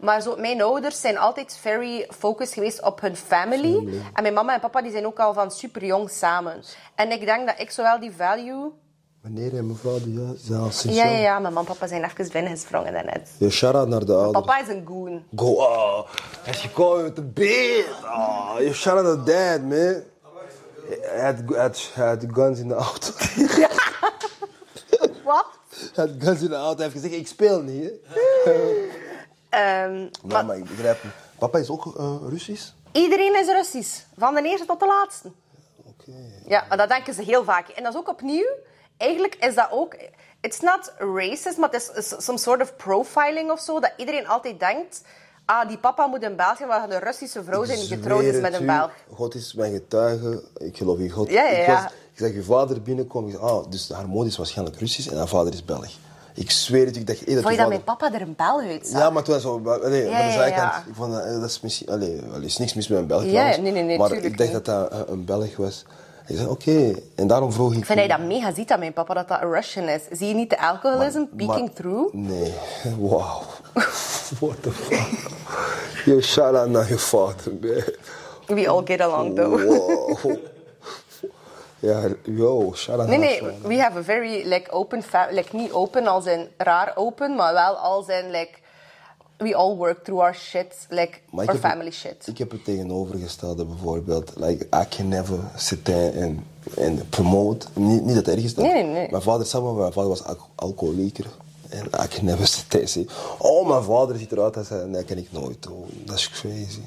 Maar 0.00 0.20
zo, 0.20 0.36
mijn 0.36 0.62
ouders 0.62 1.00
zijn 1.00 1.18
altijd 1.18 1.56
very 1.56 2.08
focused 2.18 2.54
geweest 2.54 2.82
op 2.82 3.00
hun 3.00 3.16
family. 3.16 4.00
En 4.14 4.22
mijn 4.22 4.34
mama 4.34 4.54
en 4.54 4.60
papa 4.60 4.82
die 4.82 4.90
zijn 4.90 5.06
ook 5.06 5.18
al 5.18 5.34
van 5.34 5.50
super 5.50 5.84
jong 5.84 6.10
samen. 6.10 6.62
En 6.94 7.10
ik 7.10 7.24
denk 7.24 7.46
dat 7.46 7.60
ik 7.60 7.70
zowel 7.70 8.00
die 8.00 8.12
value 8.12 8.72
Meneer 9.28 9.56
en 9.56 9.66
mevrouw, 9.66 10.00
die 10.00 10.20
ja, 10.42 10.70
zijn 10.70 10.94
Ja, 10.94 11.04
ja, 11.04 11.18
ja. 11.18 11.38
Mijn 11.38 11.52
man 11.52 11.66
en 11.66 11.72
papa 11.72 11.86
zijn 11.86 12.04
even 12.04 12.32
binnengesprongen 12.32 12.92
daarnet. 12.92 13.30
Ja, 13.38 13.48
shout-out 13.48 13.88
naar 13.88 14.04
de 14.04 14.14
ouders. 14.14 14.44
Papa 14.46 14.60
is 14.60 14.68
een 14.68 14.86
goon. 14.86 15.24
Go, 15.36 15.52
oh, 15.52 16.08
hij 16.42 16.52
is 16.52 16.60
gekomen 16.60 17.02
met 17.02 17.16
de 17.16 17.22
beat. 17.22 17.84
Oh, 18.04 18.54
you 18.58 18.72
shout 18.72 19.04
out 19.04 19.18
to 19.18 19.32
dad, 19.32 19.60
man. 19.60 20.02
Hij 21.00 21.34
had, 21.94 22.24
guns 22.32 22.58
in 22.58 22.68
de 22.68 22.74
auto. 22.74 23.12
Wat? 25.24 25.46
hij 25.94 26.06
had 26.06 26.10
guns 26.18 26.40
in 26.40 26.48
de 26.48 26.54
auto. 26.54 26.82
Hij 26.82 26.90
heeft 26.90 26.94
gezegd, 27.04 27.14
ik 27.14 27.26
speel 27.26 27.60
niet. 27.60 27.90
Hè? 28.04 28.50
Ehm, 29.48 29.92
Nou, 29.92 30.08
maar 30.22 30.44
maar 30.44 30.56
ik 30.56 30.64
begrijp 30.64 31.02
hem. 31.02 31.10
Papa 31.38 31.58
is 31.58 31.70
ook 31.70 31.96
eh, 31.96 32.16
Russisch? 32.28 32.72
iedereen 32.92 33.36
is 33.36 33.46
Russisch. 33.46 34.00
Van 34.16 34.34
de 34.34 34.42
eerste 34.42 34.66
tot 34.66 34.80
de 34.80 34.86
laatste. 34.86 35.30
Oké. 35.84 36.12
Ja, 36.46 36.64
maar 36.68 36.76
dat 36.76 36.88
denken 36.88 37.14
ze 37.14 37.22
heel 37.22 37.44
vaak. 37.44 37.68
En 37.68 37.82
dat 37.82 37.92
is 37.92 37.98
ook 37.98 38.08
opnieuw... 38.08 38.46
Eigenlijk 38.96 39.34
is 39.34 39.54
dat 39.54 39.68
ook... 39.70 39.96
It's 40.40 40.60
not 40.60 40.92
racist, 40.98 41.56
maar 41.56 41.70
het 41.70 41.92
is 41.96 42.14
some 42.24 42.38
sort 42.38 42.62
of 42.62 42.76
profiling 42.76 43.50
of 43.50 43.60
zo. 43.60 43.80
Dat 43.80 43.92
iedereen 43.96 44.26
altijd 44.28 44.60
denkt... 44.60 45.02
Ah, 45.44 45.68
die 45.68 45.78
papa 45.78 46.06
moet 46.06 46.22
een 46.22 46.36
Belg 46.36 46.56
zijn, 46.56 46.68
maar 46.68 46.90
een 46.90 46.98
Russische 46.98 47.44
vrouw 47.44 47.64
zijn 47.64 47.78
die 47.78 47.88
getrouwd 47.88 48.22
is 48.22 48.40
met 48.40 48.54
een 48.54 48.66
Belg. 48.66 48.90
God 49.12 49.34
is 49.34 49.54
mijn 49.54 49.72
getuige. 49.72 50.42
Ik 50.56 50.76
geloof 50.76 50.98
in 50.98 51.10
God. 51.10 51.30
Ja, 51.30 51.42
ja, 51.44 51.58
Ik, 51.58 51.66
was, 51.66 51.84
ik 51.84 52.18
zag 52.18 52.32
je 52.32 52.42
vader 52.42 52.82
binnenkomen. 52.82 53.30
Ik 53.30 53.36
zei, 53.36 53.50
ah, 53.50 53.70
dus 53.70 53.90
haar 53.92 54.06
moeder 54.06 54.30
is 54.30 54.36
waarschijnlijk 54.36 54.78
Russisch 54.78 55.10
en 55.10 55.16
haar 55.16 55.28
vader 55.28 55.52
is 55.52 55.64
Belg. 55.64 55.88
Ik 56.34 56.50
zweer 56.50 56.86
het, 56.86 56.96
ik 56.96 57.06
dacht 57.06 57.26
eerder 57.26 57.42
Vond 57.42 57.54
je 57.54 57.60
dat 57.60 57.68
mijn 57.68 57.84
papa 57.84 58.12
er 58.12 58.20
een 58.20 58.34
Belg 58.36 58.62
uitzag? 58.62 59.00
Ja, 59.00 59.10
maar 59.10 59.22
toen 59.22 59.34
was 59.34 59.42
zo, 59.42 59.62
allee, 59.64 60.04
Ja, 60.04 60.16
van 60.18 60.26
de 60.26 60.32
zijkant. 60.32 60.72
ja. 60.72 60.84
Ik 60.86 60.94
vond 60.94 61.12
dat, 61.12 61.24
eh, 61.24 61.32
dat 61.40 61.50
is 61.50 61.60
misschien, 61.60 61.88
allee, 61.88 62.22
er 62.34 62.44
is 62.44 62.56
niks 62.56 62.74
mis 62.74 62.88
met 62.88 62.98
een 62.98 63.06
Belg 63.06 63.24
Ja, 63.24 63.46
nee, 63.56 63.72
nee, 63.72 63.82
nee, 63.82 63.98
maar 63.98 64.12
ik 64.12 64.38
dacht 64.38 64.52
niet. 64.52 64.64
dat 64.64 64.64
dat 64.64 64.90
eh, 64.92 65.00
een 65.06 65.24
Belg 65.24 65.56
was. 65.56 65.84
Ik 66.26 66.36
zei, 66.36 66.48
oké, 66.48 66.94
en 67.14 67.26
daarom 67.26 67.52
vroeg 67.52 67.72
ik... 67.72 67.78
Ik 67.78 67.84
vind 67.84 67.98
hij 67.98 68.08
dat 68.08 68.20
mega 68.20 68.54
ziet 68.54 68.70
aan 68.72 68.78
mijn 68.78 68.92
papa, 68.92 69.14
dat 69.14 69.28
dat 69.28 69.42
een 69.42 69.50
Russian 69.52 69.88
is. 69.88 70.02
Zie 70.10 70.28
je 70.28 70.34
niet 70.34 70.50
de 70.50 70.60
alcoholism 70.60 71.24
peeking 71.36 71.60
maar- 71.66 71.72
through? 71.74 72.14
Nee, 72.14 72.54
wauw. 73.08 73.42
What 74.40 74.62
the 74.62 74.72
fuck? 74.72 75.30
Yo, 76.04 76.20
shout 76.20 76.54
out 76.54 76.68
naar 76.68 76.88
je 76.88 76.98
vader, 76.98 77.52
man. 77.60 78.56
We 78.56 78.68
all 78.68 78.82
get 78.84 79.00
along, 79.00 79.36
though. 79.36 79.64
Wow. 79.64 80.36
Ja, 81.78 82.00
yo, 82.22 82.72
shout 82.74 82.98
out 82.98 83.08
Nee, 83.08 83.18
nee, 83.18 83.42
we 83.62 83.80
have 83.80 83.98
a 83.98 84.02
very 84.02 84.42
like 84.48 84.70
open, 84.70 85.02
like 85.30 85.56
niet 85.56 85.72
open 85.72 86.06
als 86.06 86.26
in 86.26 86.48
raar 86.56 86.92
open, 86.94 87.34
maar 87.34 87.52
wel 87.52 87.74
als 87.74 88.08
in 88.08 88.30
like 88.30 88.50
we 89.38 89.54
all 89.54 89.76
work 89.76 90.04
through 90.04 90.22
our 90.22 90.34
shit, 90.34 90.86
like 90.88 91.18
Maar 91.30 91.46
our 91.46 91.56
family 91.58 91.90
shit. 91.90 92.26
Ik 92.26 92.38
heb 92.38 92.50
het 92.50 92.64
tegenovergestelde 92.64 93.64
bijvoorbeeld. 93.64 94.32
Like, 94.36 94.64
I 94.64 94.84
can 94.96 95.08
never 95.08 95.38
zitten 95.56 96.14
en, 96.14 96.44
en 96.76 97.08
promote. 97.08 97.66
Niet, 97.74 98.04
niet 98.04 98.14
dat 98.14 98.26
het 98.26 98.34
erg 98.34 98.44
is. 98.44 98.54
dat- 98.54 98.64
Nee, 98.64 98.82
nee, 98.82 98.92
nee. 98.92 99.08
Mijn 99.10 99.22
vader, 99.22 99.46
samen 99.46 99.76
mijn 99.76 99.92
vader 99.92 100.08
was 100.10 100.24
al- 100.24 100.36
alcoholieker. 100.54 101.26
En 101.68 101.84
I 101.86 102.08
can 102.08 102.24
never 102.24 102.46
zitten 102.46 102.80
en 102.80 102.88
zeggen, 102.88 103.12
oh, 103.38 103.68
mijn 103.68 103.82
vader 103.82 104.18
ziet 104.18 104.32
eruit 104.32 104.56
als 104.56 104.68
hij... 104.68 104.84
Nee, 104.84 104.92
dat 104.92 105.04
kan 105.04 105.16
ik 105.16 105.32
nooit 105.32 105.62
doen. 105.62 106.02
Dat 106.04 106.16
is 106.16 106.30
crazy. 106.30 106.80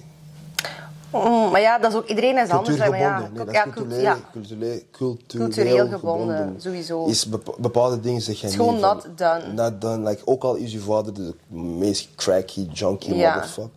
Mm, 1.11 1.51
maar 1.51 1.61
ja, 1.61 1.79
dat 1.79 1.91
is 1.91 1.97
ook 1.97 2.07
iedereen 2.07 2.37
is 2.37 2.49
anders. 2.49 2.77
hè, 2.79 2.89
Maar 2.89 2.99
ja. 2.99 3.19
Nee, 3.19 3.45
dat 3.45 3.53
is 3.53 3.61
cultureel, 3.73 4.01
ja. 4.01 4.17
cultureel, 4.31 4.79
cultureel, 4.91 5.47
Cultureel 5.47 5.87
gebonden, 5.87 6.55
sowieso. 6.57 7.05
Is 7.05 7.25
bepa- 7.29 7.53
bepaalde 7.57 7.99
dingen 7.99 8.21
zeg 8.21 8.39
je 8.39 8.45
niet 8.47 8.55
gewoon 8.55 8.79
van- 8.79 8.95
not 8.95 9.07
done. 9.15 9.53
Not 9.53 9.81
done. 9.81 10.09
Like, 10.09 10.21
ook 10.25 10.43
al 10.43 10.55
is 10.55 10.71
je 10.71 10.79
vader 10.79 11.13
de 11.13 11.33
meest 11.55 12.09
cracky, 12.15 12.67
junkie 12.73 13.15
Ja. 13.15 13.33
motherfucker. 13.33 13.71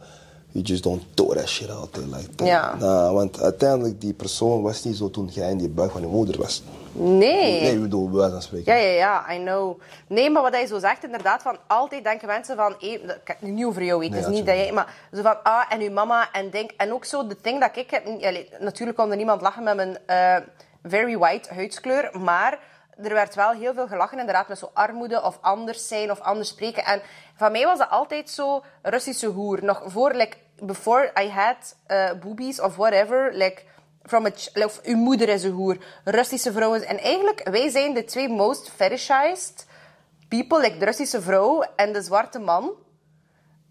You 0.52 0.64
just 0.64 0.82
don't 0.82 1.02
throw 1.14 1.34
that 1.34 1.48
shit 1.48 1.70
out 1.70 1.92
there 1.92 2.06
like 2.06 2.34
that. 2.34 2.46
Ja. 2.46 2.74
Nou, 2.74 3.14
want 3.14 3.40
uiteindelijk, 3.40 4.00
die 4.00 4.12
persoon 4.12 4.62
was 4.62 4.84
niet 4.84 4.96
zo 4.96 5.10
toen 5.10 5.26
jij 5.26 5.50
in 5.50 5.58
die 5.58 5.68
buik 5.68 5.90
van 5.90 6.00
je 6.00 6.06
moeder 6.06 6.38
was. 6.38 6.62
Nee. 6.92 7.60
Nee, 7.60 7.72
ik 7.72 7.80
bedoel, 7.80 8.08
bij 8.08 8.18
wijze 8.18 8.32
van 8.32 8.42
spreken. 8.42 8.74
Ja, 8.74 8.80
ja, 8.80 8.92
ja, 8.92 9.34
I 9.34 9.38
know. 9.38 9.80
Nee, 10.06 10.30
maar 10.30 10.42
wat 10.42 10.52
hij 10.52 10.66
zo 10.66 10.78
zegt, 10.78 11.04
inderdaad, 11.04 11.42
van 11.42 11.56
altijd 11.66 12.04
denken 12.04 12.26
mensen 12.26 12.56
van, 12.56 12.74
ik 12.78 13.00
het 13.24 13.40
niet 13.40 13.64
over 13.64 13.82
jou 13.82 14.00
Nee, 14.00 14.10
het 14.10 14.18
is 14.18 14.34
niet 14.34 14.46
dat 14.46 14.56
jij, 14.56 14.72
maar 14.72 14.94
zo 15.14 15.22
van, 15.22 15.42
ah, 15.42 15.64
en 15.68 15.80
uw 15.80 15.90
mama, 15.90 16.32
en 16.32 16.50
denk, 16.50 16.70
en 16.76 16.92
ook 16.92 17.04
zo, 17.04 17.26
de 17.26 17.36
ding 17.42 17.60
dat 17.60 17.76
ik 17.76 17.90
heb, 17.90 18.04
natuurlijk 18.60 18.96
kon 18.98 19.10
er 19.10 19.16
niemand 19.16 19.40
lachen 19.40 19.62
met 19.62 19.76
mijn 19.76 19.98
eh, 20.06 20.36
very 20.82 21.18
white 21.18 21.54
huidskleur, 21.54 22.10
maar 22.20 22.58
er 22.96 23.14
werd 23.14 23.34
wel 23.34 23.50
heel 23.50 23.74
veel 23.74 23.86
gelachen, 23.86 24.18
inderdaad, 24.18 24.48
met 24.48 24.58
zo 24.58 24.70
armoede 24.72 25.22
of 25.22 25.38
anders 25.40 25.88
zijn 25.88 26.10
of 26.10 26.20
anders 26.20 26.48
spreken. 26.48 26.84
En 26.84 27.02
van 27.34 27.52
mij 27.52 27.64
was 27.64 27.78
dat 27.78 27.90
altijd 27.90 28.30
zo 28.30 28.62
Russische 28.82 29.26
hoer. 29.26 29.64
Nog 29.64 29.82
voor, 29.86 30.12
like, 30.12 30.36
before 30.58 31.12
I 31.20 31.28
had 31.28 31.76
eh, 31.86 32.12
boobies 32.12 32.60
of 32.60 32.76
whatever, 32.76 33.34
like, 33.34 33.62
from 34.02 34.26
a 34.26 34.30
of 34.64 34.80
uw 34.82 34.96
moeder 34.96 35.28
is 35.28 35.42
een 35.42 35.52
hoer, 35.52 35.76
Russische 36.04 36.52
vrouwen. 36.52 36.86
En 36.86 36.98
eigenlijk, 36.98 37.48
wij 37.48 37.68
zijn 37.68 37.94
de 37.94 38.04
twee 38.04 38.28
most 38.28 38.70
fetishized 38.70 39.66
people, 40.28 40.60
like 40.60 40.78
de 40.78 40.84
Russische 40.84 41.22
vrouw 41.22 41.64
en 41.76 41.92
de 41.92 42.02
zwarte 42.02 42.38
man, 42.38 42.70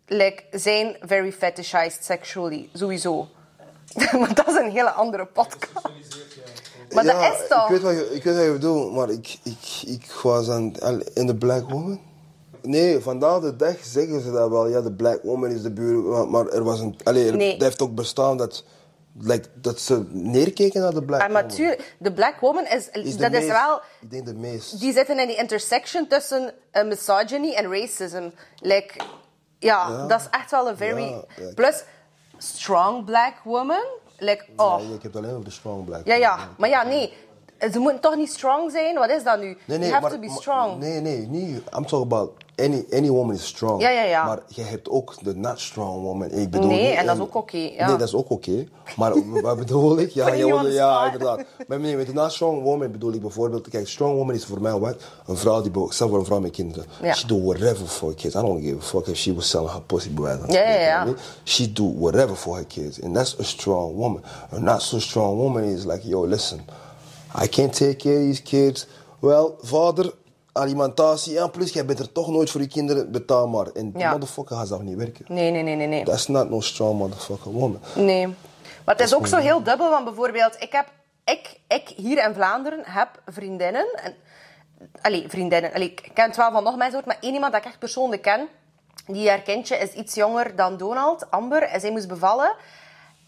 like, 0.06 0.44
zijn 0.52 0.98
very 1.02 1.32
fetishized 1.32 2.04
sexually, 2.04 2.70
sowieso. 2.74 3.28
maar 4.20 4.34
dat 4.34 4.48
is 4.48 4.56
een 4.56 4.72
hele 4.72 4.92
andere 4.92 5.26
podcast. 5.26 5.90
Maar 6.94 7.06
Ja, 7.06 7.30
dat 7.30 7.40
is 7.42 7.48
toch? 7.48 7.64
Ik 7.64 7.70
weet 7.70 7.82
wat 7.82 7.92
je, 7.94 8.14
ik 8.16 8.24
weet 8.24 8.36
wat 8.36 8.46
je 8.46 8.52
bedoelt, 8.52 8.94
maar 8.94 9.10
ik, 9.10 9.38
ik, 9.44 9.82
ik 9.88 10.12
was 10.24 10.50
aan, 10.50 10.74
in 11.14 11.28
de 11.28 11.36
Black 11.36 11.70
Woman. 11.70 12.00
Nee, 12.62 13.00
vandaag 13.00 13.40
de 13.42 13.56
dag 13.56 13.76
zeggen 13.82 14.22
ze 14.22 14.32
dat 14.32 14.50
wel. 14.50 14.68
Ja, 14.68 14.82
de 14.82 14.92
Black 14.92 15.20
Woman 15.24 15.50
is 15.52 15.62
de 15.62 15.72
buur. 15.72 16.02
Maar, 16.04 16.28
maar 16.28 16.48
er 16.48 16.64
was 16.64 16.80
een. 16.80 16.98
Allee, 17.04 17.28
er, 17.30 17.36
Nee. 17.36 17.52
dat 17.52 17.62
heeft 17.62 17.82
ook 17.82 17.96
bestaan 17.96 18.38
dat, 18.38 18.64
like, 19.20 19.48
dat 19.54 19.80
ze 19.80 20.06
neerkeken 20.10 20.82
naar 20.82 20.94
de 20.94 21.04
Black 21.04 21.22
Ah, 21.22 21.30
maar 21.30 21.42
Woman. 21.42 21.58
tuurlijk, 21.58 21.96
de 22.00 22.14
black 22.14 22.40
woman 22.40 22.66
is, 22.68 22.90
dat 23.18 23.34
is 23.34 23.46
wel... 23.46 23.82
Ik 24.02 24.12
denk 24.12 24.26
de 24.26 24.34
meest. 24.34 24.80
Die 24.80 24.94
zitten 24.94 25.20
in 25.20 25.28
die 25.28 25.36
intersection 25.38 26.08
tussen 26.08 26.54
eh, 26.72 26.86
misogyny 26.88 27.54
en 27.54 27.72
racism. 27.72 28.30
Like, 28.60 28.94
ja, 29.60 29.90
Ja. 29.90 30.08
dat 30.08 30.20
is 30.20 30.28
echt 30.32 30.52
wel 30.52 30.70
een 30.70 30.78
very... 30.78 31.04
Ja. 31.38 31.54
Plus, 31.56 31.84
strong 32.38 33.06
black 33.06 33.34
woman. 33.44 33.84
Like, 34.22 34.46
oh... 34.56 34.80
Ja, 34.80 34.96
ik 34.96 35.02
heb 35.02 35.14
het 35.14 35.16
alleen 35.16 35.36
over 35.36 35.64
de 35.64 35.84
Black 35.86 36.06
Ja, 36.06 36.16
ja. 36.16 36.50
Maar 36.58 36.70
ja, 36.70 36.84
nee. 36.84 37.14
Ze 37.72 37.80
moeten 37.80 38.02
toch 38.02 38.16
niet 38.16 38.32
strong 38.32 38.72
zijn? 38.72 38.96
Wat 38.96 39.10
is 39.10 39.24
dat 39.24 39.40
nu? 39.40 39.46
Nee, 39.46 39.58
you 39.66 39.80
nee, 39.80 39.90
have 39.90 40.02
maar, 40.02 40.12
to 40.12 40.20
be 40.20 40.28
maar- 40.28 40.36
strong. 40.38 40.80
Nee, 40.80 41.00
nee, 41.00 41.28
niet. 41.28 41.56
I'm 41.56 41.86
talking 41.86 42.02
about 42.02 42.32
any, 42.56 42.86
any 42.92 43.10
woman 43.10 43.36
is 43.36 43.46
strong. 43.46 43.82
Ja, 43.82 43.90
ja, 43.90 44.04
ja. 44.04 44.26
Maar 44.26 44.40
je 44.48 44.62
hebt 44.62 44.90
ook 44.90 45.16
de 45.24 45.36
not 45.36 45.60
strong 45.60 46.02
woman. 46.02 46.32
Ik 46.32 46.50
bedoel 46.50 46.68
Nee, 46.70 46.90
niet- 46.90 46.98
en 46.98 47.06
dat 47.06 47.16
is 47.16 47.22
ook 47.22 47.36
oké, 47.36 47.58
ja. 47.58 47.88
Nee, 47.88 47.98
dat 47.98 48.08
is 48.08 48.14
ook 48.14 48.30
oké. 48.30 48.68
Maar 48.98 49.14
wat 49.42 49.58
bedoel 49.58 50.00
ik? 50.00 50.10
Ja, 50.10 50.28
ja, 50.28 50.46
you 50.46 50.72
ja 50.72 51.06
inderdaad. 51.06 51.44
Maar 51.68 51.80
nee, 51.80 51.96
met 51.96 52.06
de 52.08 52.14
not 52.14 52.32
strong 52.32 52.64
woman 52.64 52.92
bedoel 52.92 53.14
ik 53.14 53.22
bijvoorbeeld... 53.22 53.68
Kijk, 53.70 53.88
strong 53.88 54.16
woman 54.16 54.36
is 54.36 54.46
voor 54.46 54.62
mij 54.62 54.80
wat? 54.80 54.96
Een 55.28 55.38
vrouw 55.38 55.62
die... 55.62 55.72
Stel 55.90 56.10
voor 56.10 56.20
een 56.20 56.26
vrouw 56.26 56.40
met 56.40 56.52
kinderen. 56.52 56.86
Ja. 57.02 57.14
She 57.14 57.28
do 57.28 57.42
whatever 57.42 57.86
for 57.88 58.08
her 58.08 58.18
kids. 58.18 58.36
I 58.36 58.42
don't 58.42 58.64
give 58.64 58.78
a 58.78 58.82
fuck 58.82 59.08
if 59.08 59.18
she 59.18 59.34
was 59.34 59.50
selling 59.50 59.72
her 59.72 59.82
pussy 59.82 60.14
that. 60.16 60.54
Ja, 60.54 60.70
ja, 60.70 60.80
ja. 60.80 61.08
She 61.44 61.72
do 61.72 61.94
whatever 62.00 62.36
for 62.36 62.56
her 62.56 62.66
kids. 62.66 63.02
And 63.02 63.16
that's 63.16 63.40
a 63.40 63.44
strong 63.44 63.96
woman. 63.96 64.24
A 64.54 64.60
not 64.60 64.82
so 64.82 65.00
strong 65.00 65.38
woman 65.38 65.64
is 65.64 65.86
like, 65.86 66.08
yo, 66.08 66.26
listen... 66.26 66.90
I 67.44 67.48
can't 67.48 67.74
take 67.78 67.96
care 67.96 68.18
of 68.18 68.22
these 68.22 68.42
kids. 68.42 68.88
Wel, 69.20 69.58
vader, 69.62 70.14
alimentatie. 70.52 71.40
En 71.40 71.52
plus, 71.52 71.74
jij 71.74 71.86
bent 71.86 72.00
er 72.00 72.12
toch 72.12 72.28
nooit 72.28 72.50
voor 72.50 72.62
je 72.62 72.68
kinderen. 72.68 73.12
Betaal 73.12 73.48
maar. 73.48 73.68
En 73.68 73.92
die 73.92 74.00
Ja. 74.02 74.12
motherfucker 74.12 74.56
gaat 74.56 74.68
zelf 74.68 74.82
niet 74.82 74.98
werken. 74.98 75.26
Nee, 75.28 75.52
nee, 75.52 75.64
nee, 75.64 75.76
nee. 75.76 75.88
nee. 75.88 76.04
That's 76.04 76.28
not 76.28 76.50
no 76.50 76.62
strong 76.62 76.98
motherfucking 76.98 77.56
woman. 77.56 77.80
Nee. 77.96 78.28
Maar 78.86 78.96
het 78.96 79.00
is 79.06 79.16
ook 79.16 79.28
zo 79.28 79.38
heel 79.38 79.64
dubbel, 79.64 79.90
want 79.90 80.06
bijvoorbeeld, 80.06 80.56
ik 80.60 80.72
heb, 80.72 80.88
ik, 81.26 81.60
ik 81.68 81.88
hier 81.96 82.26
in 82.28 82.34
Vlaanderen 82.34 82.84
heb 82.86 83.22
vriendinnen. 83.26 83.86
En, 84.04 84.16
allee, 85.02 85.26
vriendinnen. 85.28 85.74
Allee, 85.74 85.90
ik 85.92 86.12
ken 86.14 86.34
wel 86.36 86.52
van 86.52 86.64
nog 86.64 86.76
mensen, 86.76 87.00
hoor, 87.00 87.08
maar 87.08 87.18
één 87.22 87.34
iemand 87.34 87.52
dat 87.52 87.62
ik 87.62 87.68
echt 87.68 87.80
persoonlijk 87.80 88.22
ken, 88.22 88.48
die 89.08 89.30
haar 89.30 89.42
kindje 89.42 89.76
is 89.78 89.92
iets 89.92 90.16
jonger 90.16 90.56
dan 90.56 90.78
Donald, 90.78 91.32
Amber, 91.32 91.64
en 91.64 91.80
zij 91.80 91.92
moest 91.92 92.08
bevallen. 92.08 92.54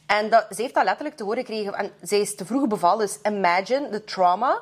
En 0.06 0.30
dat, 0.30 0.46
ze 0.56 0.62
heeft 0.62 0.74
dat 0.74 0.84
letterlijk 0.84 1.18
te 1.18 1.24
horen 1.24 1.46
gekregen. 1.46 1.74
En 1.74 1.92
zij 2.02 2.20
is 2.20 2.36
te 2.36 2.46
vroeg 2.46 2.68
bevallen, 2.68 3.06
dus 3.06 3.20
imagine 3.24 3.90
the 3.90 4.04
trauma. 4.04 4.60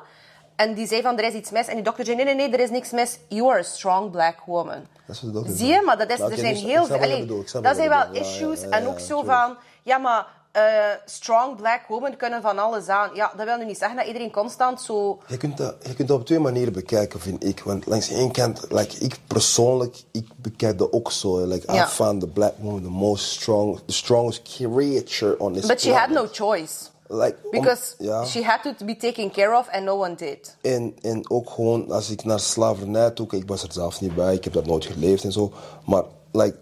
En 0.56 0.74
die 0.74 0.86
zei 0.86 1.02
van, 1.02 1.18
er 1.18 1.24
is 1.24 1.34
iets 1.34 1.50
mis. 1.50 1.66
En 1.66 1.74
die 1.74 1.84
dokter 1.84 2.04
zei, 2.04 2.16
nee, 2.16 2.24
nee, 2.24 2.34
nee, 2.34 2.50
er 2.50 2.60
is 2.60 2.70
niks 2.70 2.90
mis. 2.90 3.18
You 3.28 3.50
are 3.50 3.58
a 3.58 3.62
strong 3.62 4.10
black 4.10 4.36
woman. 4.46 4.86
Dat 5.06 5.16
is 5.16 5.22
wat 5.22 5.32
de 5.32 5.38
dokter 5.38 5.56
Zie 5.56 5.66
je? 5.66 5.82
Maar 5.84 5.98
dat 5.98 6.10
is, 6.10 6.18
Nou, 6.18 6.30
er 6.32 6.38
zijn 6.38 6.56
ik 6.56 6.62
heel 6.62 6.84
veel... 6.84 7.26
dat 7.62 7.76
zijn 7.76 7.88
wel. 7.88 7.98
Ja, 8.12 8.20
issues. 8.20 8.60
ja, 8.60 8.68
en 8.68 8.86
ook 8.86 9.00
zo 9.00 9.22
van... 9.22 9.56
Ja, 9.82 9.98
maar 9.98 10.26
eh, 10.52 10.62
strong 11.04 11.56
black 11.56 11.80
women 11.88 12.16
kunnen 12.16 12.42
van 12.42 12.58
alles 12.58 12.88
aan. 12.88 13.10
Ja, 13.14 13.32
dat 13.36 13.46
wil 13.46 13.56
nu 13.56 13.64
niet 13.64 13.78
zeggen 13.78 13.96
dat 13.96 14.06
iedereen 14.06 14.30
constant 14.30 14.80
zo... 14.82 15.18
Je 15.26 15.36
kunt, 15.36 15.56
dat, 15.56 15.74
je 15.86 15.94
kunt 15.94 16.08
dat 16.08 16.20
op 16.20 16.26
twee 16.26 16.38
manieren 16.38 16.72
bekijken, 16.72 17.20
vind 17.20 17.44
ik. 17.44 17.60
Want 17.60 17.86
langs 17.86 18.08
één 18.10 18.32
kant, 18.32 18.66
like, 18.68 18.98
ik 18.98 19.18
persoonlijk, 19.26 20.02
ik 20.10 20.26
bekijk 20.36 20.78
dat 20.78 20.92
ook 20.92 21.12
zo. 21.12 21.46
Like, 21.46 21.72
Ja. 21.72 21.84
I 21.84 21.88
found 21.88 22.20
the 22.20 22.26
black 22.26 22.52
woman 22.58 22.82
the 22.82 22.88
most 22.88 23.24
strong, 23.24 23.80
the 23.86 23.92
strongest 23.92 24.42
creature 24.42 25.38
on 25.38 25.52
this 25.52 25.66
But 25.66 25.80
she 25.80 25.92
had 25.94 26.10
no 26.10 26.26
choice. 26.32 26.74
Like, 27.08 27.36
om- 27.42 27.50
Because 27.50 27.94
ja. 27.98 28.24
she 28.24 28.44
had 28.44 28.62
to 28.78 28.84
be 28.84 28.96
taken 28.96 29.30
care 29.30 29.58
of 29.58 29.68
and 29.68 29.84
no 29.84 29.98
one 29.98 30.14
did. 30.14 30.56
En, 30.60 30.94
en 31.02 31.30
ook 31.30 31.50
gewoon, 31.50 31.90
als 31.90 32.10
ik 32.10 32.24
naar 32.24 32.40
slavernij 32.40 33.10
toe 33.10 33.26
ik 33.30 33.48
was 33.48 33.62
er 33.62 33.72
zelf 33.72 34.00
niet 34.00 34.14
bij, 34.14 34.34
ik 34.34 34.44
heb 34.44 34.52
dat 34.52 34.66
nooit 34.66 34.84
geleefd 34.84 35.24
en 35.24 35.32
zo. 35.32 35.52
Maar, 35.86 36.02
like, 36.32 36.56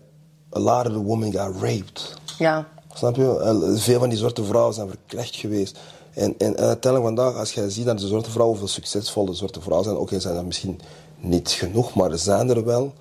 a 0.57 0.59
lot 0.59 0.87
of 0.87 0.93
the 0.93 1.03
women 1.03 1.33
got 1.33 1.63
raped. 1.63 2.15
Ja. 2.39 2.67
Snap 2.95 3.17
je? 3.17 3.75
Veel 3.77 3.99
van 3.99 4.09
die 4.09 4.19
zwarte 4.19 4.45
vrouwen 4.45 4.75
zijn 4.75 4.89
verkracht 4.89 5.37
geweest. 5.37 5.79
En, 6.15 6.35
en, 6.39 6.57
en 6.57 6.67
uiteindelijk 6.67 7.17
vandaag, 7.17 7.37
als 7.37 7.53
je 7.53 7.71
ziet 7.71 7.85
dat 7.85 7.99
de 7.99 8.07
zwarte 8.07 8.31
vrouwen, 8.31 8.59
hoeveel 8.59 8.75
succesvolle 8.75 9.35
zwarte 9.35 9.61
vrouwen 9.61 9.85
zijn, 9.85 10.01
oké, 10.01 10.21
zijn 10.21 10.35
dat 10.35 10.45
misschien 10.45 10.81
niet 11.17 11.51
genoeg, 11.51 11.95
maar 11.95 12.11
er 12.11 12.19
zijn 12.19 12.51
er 12.51 12.65
wel. 12.65 12.93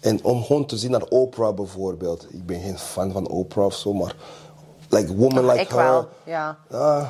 En 0.00 0.24
om 0.24 0.44
gewoon 0.44 0.66
te 0.66 0.76
zien 0.76 0.90
naar 0.90 1.04
Oprah 1.08 1.54
bijvoorbeeld. 1.54 2.26
Ik 2.30 2.46
ben 2.46 2.60
geen 2.60 2.78
fan 2.78 3.12
van 3.12 3.28
Oprah 3.28 3.64
of 3.64 3.74
zo, 3.74 3.92
maar 3.92 4.16
like 4.88 5.16
woman 5.16 5.46
like 5.46 5.60
ik 5.60 5.68
her. 5.68 5.76
wel, 5.76 6.08
ja. 6.24 6.58
Ah, 6.70 7.08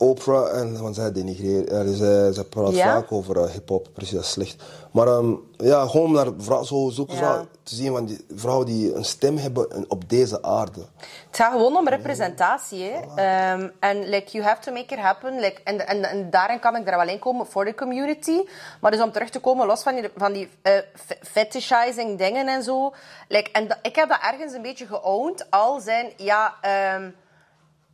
Oprah, 0.00 0.58
en, 0.58 0.82
want 0.82 0.94
zij 0.94 1.12
denigreert, 1.12 1.70
eh, 1.70 1.80
zij, 1.86 2.32
zij 2.32 2.44
praat 2.44 2.74
Ja? 2.74 2.84
vaak 2.92 3.12
over 3.12 3.36
eh, 3.42 3.50
hip-hop, 3.50 3.88
precies, 3.92 4.14
dat 4.14 4.22
is 4.22 4.30
slecht. 4.30 4.62
Maar 4.92 5.06
ehm, 5.06 5.32
ja, 5.56 5.86
gewoon 5.86 6.12
naar 6.12 6.26
vrouw, 6.38 6.62
zo, 6.62 6.88
zulke 6.92 7.14
Ja. 7.14 7.44
te 7.62 7.74
zien, 7.74 7.92
van 7.92 8.04
die 8.06 8.24
vrouwen 8.34 8.66
die 8.66 8.94
een 8.94 9.04
stem 9.04 9.36
hebben 9.36 9.70
en 9.70 9.84
op 9.90 10.08
deze 10.08 10.42
aarde. 10.42 10.80
Het 11.26 11.36
gaat 11.36 11.52
gewoon 11.52 11.76
om 11.76 11.88
representatie. 11.88 12.82
hè. 12.82 13.00
Ehm, 13.16 13.68
En 13.80 14.08
like, 14.08 14.30
you 14.30 14.44
have 14.44 14.60
to 14.62 14.72
make 14.72 14.94
it 14.94 15.00
happen. 15.00 15.40
Like, 15.40 15.60
en, 15.64 15.86
en, 15.86 16.04
en 16.04 16.30
daarin 16.30 16.58
kan 16.58 16.76
ik 16.76 16.88
er 16.88 16.96
wel 16.96 17.08
in 17.08 17.18
komen 17.18 17.46
voor 17.46 17.64
de 17.64 17.74
community. 17.74 18.40
Maar 18.80 18.90
dus 18.90 19.00
om 19.02 19.12
terug 19.12 19.30
te 19.30 19.40
komen, 19.40 19.66
los 19.66 19.82
van 19.82 19.94
die, 19.94 20.08
van 20.16 20.32
die 20.32 20.48
eh, 20.62 20.72
fe- 20.94 21.18
fetishizing 21.22 22.18
dingen 22.18 22.48
en 22.48 22.62
zo. 22.62 22.92
Like, 23.28 23.50
en 23.52 23.78
ik 23.82 23.96
heb 23.96 24.08
dat 24.08 24.18
ergens 24.32 24.52
een 24.52 24.62
beetje 24.62 24.86
geowned. 24.86 25.46
Al 25.50 25.80
zijn, 25.80 26.12
ja... 26.16 26.54
ehm, 26.60 27.10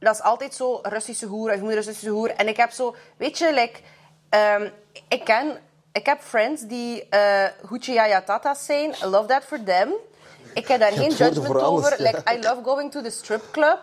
dat 0.04 0.14
is 0.14 0.22
altijd 0.22 0.54
zo 0.54 0.78
Russische 0.82 1.26
hoer, 1.26 1.52
of 1.54 1.60
een 1.60 1.74
Russische 1.74 2.08
hoer. 2.08 2.30
En 2.30 2.48
ik 2.48 2.56
heb 2.56 2.70
zo, 2.70 2.94
weet 3.16 3.38
je, 3.38 3.52
like, 3.54 3.80
ehm, 4.28 4.68
ik 5.08 5.24
ken, 5.24 5.56
ik 5.92 6.06
heb 6.06 6.20
friends 6.20 6.62
die 6.62 7.06
uh, 7.10 7.44
Huchiyaya 7.68 8.22
Tata's 8.22 8.64
zijn. 8.64 8.90
I 9.02 9.06
love 9.06 9.26
that 9.26 9.44
for 9.44 9.62
them. 9.62 9.92
Ik 10.54 10.68
heb 10.68 10.80
daar 10.80 10.92
geen 10.92 11.10
judgment 11.10 11.54
alles, 11.54 11.62
over. 11.64 12.02
ja. 12.02 12.10
Like, 12.10 12.34
I 12.34 12.42
love 12.42 12.60
going 12.64 12.90
to 12.90 13.00
the 13.02 13.10
strip 13.10 13.42
club. 13.52 13.78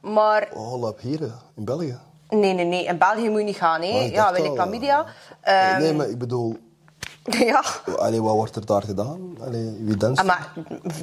Maar 0.00 0.48
Oh, 0.54 0.88
up, 0.88 1.00
hier, 1.00 1.22
eh, 1.22 1.32
in 1.56 1.64
België. 1.64 1.98
nee, 2.28 2.52
nee, 2.52 2.64
nee. 2.64 2.84
In 2.84 2.98
België 2.98 3.28
moet 3.28 3.38
je 3.38 3.44
niet 3.44 3.56
gaan. 3.56 3.82
Oh, 3.82 3.92
Hè. 3.92 4.00
ik 4.00 4.14
Ja, 4.14 4.32
wil 4.32 4.44
ik 4.44 4.52
chlamydia. 4.52 5.04
eh, 5.40 5.70
Ehm, 5.70 5.80
nee, 5.80 5.92
maar 5.92 6.08
ik 6.08 6.18
bedoel, 6.18 6.56
ja. 7.50 7.64
allee, 7.98 8.22
wat 8.22 8.34
wordt 8.34 8.56
er 8.56 8.66
daar 8.66 8.82
gedaan? 8.82 9.36
Allee, 9.40 9.76
wie 9.80 9.96
danst? 9.96 10.20
Ah, 10.20 10.26
maar 10.26 10.52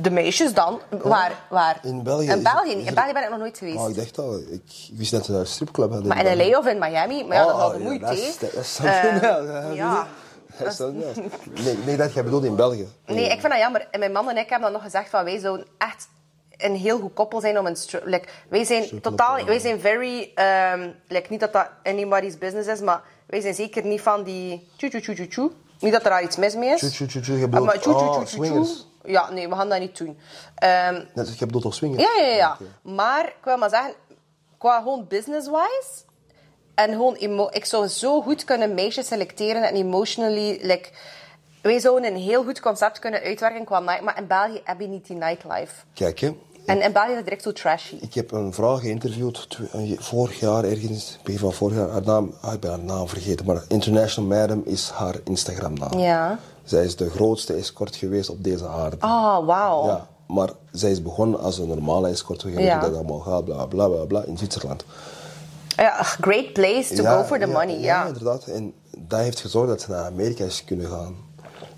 de 0.02 0.12
meisjes 0.12 0.54
dan? 0.54 0.80
Waar? 1.04 1.32
waar? 1.50 1.80
In 1.84 2.04
België 2.04 2.30
In 2.30 2.44
België. 2.44 2.72
In 2.72 2.94
België 2.94 3.14
ben 3.14 3.24
ik 3.24 3.30
nog 3.30 3.40
nooit 3.40 3.58
geweest. 3.58 3.78
Oh, 3.78 3.90
ik 3.90 3.96
dacht 3.96 4.18
al, 4.18 4.38
ik, 4.38 4.62
wist 4.94 5.12
dat 5.12 5.26
ze 5.26 5.32
daar 5.32 5.40
een 5.40 5.48
stripclub 5.48 5.90
hadden. 5.90 6.08
Maar 6.08 6.18
in 6.26 6.38
België. 6.38 6.52
LA 6.52 6.58
of 6.58 6.66
in 6.68 6.80
Miami? 6.80 7.24
Maar 7.26 7.38
ja, 7.38 7.46
dat 7.46 7.56
is 7.56 7.62
al 7.62 7.70
de 7.72 7.78
ja, 7.78 7.84
moeite, 7.84 8.06
dat 8.06 8.16
hè. 8.16 8.22
is- 8.22 8.38
Dat 8.38 8.54
is 8.54 8.80
Eh, 8.80 9.76
ja. 9.82 10.08
Dat 10.58 10.72
is 10.72 10.80
else. 10.80 10.94
Nee, 11.64 11.78
nee, 11.86 11.98
dat 11.98 12.14
jij 12.14 12.24
bedoelt 12.24 12.44
in 12.44 12.56
België. 12.56 12.88
Nee, 13.06 13.26
ik 13.26 13.40
vind 13.40 13.52
dat 13.54 13.62
jammer. 13.62 13.88
En 13.92 14.00
mijn 14.00 14.12
man 14.12 14.30
en 14.30 14.38
ik 14.38 14.50
hebben 14.50 14.62
dan 14.62 14.72
nog 14.72 14.82
gezegd 14.82 15.10
van 15.10 15.24
wij 15.24 15.40
zouden 15.40 15.66
echt 15.78 16.08
een 16.58 16.76
heel 16.76 17.00
goed 17.00 17.14
koppel 17.14 17.42
zijn 17.42 17.60
om 17.60 17.66
een 17.66 17.78
like, 18.04 18.28
wij 18.50 18.64
zijn 18.66 19.02
totaal 19.02 19.46
wij 19.46 19.60
zijn 19.60 19.80
very 19.80 20.32
um, 20.74 20.96
like, 21.08 21.28
niet 21.30 21.40
dat 21.40 21.54
dat 21.54 21.70
anybody's 21.84 22.38
business 22.38 22.68
is 22.70 22.80
maar 22.80 23.02
wij 23.26 23.42
zijn 23.42 23.54
zeker 23.54 23.86
niet 23.86 24.02
van 24.02 24.24
die 24.24 24.70
tjoe 24.78 24.90
tjoe 24.90 25.02
tjoe 25.02 25.16
tjoe 25.16 25.28
tjoe 25.28 25.52
niet 25.82 25.92
dat 25.92 26.04
er 26.04 26.10
daar 26.10 26.24
iets 26.24 26.36
mis 26.36 26.56
mee 26.56 26.70
is 26.70 26.80
Tjoe, 26.80 26.90
tjoe, 26.92 27.08
tjoe, 27.08 27.22
tjoe, 27.22 27.38
je 27.38 27.44
Ah, 27.44 27.50
bedoelt- 27.50 27.66
maar 27.68 27.80
tjoe 27.80 27.94
tjoe 27.96 28.08
oh, 28.08 28.14
tjoe 28.14 28.26
tjoe 28.26 28.46
swingers. 28.46 28.70
tjoe 29.02 29.12
ja 29.12 29.30
nee 29.32 29.50
we 29.50 29.56
gaan 29.56 29.70
dat 29.70 29.80
niet 29.80 29.98
doen 29.98 30.20
Ehm, 30.56 31.04
Net, 31.14 31.38
je 31.40 31.46
bedoelt 31.46 31.64
toch 31.64 31.74
swingen? 31.74 32.00
ja, 32.00 32.10
ja, 32.26 32.36
ja. 32.36 32.52
Oké. 32.54 32.64
Maar 32.94 33.26
ik 33.26 33.36
wil 33.44 33.58
maar 33.58 33.70
zeggen, 33.70 33.94
qua 34.58 34.78
gewoon 34.78 35.06
business-wise... 35.08 36.10
En 36.76 36.92
gewoon, 36.92 37.16
emo- 37.16 37.50
ik 37.52 37.66
zou 37.66 37.88
zo 37.88 38.22
goed 38.22 38.44
kunnen 38.44 38.74
meisjes 38.74 39.08
selecteren 39.08 39.64
en 39.64 39.76
emotionally... 39.76 40.60
Like, 40.62 40.90
wij 41.62 41.80
zouden 41.80 42.10
een 42.14 42.20
heel 42.22 42.44
goed 42.44 42.60
concept 42.60 43.00
kunnen 43.00 43.22
uitwerken 43.22 43.66
qua 43.66 43.80
night... 43.80 44.02
Maar 44.02 44.18
in 44.18 44.28
België 44.28 44.62
heb 44.64 44.80
je 44.80 44.88
niet 44.88 45.08
die 45.08 45.16
nightlife. 45.16 45.74
Kijk, 45.94 46.20
hè. 46.20 46.38
En 46.80 46.94
België 46.94 47.10
is 47.10 47.16
het 47.16 47.24
direct 47.24 47.44
zo 47.44 47.52
trashy. 47.52 47.96
Ik 48.02 48.14
heb 48.14 48.32
een 48.32 48.54
vrouw 48.54 48.76
geïnterviewd 48.78 49.48
een- 49.72 49.98
vorig 50.00 50.40
jaar 50.40 50.64
ergens, 50.64 51.18
begin 51.24 51.40
van 51.40 51.54
vorig 51.54 51.78
jaar. 51.78 51.90
Haar 51.90 52.02
naam, 52.06 52.34
ah, 52.42 52.54
ik 52.54 52.60
ben 52.60 52.70
haar 52.70 52.80
naam 52.80 53.08
vergeten, 53.08 53.46
maar 53.46 53.64
International 53.68 54.30
Madam 54.40 54.62
is 54.66 54.90
haar 54.90 55.16
Instagram-naam. 55.24 56.00
Ja. 56.00 56.40
Zij 56.64 56.84
is 56.86 56.96
de 56.96 57.10
grootste 57.10 57.54
escort 57.54 57.96
geweest 57.96 58.30
op 58.30 58.44
deze 58.44 58.68
aarde. 58.68 58.96
Oh, 59.02 59.46
wauw. 59.46 59.86
Ja, 59.86 60.08
maar 60.28 60.50
zij 60.72 60.92
is 60.92 61.02
begonnen 61.02 61.40
als 61.40 61.58
een 61.58 61.68
normale 61.68 62.08
escort. 62.10 62.44
We 62.44 62.52
gaan 62.52 62.64
Ja. 62.64 62.80
dat 62.80 62.94
allemaal 62.96 63.20
gaat, 63.20 63.46
bla 63.46 63.66
bla 63.66 63.88
bla 63.88 64.06
bla, 64.06 64.24
in 64.24 64.38
Zwitserland. 64.38 64.84
Ja, 65.76 66.04
great 66.04 66.54
place 66.54 66.96
to 66.96 67.04
go 67.04 67.24
for 67.24 67.40
the 67.40 67.48
money, 67.48 67.80
ja. 67.80 68.02
Ja, 68.02 68.06
inderdaad. 68.08 68.44
En 68.46 68.74
dat 68.98 69.20
heeft 69.20 69.40
gezorgd 69.40 69.68
dat 69.70 69.82
ze 69.82 69.92
naar 69.92 70.06
Amerika 70.06 70.44
is 70.44 70.64
kunnen 70.66 70.90
gaan. 70.90 71.16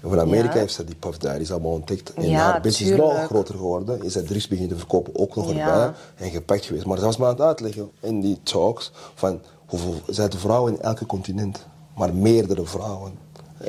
En 0.03 0.09
van 0.09 0.19
Amerika 0.19 0.53
Ja. 0.53 0.59
heeft 0.59 0.73
ze 0.73 0.83
die 0.83 0.95
Puff 0.95 1.17
Daddy's 1.17 1.51
allemaal 1.51 1.71
ontdekt. 1.71 2.13
En 2.13 2.29
Ja, 2.29 2.39
haar 2.51 2.61
business 2.61 2.91
is 2.91 2.97
nog 2.97 3.25
groter 3.25 3.55
geworden. 3.55 4.03
Is 4.03 4.13
zij 4.13 4.21
drugs 4.21 4.47
beginnen 4.47 4.73
te 4.73 4.79
verkopen, 4.79 5.15
ook 5.19 5.35
nog 5.35 5.47
erbij. 5.49 5.91
En 6.15 6.29
gepakt 6.29 6.65
geweest. 6.65 6.85
Maar 6.85 6.97
ze 6.97 7.05
was 7.05 7.17
maar 7.17 7.27
aan 7.27 7.33
het 7.33 7.43
uitleggen 7.43 7.91
in 7.99 8.21
die 8.21 8.39
talks 8.43 8.91
van 9.13 9.41
hoeveel 9.65 9.93
zijn 10.07 10.31
vrouwen 10.31 10.73
in 10.73 10.81
elke 10.81 11.05
continent. 11.05 11.65
Maar 11.95 12.13
meerdere 12.13 12.65
vrouwen. 12.65 13.11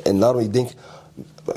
En 0.03 0.21
daarom, 0.21 0.41
ik 0.41 0.53
denk, 0.53 0.71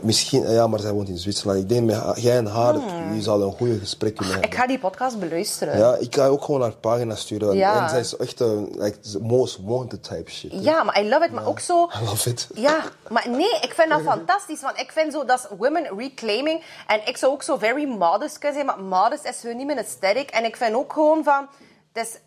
misschien, 0.03 0.51
ja, 0.51 0.67
maar 0.67 0.79
zij 0.79 0.91
woont 0.91 1.09
in 1.09 1.17
Zwitserland. 1.17 1.59
Ik 1.59 1.69
denk, 1.69 1.85
met 1.85 2.21
jij 2.21 2.37
en 2.37 2.45
haar, 2.45 2.75
je 3.13 3.21
zal 3.21 3.41
een 3.41 3.51
goede 3.51 3.79
gesprek 3.79 4.15
kunnen 4.15 4.33
hebben. 4.33 4.51
Hmm. 4.51 4.59
Ik 4.59 4.65
ga 4.65 4.73
die 4.73 4.79
podcast 4.79 5.19
beluisteren. 5.19 5.77
Ja, 5.77 5.95
ik 5.95 6.15
ga 6.15 6.27
ook 6.27 6.43
gewoon 6.43 6.61
haar 6.61 6.75
pagina 6.75 7.15
sturen. 7.15 7.55
Ja. 7.55 7.83
En 7.83 7.89
zij 7.89 7.99
is 7.99 8.17
echt 8.17 8.39
een 8.39 8.69
like, 8.77 8.97
most 9.21 9.59
wanted 9.63 10.03
type 10.03 10.31
shit. 10.31 10.51
hè. 10.51 10.59
Ja, 10.59 10.83
maar 10.83 11.01
I 11.01 11.09
love 11.09 11.25
it. 11.25 11.31
Maar 11.31 11.45
ook 11.45 11.59
zo... 11.59 11.89
I 12.01 12.05
love 12.05 12.29
it. 12.29 12.47
Ja, 12.53 12.83
maar 13.09 13.29
nee, 13.29 13.59
ik 13.61 13.73
vind 13.73 13.89
dat 13.89 14.01
fantastisch. 14.01 14.61
Want 14.61 14.79
ik 14.79 14.91
vind 14.91 15.13
zo, 15.13 15.25
dat 15.25 15.39
is 15.39 15.57
women 15.57 15.97
reclaiming. 15.97 16.63
En 16.87 17.07
ik 17.07 17.17
zou 17.17 17.31
ook 17.31 17.43
zo 17.43 17.57
very 17.57 17.85
modest 17.87 18.37
kunnen 18.37 18.65
zijn. 18.65 18.65
Maar 18.65 19.01
modest 19.01 19.25
is 19.25 19.39
gewoon 19.39 19.57
niet 19.57 19.65
mijn 19.65 19.77
aesthetic. 19.77 20.29
En 20.29 20.45
ik 20.45 20.55
vind 20.55 20.75
ook 20.75 20.93
gewoon 20.93 21.23
van... 21.23 21.47
Het 21.93 22.07
is 22.07 22.19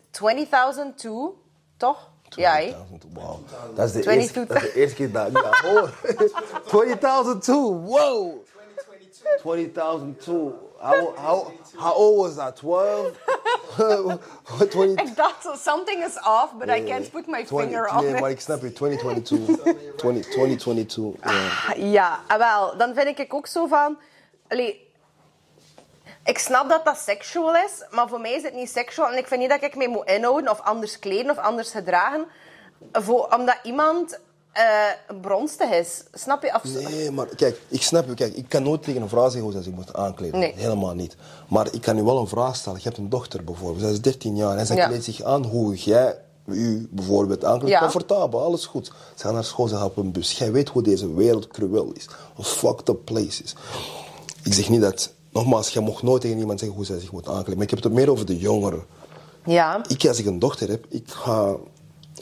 20.000 0.89 0.95
toe, 0.95 1.31
toch? 1.77 2.10
Ja, 2.35 2.53
hè? 2.53 2.71
20.000, 2.71 2.75
Wow. 3.13 3.39
Is 3.85 3.91
de 3.91 3.99
22. 3.99 4.07
eerste, 4.09 4.45
dat 4.47 4.63
is 4.63 4.73
de 4.73 4.79
eerste 4.79 4.95
keer 4.99 5.11
dat 5.11 5.27
ik 5.27 5.37
hoor. 5.63 7.35
20.000 7.35 7.39
too, 7.39 7.73
wow. 7.81 8.33
2002. 9.39 10.51
How, 10.77 11.15
how, 11.17 11.47
how 11.75 11.93
old 11.97 12.17
was 12.17 12.35
that? 12.35 12.55
12? 12.61 13.11
20, 14.69 14.99
Ik 15.05 15.15
dacht, 15.15 15.47
something 15.63 16.03
is 16.05 16.17
off, 16.17 16.53
but 16.57 16.69
I 16.69 16.83
can't 16.83 17.11
put 17.11 17.27
my 17.27 17.43
20 17.43 17.47
finger 17.47 17.87
on 17.95 18.03
Nee, 18.03 18.13
it. 18.13 18.19
maar 18.19 18.29
ik 18.29 18.39
snap 18.41 18.61
je. 18.61 18.73
2022. 18.73 19.95
20, 19.97 20.25
2022. 20.29 21.19
ja. 21.23 21.73
Ja, 21.75 22.19
ah, 22.27 22.37
wel, 22.37 22.77
dan 22.77 22.93
vind 22.93 23.19
ik 23.19 23.33
ook 23.33 23.47
zo 23.47 23.65
van... 23.67 23.97
Allee, 24.47 24.89
ik 26.23 26.37
snap 26.37 26.69
dat 26.69 26.85
dat 26.85 26.97
seksueel 26.97 27.55
is, 27.55 27.85
maar 27.89 28.07
voor 28.07 28.19
mij 28.21 28.31
is 28.33 28.43
het 28.43 28.53
niet 28.53 28.69
seksueel. 28.69 29.11
En 29.11 29.17
ik 29.17 29.27
vind 29.27 29.39
niet 29.41 29.49
dat 29.49 29.63
ik 29.63 29.75
mij 29.75 29.87
moet 29.87 30.09
inhouden 30.09 30.51
of 30.51 30.61
anders 30.61 30.99
kleden 30.99 31.31
of 31.31 31.37
anders 31.37 31.71
gedragen. 31.71 32.25
Voor, 32.91 33.27
omdat 33.37 33.57
iemand 33.63 34.19
eh 34.51 34.63
bronstig 35.21 35.69
is. 35.69 36.03
Snap 36.13 36.43
je? 36.43 36.53
Of, 36.55 36.63
Nee, 36.63 37.11
maar 37.11 37.25
kijk, 37.25 37.61
ik 37.67 37.81
snap 37.81 38.07
je. 38.07 38.13
Kijk, 38.13 38.33
ik 38.35 38.49
kan 38.49 38.63
nooit 38.63 38.83
tegen 38.83 39.01
een 39.01 39.09
vrouw 39.09 39.23
zeggen 39.23 39.41
hoe 39.41 39.51
ze 39.51 39.61
zich 39.61 39.73
moet 39.73 39.93
aankleden. 39.93 40.39
Nee. 40.39 40.53
Helemaal 40.55 40.93
niet. 40.93 41.15
Maar 41.49 41.67
ik 41.73 41.81
kan 41.81 41.95
je 41.95 42.03
wel 42.05 42.17
een 42.17 42.27
vraag 42.27 42.55
stellen. 42.55 42.77
Je 42.77 42.83
hebt 42.83 42.97
een 42.97 43.09
dochter 43.09 43.43
bijvoorbeeld. 43.43 43.81
Zij 43.81 43.91
is 43.91 44.01
13 44.01 44.35
jaar 44.35 44.57
en 44.57 44.65
zij 44.65 44.75
Ja. 44.75 44.87
kleedt 44.87 45.03
zich 45.03 45.23
aan 45.23 45.45
hoe 45.45 45.75
jij 45.75 46.17
u 46.45 46.87
bijvoorbeeld 46.91 47.45
aankleedt. 47.45 47.73
Ja. 47.73 47.79
Comfortabel, 47.79 48.41
alles 48.43 48.65
goed. 48.65 48.85
Ze 49.15 49.23
gaan 49.23 49.33
naar 49.33 49.43
school, 49.43 49.67
ze 49.67 49.75
gaan 49.75 49.85
op 49.85 49.97
een 49.97 50.11
bus. 50.11 50.37
Jij 50.37 50.51
weet 50.51 50.69
hoe 50.69 50.81
deze 50.83 51.13
wereld 51.13 51.47
cruel 51.47 51.91
is. 51.91 52.07
Een 52.37 52.43
fucked 52.43 52.89
up 52.89 53.05
place 53.05 53.43
is. 53.43 53.55
Ik 54.43 54.53
zeg 54.53 54.69
niet 54.69 54.81
dat... 54.81 55.13
Nogmaals, 55.31 55.69
jij 55.69 55.83
mag 55.83 56.03
nooit 56.03 56.21
tegen 56.21 56.37
iemand 56.37 56.59
zeggen 56.59 56.77
hoe 56.77 56.85
zij 56.85 56.99
zich 56.99 57.11
moet 57.11 57.27
aankleden. 57.27 57.53
Maar 57.53 57.63
ik 57.63 57.69
heb 57.69 57.83
het 57.83 57.93
meer 57.93 58.11
over 58.11 58.25
de 58.25 58.37
jongeren. 58.37 58.83
ja. 59.45 59.81
Ik, 59.87 60.05
als 60.05 60.19
ik 60.19 60.25
een 60.25 60.39
dochter 60.39 60.69
heb, 60.69 60.85
ik 60.89 61.11
ga... 61.11 61.55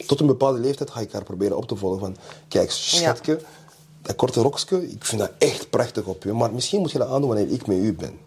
Tot 0.07 0.19
een 0.19 0.27
bepaalde 0.27 0.59
leeftijd 0.59 0.89
ga 0.91 0.99
ik 0.99 1.11
haar 1.11 1.23
proberen 1.23 1.57
op 1.57 1.67
te 1.67 1.75
volgen 1.75 1.99
van... 1.99 2.15
Kijk, 2.47 2.71
schatje, 2.71 3.39
dat 4.01 4.15
korte 4.15 4.41
rokje, 4.41 4.91
ik 4.91 5.05
vind 5.05 5.21
dat 5.21 5.31
echt 5.37 5.69
prachtig 5.69 6.05
op 6.05 6.23
je. 6.23 6.33
Maar 6.33 6.53
misschien 6.53 6.79
moet 6.79 6.91
je 6.91 6.97
dat 6.97 7.09
aandoen 7.09 7.29
wanneer 7.29 7.51
ik 7.51 7.67
met 7.67 7.77
u 7.77 7.93
ben. 7.93 8.19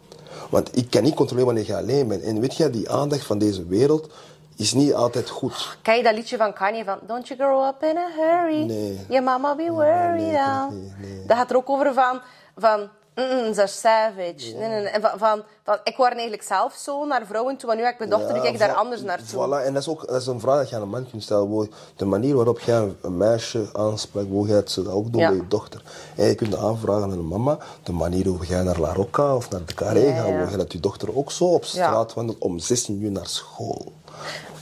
Want 0.50 0.76
ik 0.76 0.90
kan 0.90 1.02
niet 1.02 1.14
controleren 1.14 1.54
wanneer 1.54 1.66
je 1.66 1.76
alleen 1.76 2.08
bent. 2.08 2.22
En 2.22 2.40
weet 2.40 2.56
je, 2.56 2.70
die 2.70 2.90
aandacht 2.90 3.24
van 3.24 3.38
deze 3.38 3.66
wereld 3.66 4.08
is 4.56 4.72
niet 4.72 4.94
altijd 4.94 5.30
goed. 5.30 5.78
Ken 5.82 5.96
je 5.96 6.02
dat 6.02 6.14
liedje 6.14 6.36
van 6.36 6.52
Kanye 6.52 6.84
van 6.84 6.98
Don't 7.06 7.28
you 7.28 7.40
grow 7.40 7.66
up 7.66 7.82
in 7.82 7.96
a 7.96 8.08
hurry? 8.16 8.64
Nee. 8.64 8.98
Your 9.08 9.24
mama 9.24 9.54
be 9.54 9.70
worried 9.70 10.16
nee, 10.16 10.36
het 10.36 10.70
niet, 10.70 10.98
nee. 11.00 11.26
Dat 11.26 11.36
gaat 11.36 11.50
er 11.50 11.56
ook 11.56 11.70
over 11.70 11.94
van... 11.94 12.20
van 12.56 12.88
Mm, 13.14 13.55
ze 13.55 13.66
savage. 13.66 14.55
Nee, 14.59 14.68
nee, 14.68 15.01
van, 15.01 15.18
van, 15.18 15.42
van, 15.64 15.79
ik 15.85 15.96
word 15.96 16.12
eigenlijk 16.12 16.42
zelf 16.42 16.75
zo 16.75 17.05
naar 17.07 17.27
vrouwen 17.27 17.57
toe, 17.57 17.66
maar 17.68 17.77
nu 17.77 17.83
heb 17.83 17.92
ik 17.92 17.98
mijn 17.98 18.11
dochter, 18.11 18.40
kijk 18.40 18.59
daar 18.59 18.72
anders 18.75 19.03
naartoe. 19.03 19.46
Voilà, 19.46 19.64
en 19.66 19.72
dat 19.72 19.83
is 19.83 19.88
ook 19.88 20.07
dat 20.07 20.20
is 20.20 20.27
een 20.27 20.40
vraag 20.40 20.59
dat 20.59 20.68
je 20.68 20.77
aan 20.77 20.83
een 20.83 20.88
man 20.88 21.11
kunt 21.11 21.22
stellen. 21.22 21.70
De 21.96 22.05
manier 22.05 22.35
waarop 22.35 22.61
jij 22.61 22.92
een 23.03 23.16
meisje 23.16 23.68
aanspreekt, 23.72 24.29
hoe 24.29 24.46
jij 24.46 24.57
het 24.57 24.70
zou 24.70 24.88
ook 24.88 25.12
doen 25.12 25.20
Ja. 25.20 25.29
bij 25.29 25.37
je 25.37 25.48
dochter. 25.48 25.83
En 26.16 26.27
je 26.27 26.35
kunt 26.35 26.57
aanvragen 26.57 27.03
aan 27.03 27.11
een 27.11 27.29
mama, 27.29 27.59
de 27.83 27.92
manier 27.92 28.27
hoe 28.27 28.46
jij 28.46 28.62
naar 28.62 28.79
La 28.79 28.92
Rocca 28.92 29.37
of 29.37 29.51
naar 29.51 29.64
de 29.66 29.75
Carré 29.75 30.12
gaat, 30.12 30.25
hoe 30.25 30.46
jij 30.48 30.57
dat 30.57 30.72
je 30.72 30.81
dochter 30.81 31.16
ook 31.16 31.31
zo 31.33 31.44
op 31.44 31.64
straat 31.64 32.14
wandelt 32.14 32.38
om 32.38 32.59
16 32.59 33.03
uur 33.03 33.11
naar 33.11 33.27
school. 33.27 33.92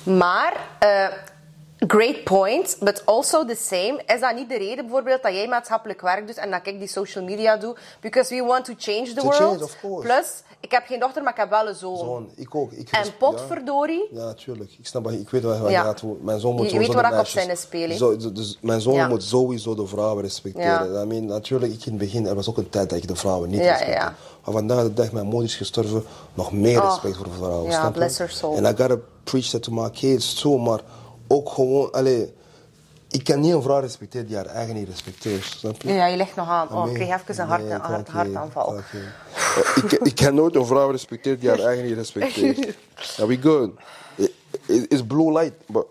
Maar, 0.02 0.60
eh, 0.78 1.06
great 1.88 2.24
point, 2.24 2.76
but 2.80 3.02
also 3.06 3.44
the 3.44 3.54
same. 3.56 4.02
Is 4.06 4.20
dat 4.20 4.34
niet 4.34 4.48
de 4.48 4.58
reden 4.58 4.84
bijvoorbeeld 4.84 5.22
dat 5.22 5.32
jij 5.32 5.48
maatschappelijk 5.48 6.00
werk 6.00 6.26
doet 6.26 6.36
en 6.36 6.50
dat 6.50 6.60
ik 6.66 6.78
die 6.78 6.88
social 6.88 7.24
media 7.24 7.56
doe? 7.56 7.76
Because 8.00 8.34
we 8.34 8.42
want 8.44 8.64
to 8.64 8.72
change 8.78 9.06
the 9.08 9.14
To 9.14 9.22
world. 9.22 9.36
change, 9.36 9.62
of 9.64 9.76
course. 9.80 10.06
Plus, 10.06 10.26
ik 10.60 10.70
heb 10.70 10.86
geen 10.86 11.00
dochter, 11.00 11.22
maar 11.22 11.32
ik 11.32 11.38
heb 11.38 11.50
wel 11.50 11.68
een 11.68 11.74
zoon. 11.74 11.96
Zoon, 11.98 12.30
ik 12.36 12.54
ook. 12.54 12.72
Ik 12.72 12.88
En 12.90 13.16
potverdorie. 13.18 14.08
Ja, 14.12 14.24
natuurlijk. 14.24 14.70
Ik 14.78 14.86
snap 14.86 15.10
ik 15.10 15.30
weet 15.30 15.42
wat 15.42 15.58
je 15.64 15.70
Ja. 15.70 15.82
gaat. 15.82 16.02
Mijn 16.22 16.40
zoon 16.40 16.54
moet 16.54 16.70
Je- 16.70 16.78
weet 16.78 16.94
waar 16.94 17.12
ik 17.12 17.18
op 17.18 17.26
zijn 17.26 17.56
speel, 17.56 17.88
hè? 17.88 17.96
Zo, 17.96 18.16
dus- 18.32 18.58
mijn 18.60 18.80
zoon 18.80 18.94
Ja. 18.94 19.08
moet 19.08 19.22
sowieso 19.22 19.74
de 19.74 19.86
vrouwen 19.86 20.22
respecteren. 20.22 21.02
I 21.02 21.06
mean, 21.06 21.24
natuurlijk, 21.24 21.72
ik 21.72 21.84
in 21.84 21.90
het 21.92 22.00
begin, 22.00 22.26
er 22.26 22.34
was 22.34 22.48
ook 22.48 22.56
een 22.56 22.68
tijd 22.70 22.90
dat 22.90 22.98
ik 22.98 23.08
de 23.08 23.16
vrouwen 23.16 23.48
niet 23.48 23.58
respecteerde. 23.60 23.92
ja. 24.00 24.14
Maar 24.44 24.54
vandaag 24.54 24.82
de 24.82 24.92
dag, 24.92 25.12
mijn 25.12 25.26
moeder 25.26 25.48
is 25.48 25.54
gestorven, 25.56 26.04
nog 26.34 26.52
meer 26.52 26.82
Oh. 26.82 26.84
respect 26.88 27.16
voor 27.16 27.24
de 27.26 27.32
vrouwen. 27.36 27.70
Ja, 27.70 27.90
bless 27.90 28.18
her 28.18 28.30
soul. 28.30 28.56
En 28.56 28.64
I 28.64 28.76
gotta 28.76 28.96
preach 29.24 29.46
that 29.46 29.62
to 29.62 29.72
my 29.72 29.90
kids 29.90 30.34
too, 30.34 30.58
maar 30.58 30.80
ook 31.32 31.48
gewoon, 31.48 31.92
allee, 31.92 32.34
ik 33.10 33.24
kan 33.24 33.40
niet 33.40 33.52
een 33.52 33.62
vrouw 33.62 33.80
respecteren 33.80 34.26
die 34.26 34.36
haar 34.36 34.46
eigen 34.46 34.74
niet 34.74 34.88
respecteert. 34.88 35.44
Snap 35.44 35.82
je? 35.82 35.92
Ja, 35.92 36.06
je 36.06 36.16
ligt 36.16 36.36
nog 36.36 36.48
aan. 36.48 36.72
Oh, 36.72 36.88
ik 36.88 36.94
kreeg 36.94 37.20
even 37.22 37.40
een, 37.42 37.48
hart, 37.48 37.62
nee, 37.62 37.78
hart, 37.78 38.08
hartaanval. 38.08 38.78
ik, 39.84 39.92
ik 39.92 40.14
kan 40.14 40.34
nooit 40.34 40.54
een 40.54 40.66
vrouw 40.66 40.90
respecteren 40.90 41.40
die 41.40 41.48
haar 41.48 41.58
eigen 41.58 41.84
niet 41.84 41.94
respecteert. 41.94 42.76
Are 43.18 43.26
we 43.26 43.36
good? 43.40 43.70
It- 44.14 44.32
it- 44.66 44.92
It's 44.92 45.06
blue 45.06 45.32
light, 45.32 45.54
but 45.66 45.86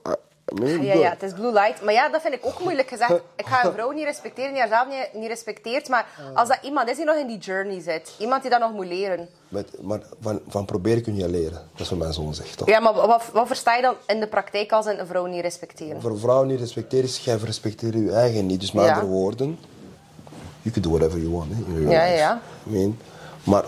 We 0.56 0.82
Ja, 0.86 0.94
ja, 0.94 1.10
het 1.10 1.24
is 1.24 1.34
blue 1.34 1.52
light. 1.52 1.82
Maar 1.84 1.94
ja, 1.94 2.10
dat 2.10 2.22
vind 2.22 2.34
ik 2.34 2.46
ook 2.46 2.60
moeilijk 2.60 2.88
gezegd. 2.90 3.12
Ik 3.36 3.46
ga 3.46 3.66
een 3.66 3.74
vrouw 3.74 3.92
niet 3.92 4.04
respecteren 4.06 4.52
die 4.52 4.60
haarzelf 4.62 4.88
niet, 4.88 5.10
niet 5.22 5.28
respecteert. 5.30 5.90
Maar 5.90 6.06
als 6.34 6.48
dat 6.48 6.60
iemand 6.62 6.90
is 6.90 6.96
die 6.96 7.06
nog 7.06 7.16
in 7.16 7.28
die 7.28 7.38
journey 7.38 7.82
zit, 7.82 8.12
iemand 8.18 8.42
die 8.42 8.52
dat 8.52 8.60
nog 8.60 8.72
moet 8.74 8.86
leren. 8.86 9.28
Met, 9.48 9.82
maar 9.82 10.00
van, 10.22 10.40
van 10.48 10.66
proberen 10.66 11.02
kun 11.04 11.16
je 11.16 11.30
leren. 11.30 11.62
Dat 11.72 11.82
is 11.82 11.90
wat 11.90 12.00
mijn 12.00 12.14
zoon 12.14 12.34
zegt, 12.34 12.58
toch? 12.58 12.68
Ja, 12.68 12.80
maar 12.80 12.94
wat, 12.94 13.24
wat 13.34 13.48
versta 13.48 13.76
je 13.76 13.82
dan 13.82 13.96
in 14.08 14.20
de 14.20 14.28
praktijk 14.28 14.72
als 14.72 14.86
een 14.86 15.06
vrouw 15.08 15.26
niet 15.26 15.42
respecteren? 15.42 16.02
Voor 16.02 16.20
vrouwen 16.20 16.48
niet 16.48 16.60
respecteren 16.60 17.06
is, 17.06 17.18
jij 17.20 17.36
respecteert 17.36 17.94
je 17.94 18.12
eigen 18.12 18.46
niet. 18.46 18.60
Dus 18.60 18.72
met 18.72 18.86
Ja. 18.86 18.94
andere 18.94 19.08
woorden, 19.12 19.60
you 20.62 20.74
can 20.74 20.82
do 20.82 20.90
whatever 20.90 21.20
you 21.20 21.32
want. 21.32 21.52
hè, 21.54 21.90
Ja, 21.92 22.04
ja. 22.06 22.42
I 22.68 22.70
mean, 22.70 23.00
maar 23.44 23.66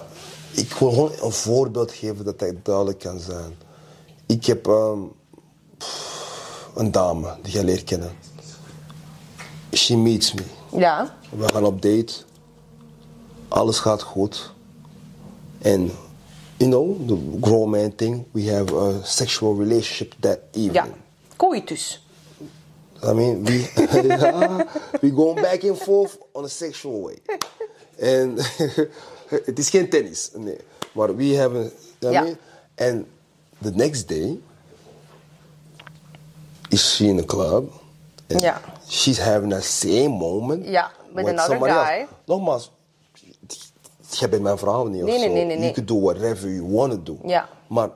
ik 0.51 0.73
wil 0.73 0.89
gewoon 0.89 1.11
een 1.21 1.31
voorbeeld 1.31 1.91
geven 1.91 2.25
dat 2.25 2.39
dat 2.39 2.53
duidelijk 2.65 2.99
kan 2.99 3.19
zijn. 3.19 3.55
Ik 4.25 4.45
heb 4.45 4.67
ehm, 4.67 4.99
pff, 5.77 6.10
een 6.75 6.91
dame 6.91 7.35
die 7.41 7.51
jij 7.53 7.63
leert 7.63 7.83
kennen. 7.83 8.11
She 9.73 9.97
meets 9.97 10.33
me. 10.33 10.41
Ja. 10.77 11.15
We 11.29 11.47
gaan 11.47 11.65
op 11.65 11.81
date. 11.81 12.13
Alles 13.47 13.79
gaat 13.79 14.01
goed. 14.01 14.51
En, 15.61 15.91
you 16.57 16.69
know, 16.69 17.07
the 17.07 17.37
grown 17.41 17.69
man 17.69 17.95
thing. 17.95 18.25
We 18.31 18.51
have 18.53 18.75
a 18.75 19.03
sexual 19.03 19.57
relationship 19.57 20.13
that 20.19 20.37
evening. 20.51 20.73
Ja. 20.73 20.87
Coitus. 21.35 22.05
I 23.03 23.13
mean, 23.13 23.43
we, 23.43 23.71
we 25.01 25.11
going 25.11 25.41
back 25.41 25.63
and 25.63 25.77
forth 25.77 26.17
on 26.31 26.43
a 26.43 26.47
sexual 26.47 27.01
way. 27.01 27.17
En 27.97 28.35
het 29.45 29.59
is 29.59 29.69
geen 29.69 29.89
tennis, 29.89 30.29
nee. 30.37 30.57
Maar 30.91 31.15
we 31.15 31.23
a, 31.23 31.71
I 31.99 32.11
Ja. 32.11 32.25
and 32.75 33.05
the 33.61 33.71
next 33.71 34.07
day 34.07 34.39
is 36.71 36.95
she 36.95 37.05
in 37.05 37.17
the 37.17 37.25
club. 37.25 37.69
And 38.29 38.41
Ja. 38.41 38.61
She's 38.87 39.17
having 39.19 39.49
that 39.51 39.63
same 39.63 40.09
moment. 40.09 40.65
Ja, 40.67 40.91
with 41.15 41.27
another 41.27 41.57
guy. 41.59 41.99
Else. 41.99 42.07
Nogmaals, 42.25 42.71
jij 44.09 44.29
bent 44.29 44.41
mijn 44.43 44.57
vrouw 44.57 44.87
niet 44.87 45.03
Nee, 45.03 45.13
of 45.13 45.19
nee, 45.19 45.27
zo. 45.27 45.33
nee, 45.33 45.45
nee, 45.45 45.57
nee. 45.57 45.71
You 45.71 45.73
could 45.73 45.87
do 45.87 45.99
whatever 46.01 46.49
you 46.49 46.71
want 46.71 46.91
to 46.91 47.03
do. 47.03 47.27
Ja. 47.27 47.49
Maar 47.67 47.89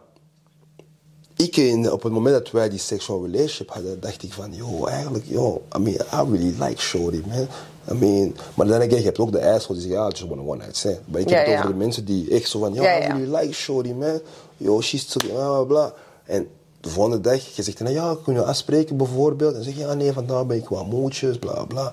ik, 1.35 1.57
in, 1.57 1.91
op 1.91 2.03
het 2.03 2.11
moment 2.13 2.35
dat 2.35 2.51
wij 2.51 2.69
die 2.69 2.79
sexual 2.79 3.25
relationship 3.25 3.69
hadden, 3.69 3.99
dacht 3.99 4.23
ik 4.23 4.33
van, 4.33 4.53
yo, 4.53 4.85
eigenlijk, 4.85 5.25
yo, 5.27 5.61
I 5.75 5.79
mean, 5.79 5.95
I 5.95 6.31
really 6.31 6.55
like 6.63 6.81
Shorty, 6.81 7.21
man. 7.27 7.47
I 7.91 7.93
mean, 7.93 8.35
maar 8.53 8.67
dan 8.67 8.77
again, 8.81 8.97
je 8.97 9.03
hebt 9.03 9.19
ook 9.19 9.31
de 9.31 9.39
assholes 9.51 9.81
die 9.81 9.89
zeggen, 9.91 9.99
ja, 9.99 10.07
I 10.07 10.11
just 10.17 10.27
want 10.29 10.41
one 10.47 10.57
night 10.57 10.77
stand. 10.77 10.99
Maar 11.05 11.21
ik 11.21 11.29
heb 11.29 11.37
Ja, 11.37 11.43
het 11.43 11.51
ja. 11.53 11.57
over 11.59 11.71
de 11.71 11.77
mensen 11.77 12.05
die 12.05 12.29
echt 12.31 12.49
zo 12.49 12.59
van, 12.59 12.73
yo, 12.73 12.81
I 12.83 12.85
really 12.85 13.35
like 13.35 13.53
Shorty, 13.53 13.91
man. 13.91 14.19
Yo, 14.57 14.81
she's 14.81 15.05
too, 15.05 15.29
bla, 15.33 15.63
bla. 15.63 15.93
En 16.23 16.47
de 16.85 16.91
volgende 16.91 17.21
dag, 17.21 17.55
je 17.55 17.63
zegt, 17.63 17.79
nou 17.79 17.93
ja, 17.93 18.15
kunnen 18.23 18.43
we 18.43 18.49
afspreken 18.49 18.97
bijvoorbeeld? 18.97 19.55
En 19.55 19.63
zeg 19.63 19.73
je, 19.73 19.79
ja, 19.79 19.93
nee, 19.93 20.13
vandaag 20.13 20.45
ben 20.45 20.57
ik 20.57 20.69
wat 20.69 20.85
moedjes, 20.85 21.39
bla, 21.39 21.63
bla. 21.63 21.91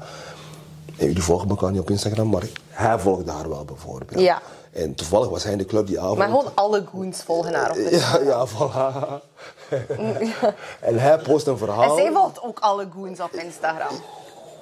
En 0.97 1.07
jullie 1.07 1.23
volgen 1.23 1.49
elkaar 1.49 1.71
niet 1.71 1.81
op 1.81 1.91
Instagram, 1.91 2.29
maar 2.29 2.43
hij 2.69 2.99
volgde 2.99 3.31
haar 3.31 3.49
wel 3.49 3.65
bijvoorbeeld. 3.65 4.21
Ja. 4.21 4.43
En 4.73 4.95
toevallig 4.95 5.29
was 5.29 5.43
hij 5.43 5.53
in 5.53 5.59
de 5.59 5.65
club 5.65 5.87
die 5.87 6.01
avond. 6.01 6.19
Maar 6.19 6.29
gewoon 6.29 6.53
alle 6.55 6.85
goons 6.93 7.23
volgen 7.23 7.55
haar 7.55 7.71
op 7.71 7.77
de 7.77 7.91
Ja, 7.91 8.19
ja, 8.25 8.47
voilà. 8.47 9.23
en 10.89 10.99
hij 10.99 11.19
post 11.19 11.47
een 11.47 11.53
En 11.53 11.59
verhaal. 11.59 11.97
zij 11.97 12.11
volgt 12.13 12.43
ook 12.43 12.59
alle 12.59 12.89
goons 12.95 13.21
op 13.21 13.33
Instagram. 13.33 13.95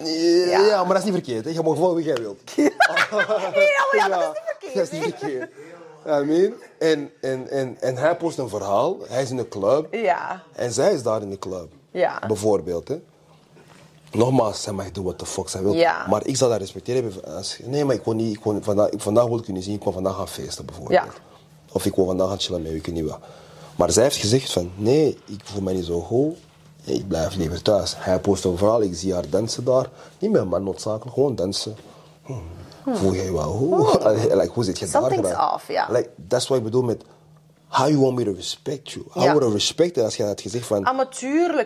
Ja, 0.05 0.61
ja, 0.61 0.79
maar 0.85 0.89
dat 0.89 0.99
is 0.99 1.05
niet 1.05 1.13
verkeerd. 1.13 1.45
Hè. 1.45 1.51
Je 1.51 1.63
mag 1.63 1.77
volgen 1.77 1.97
wie 1.97 2.05
jij 2.05 2.17
wilt. 2.17 2.41
Nee, 2.57 2.71
oh 3.93 3.95
ja, 3.97 4.09
dat 4.09 4.21
is 4.21 4.29
niet 4.29 4.57
verkeerd. 4.59 4.75
Dat 4.75 4.85
is 4.85 4.91
niet 4.91 5.03
verkeerd. 5.03 5.51
I 6.07 6.25
mean, 6.25 6.53
en, 6.79 7.11
en, 7.21 7.49
en, 7.49 7.81
en 7.81 7.97
hij 7.97 8.17
post 8.17 8.39
een 8.39 8.49
verhaal. 8.49 8.97
Hij 9.09 9.23
is 9.23 9.31
in 9.31 9.37
de 9.37 9.49
club. 9.49 9.95
Ja. 9.95 10.43
En 10.53 10.73
zij 10.73 10.93
is 10.93 11.03
daar 11.03 11.23
in 11.23 11.31
de 11.31 11.39
club. 11.39 11.73
Ja. 11.91 12.23
Bijvoorbeeld. 12.27 12.89
Hè. 12.89 13.01
Nogmaals, 14.13 14.63
zij 14.63 14.73
mag 14.73 14.91
doen 14.91 15.05
wat 15.05 15.19
de 15.19 15.27
fuck 15.27 15.49
zij 15.49 15.63
wil. 15.63 15.73
Ja. 15.73 16.07
Maar 16.09 16.27
ik 16.27 16.37
zal 16.37 16.49
dat 16.49 16.59
respecteren. 16.59 17.25
Als, 17.25 17.59
nee, 17.65 17.85
maar 17.85 17.95
ik 17.95 18.05
wil 18.05 18.15
niet, 18.15 18.37
ik 18.37 18.45
wil, 18.45 18.59
vandaag, 18.63 18.89
ik, 18.89 19.01
vandaag 19.01 19.27
wil 19.27 19.39
ik 19.39 19.47
je 19.47 19.53
niet 19.53 19.65
zien. 19.65 19.75
Ik 19.75 19.83
wil 19.83 19.93
vandaag 19.93 20.17
gaan 20.17 20.29
feesten 20.29 20.67
bijvoorbeeld. 20.67 21.03
Ja. 21.05 21.13
Of 21.73 21.87
ik 21.87 21.95
wil 21.95 22.05
vandaag 22.05 22.29
gaan 22.29 22.39
chillen 22.39 22.63
met 22.63 22.71
je, 22.71 22.81
weet 22.81 22.95
niet 22.95 23.11
wat. 23.11 23.19
Maar 23.77 23.91
zij 23.91 24.03
heeft 24.03 24.17
gezegd 24.17 24.53
van, 24.53 24.71
nee, 24.77 25.19
ik 25.27 25.41
voel 25.45 25.63
mij 25.63 25.75
niet 25.75 25.85
zo 25.85 26.01
goed. 26.01 26.37
Ik 26.85 27.09
blijf 27.09 27.37
liever 27.37 27.63
thuis. 27.63 27.95
Hij 27.97 28.21
post 28.21 28.45
een 28.45 28.57
verhaal, 28.57 28.83
ik 28.83 28.95
zie 28.95 29.15
haar 29.15 29.29
dansen 29.31 29.65
daar. 29.65 29.91
Niet 30.19 30.31
meer 30.31 30.47
maar 30.47 30.61
noodzakelijk, 30.61 31.15
gewoon 31.15 31.35
dansen. 31.35 31.77
Hm. 32.25 32.33
Voel 32.87 33.13
jij 33.15 33.33
wel 33.33 33.53
goed? 33.53 34.05
like, 34.35 34.51
hoe 34.53 34.65
zit 34.65 34.79
je 34.79 34.85
daar 34.87 35.03
Something's 35.03 35.29
gedaan? 35.29 35.55
off, 35.55 35.69
ja. 35.69 35.87
Like, 35.91 36.11
that's 36.29 36.47
what 36.49 36.59
ik 36.59 36.65
bedoel 36.65 36.83
met... 36.83 37.03
How 37.69 37.89
you 37.89 38.01
want 38.01 38.17
me 38.17 38.25
to 38.25 38.33
respect 38.33 38.91
you? 38.91 39.05
How 39.11 39.23
Ja. 39.25 39.33
would 39.33 39.51
I 39.51 39.53
respect 39.53 39.97
it 39.97 40.05
als 40.05 40.17
je 40.17 40.25
had 40.25 40.41
gezegd 40.41 40.67
van... 40.67 40.85
Ah, 40.85 40.99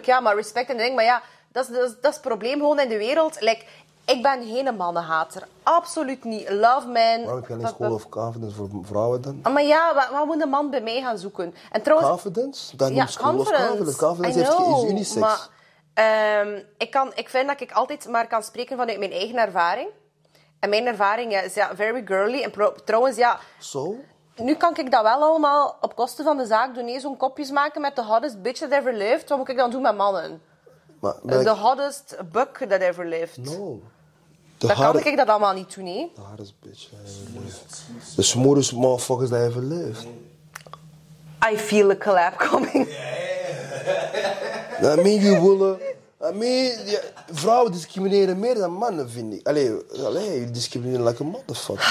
ja, 0.03 0.21
maar 0.21 0.35
respect 0.37 0.71
en 0.71 0.77
ding. 0.77 0.95
Maar 0.95 1.05
ja, 1.05 1.23
dat 1.53 1.69
is, 1.69 1.75
dat, 1.75 1.83
is, 1.89 1.95
dat 2.01 2.11
is 2.11 2.17
het 2.17 2.21
probleem 2.27 2.59
gewoon 2.59 2.81
in 2.81 2.89
de 2.89 2.99
wereld. 2.99 3.41
Like, 3.41 3.65
ik 4.05 4.23
ben 4.23 4.43
geen 4.47 4.77
mannenhater. 4.77 5.49
Absoluut 5.63 6.25
niet. 6.25 6.51
Love 6.51 6.87
men. 6.89 7.21
Waarom 7.25 7.37
heb 7.41 7.47
je 7.49 7.55
alleen 7.55 7.67
school 7.67 7.93
of 7.93 8.09
confidence 8.09 8.57
voor 8.57 8.69
vrouwen 8.83 9.23
dan? 9.23 9.39
Ah, 9.43 9.53
Maar 9.53 9.65
ja, 9.65 9.95
wat, 9.95 10.09
wat 10.11 10.27
moet 10.27 10.43
een 10.43 10.49
man 10.49 10.71
bij 10.71 10.81
mij 10.83 11.01
gaan 11.01 11.19
zoeken? 11.19 11.55
En 11.71 11.83
trouwens, 11.83 12.11
Confidence? 12.11 12.77
Dan 12.77 12.95
ja, 12.95 13.05
of 13.05 13.17
confidence. 13.17 13.97
Confidence 13.97 14.39
I 14.39 14.43
heeft, 14.43 14.55
know, 14.57 14.85
is 14.85 14.91
unisex. 14.91 15.15
Maar, 15.21 15.49
ehm, 15.95 16.59
ik, 16.79 16.91
kan, 16.91 17.13
ik 17.15 17.29
vind 17.29 17.47
dat 17.49 17.61
ik 17.61 17.73
altijd 17.73 18.09
maar 18.09 18.27
kan 18.27 18.43
spreken 18.43 18.77
vanuit 18.77 18.99
mijn 18.99 19.13
eigen 19.13 19.37
ervaring. 19.37 19.89
En 20.65 20.71
mijn 20.71 20.87
ervaring 20.87 21.33
ja, 21.33 21.41
is 21.41 21.55
ja, 21.55 21.77
very 21.77 22.03
girly. 22.05 22.43
En 22.43 22.51
pro- 22.51 22.75
trouwens, 22.85 23.17
ja, 23.17 23.39
Zo? 23.59 23.97
nu 24.37 24.55
kan 24.55 24.77
ik 24.77 24.91
dat 24.91 25.03
wel 25.03 25.23
allemaal 25.23 25.77
op 25.81 25.97
kosten 25.97 26.25
van 26.25 26.37
de 26.37 26.47
zaak 26.47 26.75
doen. 26.75 26.85
Nee, 26.85 27.01
zo'n 27.01 27.17
kopjes 27.17 27.51
maken 27.51 27.81
met 27.81 27.97
de 27.97 28.05
hottest 28.05 28.43
bitch 28.43 28.61
that 28.61 28.71
ever 28.71 28.93
lived. 28.93 29.29
Wat 29.29 29.39
moet 29.39 29.49
ik 29.49 29.57
dan 29.57 29.71
doen 29.71 29.83
met 29.83 29.97
mannen? 29.97 30.41
Maar 31.01 31.15
ik- 31.25 31.45
De 31.45 31.51
hottest 31.51 32.17
buck 32.33 32.57
that 32.69 32.81
ever 32.81 33.07
lived. 33.07 33.37
No. 33.37 33.81
De 34.59 34.67
Dan 34.67 34.77
kan 34.77 35.05
ik 35.05 35.17
dat 35.17 35.29
allemaal 35.29 35.53
niet 35.53 35.75
doen, 35.75 35.85
nee. 35.85 36.13
The 36.15 36.21
hardest 36.21 36.55
bitch 36.61 36.83
I 36.93 36.97
ever 37.05 37.43
lived. 37.43 37.83
The 38.17 38.23
smoothest 38.23 38.73
motherfuckers 38.73 39.31
that 39.31 39.41
ever 39.41 39.63
lived. 39.63 40.07
I 41.53 41.59
feel 41.59 41.91
a 41.91 41.97
collab 41.97 42.37
coming. 42.37 42.89
I 44.83 44.95
mean, 45.03 45.21
you 45.21 45.41
willen... 45.41 45.79
Mean, 46.19 46.87
ja, 46.87 46.99
vrouwen 47.33 47.73
discrimineren 47.73 48.39
meer 48.39 48.55
dan 48.55 48.73
mannen, 48.73 49.11
vind 49.11 49.33
ik. 49.35 49.47
Allee, 49.49 49.77
allee 50.05 50.33
jullie 50.33 50.51
discrimineren 50.51 51.05
like 51.05 51.23
a 51.23 51.27
motherfucker. 51.27 51.85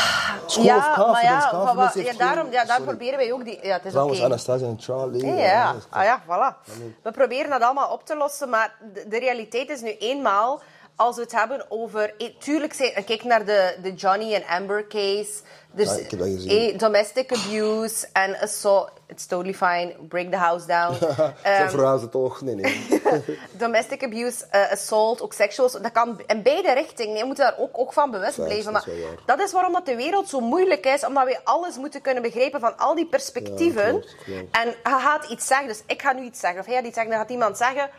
School 0.45 0.63
of 0.63 0.69
ja, 0.69 0.77
maar 0.77 0.95
confidence. 0.95 1.77
ja, 1.77 1.91
heeft 1.93 2.17
ja, 2.17 2.25
daarom, 2.25 2.51
ja, 2.51 2.65
daar 2.65 2.77
sorry. 2.77 2.83
proberen 2.83 3.17
wij 3.17 3.33
ook 3.33 3.45
die... 3.45 3.59
Ja, 3.62 3.73
het 3.73 3.86
is 3.86 3.91
Trouwens, 3.91 4.17
oké. 4.17 4.27
Anastasia 4.27 4.67
en 4.67 4.77
Charlie. 4.79 5.25
Ja, 5.25 5.33
ja, 5.33 5.43
ja. 5.43 5.75
Ah, 5.89 6.03
ja, 6.03 6.21
voilà. 6.21 6.71
We 7.01 7.12
proberen 7.12 7.49
dat 7.49 7.62
allemaal 7.62 7.91
op 7.91 8.05
te 8.05 8.15
lossen, 8.15 8.49
maar 8.49 8.75
de, 8.93 9.07
de 9.07 9.19
realiteit 9.19 9.69
is 9.69 9.81
nu 9.81 9.95
eenmaal, 9.97 10.62
als 10.95 11.15
we 11.15 11.21
het 11.21 11.32
hebben 11.32 11.65
over... 11.69 12.13
eh, 12.17 12.27
Tuurlijk, 12.39 12.73
zijn, 12.73 13.03
kijk 13.06 13.23
naar 13.23 13.45
de, 13.45 13.75
de 13.82 13.93
Johnny 13.93 14.34
en 14.34 14.43
Amber 14.45 14.88
case. 14.88 15.32
Dus, 15.71 15.88
Ja, 15.88 15.95
ik 15.95 16.10
heb 16.12 16.19
dat 16.19 16.27
gezien. 16.29 16.71
eh, 16.73 16.77
domestic 16.79 17.32
abuse 17.32 18.08
en 18.13 18.39
assault. 18.39 18.91
It's 19.08 19.25
totally 19.25 19.53
fine. 19.53 19.95
Break 20.08 20.32
the 20.32 20.38
house 20.38 20.67
down. 20.67 20.93
Ehm, 21.41 21.62
het 22.01 22.12
toch? 22.12 22.41
Nee, 22.41 22.56
nee. 22.56 23.01
domestic 23.51 24.03
abuse, 24.03 24.45
eh, 24.49 24.71
assault, 24.71 25.21
ook 25.21 25.34
sexual 25.34 25.65
assault, 25.67 25.84
dat 25.84 25.93
kan 25.93 26.21
in 26.27 26.41
beide 26.41 26.73
richtingen. 26.73 27.17
Je 27.17 27.25
moet 27.25 27.38
daar 27.38 27.56
ook, 27.58 27.77
ook 27.79 27.93
van 27.93 28.12
bewust 28.12 28.36
blijven. 28.36 28.73
dat 28.73 28.86
Maar 28.86 28.95
is 28.95 29.03
dat 29.25 29.39
is 29.39 29.51
waarom 29.51 29.73
dat 29.73 29.86
de 29.86 29.95
wereld 29.95 30.29
zo 30.29 30.39
moeilijk 30.39 30.86
is, 30.86 31.06
omdat 31.06 31.25
we 31.25 31.39
alles 31.43 31.77
moeten 31.77 32.01
kunnen 32.01 32.23
begrijpen 32.23 32.60
van 32.60 32.77
al 32.77 32.95
die 32.95 33.08
perspectieven. 33.08 33.84
Ja, 33.86 33.89
klopt, 33.89 34.15
klopt. 34.25 34.56
En 34.58 34.75
hij 34.84 34.99
gaat 35.01 35.25
iets 35.29 35.47
zeggen, 35.47 35.67
dus 35.67 35.82
ik 35.88 36.01
ga 36.01 36.12
nu 36.13 36.23
iets 36.23 36.39
zeggen, 36.39 36.60
of 36.60 36.65
hij 36.65 36.75
gaat 36.75 36.86
iets 36.86 36.93
zeggen, 36.95 37.12
dan 37.12 37.21
gaat 37.21 37.32
iemand 37.32 37.58
zeggen... 37.58 37.89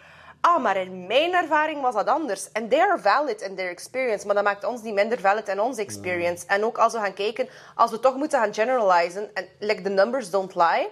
Ah, 0.47 0.63
maar 0.63 0.77
in 0.77 1.07
mijn 1.07 1.35
ervaring 1.35 1.81
was 1.81 1.95
dat 1.95 2.07
anders. 2.07 2.53
En 2.53 2.69
they 2.69 2.81
are 2.81 2.99
valid 2.99 3.41
in 3.41 3.57
their 3.57 3.71
experience, 3.71 4.27
maar 4.27 4.35
dat 4.35 4.45
maakt 4.45 4.65
ons 4.65 4.83
niet 4.83 4.95
minder 4.95 5.21
valid 5.21 5.49
in 5.49 5.61
onze 5.61 5.81
experience. 5.81 6.47
En 6.47 6.65
ook 6.65 6.79
als 6.79 6.93
we 6.93 6.99
gaan 6.99 7.15
kijken, 7.15 7.49
als 7.75 7.91
we 7.91 8.01
toch 8.01 8.17
moeten 8.17 8.39
gaan 8.39 8.55
generalizen, 8.55 9.35
en 9.35 9.49
like 9.59 9.83
the 9.83 9.89
numbers 9.89 10.31
don't 10.31 10.55
lie... 10.55 10.89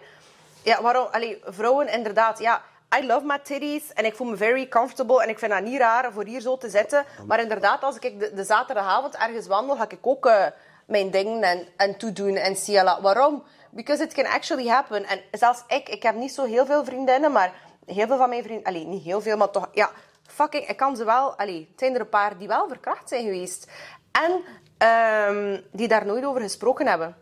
Ja, 0.62 0.82
waarom? 0.82 1.06
Allee, 1.10 1.40
vrouwen 1.44 1.88
inderdaad, 1.88 2.38
ja... 2.38 2.62
I 2.98 3.06
love 3.06 3.26
my 3.26 3.38
titties 3.38 3.92
en 3.92 4.04
ik 4.04 4.14
voel 4.14 4.26
me 4.26 4.36
very 4.36 4.68
comfortable 4.68 5.22
en 5.22 5.28
ik 5.28 5.38
vind 5.38 5.52
dat 5.52 5.62
niet 5.62 5.78
raar 5.78 6.12
voor 6.12 6.24
hier 6.24 6.40
zo 6.40 6.56
te 6.56 6.70
zitten. 6.70 7.04
Maar 7.26 7.40
inderdaad, 7.40 7.82
als 7.82 7.98
ik 7.98 8.20
de, 8.20 8.34
de 8.34 8.44
zaterdagavond 8.44 9.16
ergens 9.16 9.46
wandel, 9.46 9.76
ga 9.76 9.84
ik 9.88 9.98
ook 10.00 10.26
eh, 10.26 10.46
mijn 10.86 11.10
dingen 11.10 11.42
en, 11.42 11.66
en 11.76 11.96
toedoen 11.96 12.36
en 12.36 12.56
ciela. 12.56 13.00
Waarom? 13.00 13.42
Because 13.70 14.02
it 14.02 14.14
can 14.14 14.26
actually 14.26 14.68
happen. 14.68 15.04
En 15.04 15.20
zelfs 15.30 15.62
ik, 15.68 15.88
ik 15.88 16.02
heb 16.02 16.14
niet 16.14 16.34
zo 16.34 16.44
heel 16.44 16.66
veel 16.66 16.84
vriendinnen, 16.84 17.32
maar 17.32 17.52
heel 17.86 18.06
veel 18.06 18.16
van 18.16 18.28
mijn 18.28 18.42
vrienden... 18.42 18.64
Allee, 18.66 18.86
niet 18.86 19.02
heel 19.02 19.20
veel, 19.20 19.36
maar 19.36 19.50
toch... 19.50 19.68
Ja, 19.72 19.90
fucking, 20.26 20.68
ik 20.68 20.76
kan 20.76 20.96
ze 20.96 21.04
wel... 21.04 21.34
Allee, 21.36 21.58
het 21.70 21.78
zijn 21.80 21.94
er 21.94 22.00
een 22.00 22.08
paar 22.08 22.38
die 22.38 22.48
wel 22.48 22.68
verkracht 22.68 23.08
zijn 23.08 23.24
geweest. 23.24 23.66
En 24.12 24.40
ehm, 24.78 25.60
die 25.72 25.88
daar 25.88 26.06
nooit 26.06 26.24
over 26.24 26.40
gesproken 26.40 26.86
hebben. 26.86 27.16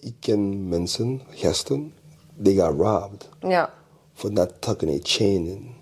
Ik 0.00 0.14
ken 0.20 0.68
mensen, 0.68 1.22
gasten, 1.30 1.94
die 2.34 2.60
got 2.60 2.78
robbed. 2.80 3.28
Ja. 3.40 3.72
For 4.14 4.32
not 4.32 4.52
tucking 4.58 4.90
a 4.94 4.98
chain 5.02 5.46
in. 5.46 5.74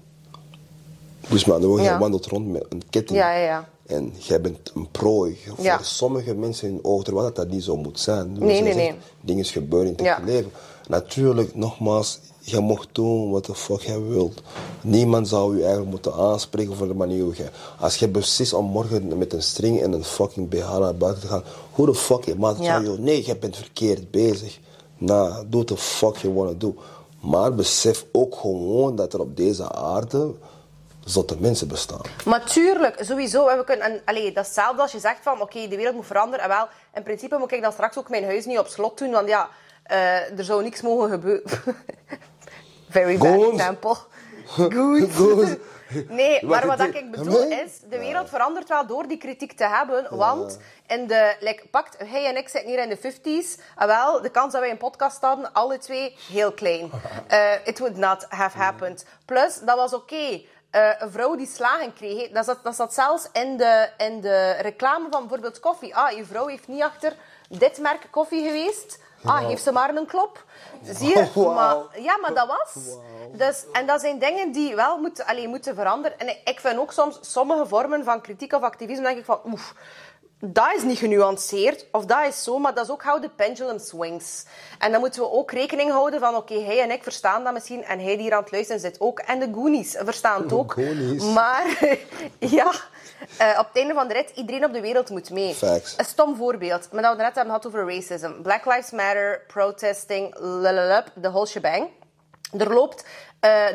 Dus 1.28 1.44
maar 1.44 1.60
Ja. 1.60 1.98
wandelt 1.98 2.26
rond 2.26 2.46
met 2.48 2.66
een 2.68 2.82
ketting. 2.90 3.18
Ja, 3.18 3.32
ja, 3.32 3.44
ja. 3.44 3.68
En 3.86 4.12
jij 4.18 4.40
bent 4.40 4.70
een 4.74 4.90
prooi. 4.90 5.38
Voor 5.46 5.64
Ja. 5.64 5.82
sommige 5.82 6.34
mensen 6.34 6.68
in 6.68 6.78
ogen, 6.82 7.04
terwijl 7.04 7.26
dat, 7.26 7.36
dat 7.36 7.48
niet 7.48 7.64
zo 7.64 7.76
moet 7.76 8.00
zijn. 8.00 8.32
Nee, 8.32 8.62
nee, 8.62 8.74
nee. 8.74 8.94
Dingen 9.20 9.44
gebeuren 9.44 9.88
in 9.88 9.94
het 9.96 10.04
Ja. 10.04 10.18
leven. 10.24 10.50
Natuurlijk, 10.88 11.54
nogmaals, 11.54 12.20
je 12.44 12.60
mocht 12.60 12.88
doen 12.92 13.30
wat 13.30 13.44
de 13.46 13.54
fuck 13.54 13.80
jij 13.80 14.00
wilt. 14.00 14.42
Niemand 14.80 15.28
zou 15.28 15.52
je 15.54 15.60
eigenlijk 15.60 15.90
moeten 15.90 16.14
aanspreken 16.14 16.76
voor 16.76 16.86
de 16.86 16.94
manier 16.94 17.22
hoe 17.22 17.36
je... 17.36 17.48
Als 17.80 17.96
je 17.96 18.08
beslist 18.08 18.52
om 18.52 18.64
morgen 18.64 19.18
met 19.18 19.32
een 19.32 19.42
string 19.42 19.80
en 19.82 19.92
een 19.92 20.04
fucking 20.04 20.48
BH 20.48 20.78
naar 20.78 20.94
buiten 20.94 21.22
te 21.22 21.28
gaan, 21.28 21.44
hoe 21.72 21.86
de 21.86 21.94
fuck 21.94 22.24
je 22.24 22.34
maakt 22.34 22.58
Ja. 22.58 22.80
jou, 22.80 22.98
nee, 23.00 23.26
je 23.26 23.36
bent 23.36 23.56
verkeerd 23.56 24.10
bezig. 24.10 24.58
Nou, 24.98 25.32
doe 25.48 25.64
what 25.64 25.66
the 25.66 25.76
fuck 25.76 26.16
you 26.16 26.34
wanna 26.34 26.52
do. 26.58 26.74
Maar 27.20 27.54
besef 27.54 28.04
ook 28.12 28.34
gewoon 28.34 28.96
dat 28.96 29.12
er 29.12 29.20
op 29.20 29.36
deze 29.36 29.72
aarde 29.72 30.34
zotte 31.04 31.36
mensen 31.38 31.68
bestaan. 31.68 32.00
Maar 32.24 32.44
tuurlijk, 32.44 32.96
sowieso. 33.04 33.46
En 33.46 33.58
we 33.58 33.64
kunnen, 33.64 33.86
en, 33.86 34.00
allee, 34.04 34.32
dat 34.32 34.42
is 34.42 34.46
hetzelfde 34.46 34.82
als 34.82 34.92
je 34.92 34.98
zegt 34.98 35.22
van, 35.22 35.40
oké, 35.40 35.68
de 35.68 35.76
wereld 35.76 35.94
moet 35.94 36.06
veranderen. 36.06 36.44
En 36.44 36.48
wel, 36.48 36.66
in 36.94 37.02
principe 37.02 37.36
moet 37.38 37.52
ik 37.52 37.62
dan 37.62 37.72
straks 37.72 37.98
ook 37.98 38.08
mijn 38.08 38.24
huis 38.24 38.44
niet 38.44 38.58
op 38.58 38.66
slot 38.66 38.98
doen, 38.98 39.10
want 39.10 39.28
ja, 39.28 39.48
eh, 39.82 40.38
er 40.38 40.44
zou 40.44 40.62
niks 40.62 40.82
mogen 40.82 41.10
gebeuren. 41.10 41.50
Very 42.92 43.18
bad 43.18 43.28
Goons. 43.28 43.58
example. 43.58 43.96
Goed. 44.54 45.12
Goons. 45.12 45.56
Nee, 46.08 46.46
maar 46.46 46.66
wat 46.66 46.80
ik 46.80 47.10
bedoel 47.10 47.42
is, 47.42 47.80
de 47.90 47.98
wereld 47.98 48.28
verandert 48.28 48.68
wel 48.68 48.86
door 48.86 49.08
die 49.08 49.18
kritiek 49.18 49.52
te 49.52 49.66
hebben. 49.66 50.16
Want 50.16 50.58
in 50.86 51.06
de, 51.06 51.36
like, 51.40 51.68
pakt, 51.68 51.96
hij 51.98 52.26
en 52.26 52.36
ik 52.36 52.48
zitten 52.48 52.70
hier 52.70 52.78
in 52.78 52.88
de 52.88 52.98
50s. 52.98 53.62
En 53.76 53.86
wel, 53.86 54.22
de 54.22 54.30
kans 54.30 54.52
dat 54.52 54.60
wij 54.60 54.70
een 54.70 54.76
podcast 54.76 55.20
hadden, 55.20 55.52
alle 55.52 55.78
twee, 55.78 56.16
heel 56.32 56.52
klein. 56.52 56.90
Eh, 57.28 57.52
it 57.64 57.78
would 57.78 57.96
not 57.96 58.26
have 58.28 58.58
happened. 58.58 59.06
Plus, 59.24 59.58
dat 59.64 59.76
was 59.76 59.94
oké. 59.94 60.42
Eh, 60.70 60.90
een 60.98 61.10
vrouw 61.10 61.36
die 61.36 61.46
slagen 61.46 61.92
kreeg, 61.92 62.30
dat 62.30 62.44
zat, 62.44 62.58
dat 62.62 62.74
zat 62.76 62.94
zelfs 62.94 63.28
in 63.32 63.56
de, 63.56 63.88
in 63.96 64.20
de 64.20 64.56
reclame 64.60 65.06
van 65.10 65.20
bijvoorbeeld 65.20 65.60
koffie. 65.60 65.96
Ah, 65.96 66.16
je 66.16 66.24
vrouw 66.24 66.46
heeft 66.46 66.68
niet 66.68 66.82
achter 66.82 67.12
dit 67.48 67.78
merk 67.78 68.06
koffie 68.10 68.46
geweest. 68.46 68.98
Ah, 69.24 69.46
heeft 69.46 69.62
ze 69.62 69.72
maar 69.72 69.96
een 69.96 70.06
klop. 70.06 70.44
Zie 70.82 71.08
je? 71.08 71.28
Wauw. 71.34 71.54
Maar, 71.54 72.00
ja, 72.00 72.16
maar 72.16 72.34
dat 72.34 72.46
was. 72.46 72.84
Dus, 73.32 73.64
en 73.72 73.86
dat 73.86 74.00
zijn 74.00 74.18
dingen 74.18 74.52
die 74.52 74.74
wel 74.74 74.98
moeten, 74.98 75.26
allee, 75.26 75.48
moeten 75.48 75.74
veranderen. 75.74 76.18
En 76.18 76.28
ik, 76.44 76.60
vind 76.60 76.78
ook 76.78 76.92
soms 76.92 77.18
sommige 77.20 77.66
vormen 77.66 78.04
van 78.04 78.20
kritiek 78.20 78.52
of 78.52 78.62
activisme, 78.62 79.02
denk 79.02 79.18
ik 79.18 79.24
van, 79.24 79.40
oef, 79.46 79.74
dat 80.44 80.74
is 80.76 80.82
niet 80.82 80.98
genuanceerd, 80.98 81.86
of 81.92 82.04
dat 82.04 82.26
is 82.26 82.42
zo, 82.42 82.58
maar 82.58 82.74
dat 82.74 82.84
is 82.84 82.90
ook 82.90 83.02
how 83.02 83.22
the 83.22 83.28
pendulum 83.28 83.78
swings. 83.78 84.44
En 84.78 84.90
dan 84.92 85.00
moeten 85.00 85.22
we 85.22 85.30
ook 85.30 85.50
rekening 85.50 85.90
houden 85.90 86.20
van, 86.20 86.36
oké, 86.36 86.54
hij 86.54 86.80
en 86.80 86.90
ik 86.90 87.02
verstaan 87.02 87.44
dat 87.44 87.52
misschien, 87.52 87.84
en 87.84 87.98
hij 87.98 88.14
die 88.14 88.22
hier 88.22 88.34
aan 88.34 88.42
het 88.42 88.52
luisteren 88.52 88.80
zit 88.80 89.00
ook, 89.00 89.18
en 89.18 89.38
de 89.38 89.48
Goonies 89.54 89.96
verstaan 89.98 90.42
het 90.42 90.52
ook. 90.52 90.72
Goonies. 90.72 91.24
Maar, 91.24 91.96
ja, 92.38 92.72
eh, 93.38 93.58
op 93.58 93.66
het 93.66 93.76
einde 93.76 93.94
van 93.94 94.08
de 94.08 94.14
rit, 94.14 94.30
iedereen 94.34 94.64
op 94.64 94.72
de 94.72 94.80
wereld 94.80 95.10
moet 95.10 95.30
mee. 95.30 95.54
Facts. 95.54 95.94
Een 95.96 96.04
stom 96.04 96.36
voorbeeld, 96.36 96.88
maar 96.92 97.02
dat 97.02 97.16
we 97.16 97.22
net 97.22 97.34
hebben 97.34 97.54
gehad 97.54 97.66
over 97.66 97.94
racism. 97.94 98.30
Black 98.42 98.64
Lives 98.64 98.90
Matter, 98.90 99.40
protesting, 99.46 100.38
lalalup, 100.38 101.10
de 101.14 101.30
whole 101.30 101.46
shebang. 101.46 101.88
Er 102.58 102.72
loopt 102.72 103.04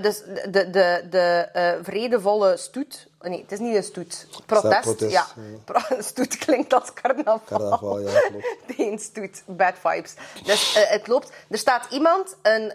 dus 0.01 0.23
de, 0.23 0.47
de, 0.49 0.69
de, 0.69 1.05
de 1.09 1.49
eh, 1.53 1.73
vredevolle 1.81 2.57
stoet. 2.57 3.07
Nee, 3.21 3.41
het 3.41 3.51
is 3.51 3.59
niet 3.59 3.75
een 3.75 3.83
stoet. 3.83 4.27
Protest. 4.45 4.81
protest, 4.81 5.11
ja. 5.11 5.27
ja. 5.35 5.57
Pro- 5.65 6.01
stoet 6.01 6.37
klinkt 6.37 6.73
als 6.73 6.93
carnaval. 6.93 7.41
Carnaval, 7.45 7.99
ja, 7.99 8.19
klopt. 8.19 8.45
Nee, 8.77 8.91
een 8.91 8.99
stoet. 8.99 9.43
Bad 9.45 9.73
vibes. 9.81 10.13
Dus 10.43 10.73
het 10.89 11.07
loopt. 11.07 11.31
Er 11.49 11.57
staat 11.57 11.85
iemand, 11.89 12.35
een 12.41 12.73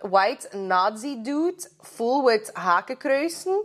white 0.00 0.56
Nazi 0.56 1.22
dude, 1.22 1.68
full 1.80 2.24
with 2.24 2.50
hakenkruisen, 2.52 3.62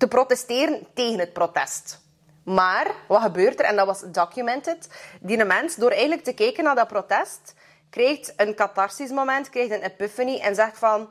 te 0.00 0.08
protesteren 0.08 0.86
tegen 0.94 1.18
het 1.18 1.32
protest. 1.32 2.00
Maar 2.44 2.94
wat 3.08 3.22
gebeurt 3.22 3.58
er? 3.58 3.64
En 3.64 3.76
dat 3.76 3.86
was 3.86 4.00
documented. 4.00 4.88
Die 5.20 5.44
mens, 5.44 5.74
door 5.74 5.90
eigenlijk 5.90 6.24
te 6.24 6.32
kijken 6.32 6.64
naar 6.64 6.74
dat 6.74 6.88
protest, 6.88 7.54
krijgt 7.90 8.32
een 8.36 8.54
catharsis 8.54 9.10
moment, 9.10 9.50
krijgt 9.50 9.70
een 9.70 9.82
epiphany 9.82 10.38
en 10.38 10.54
zegt 10.54 10.78
van 10.78 11.08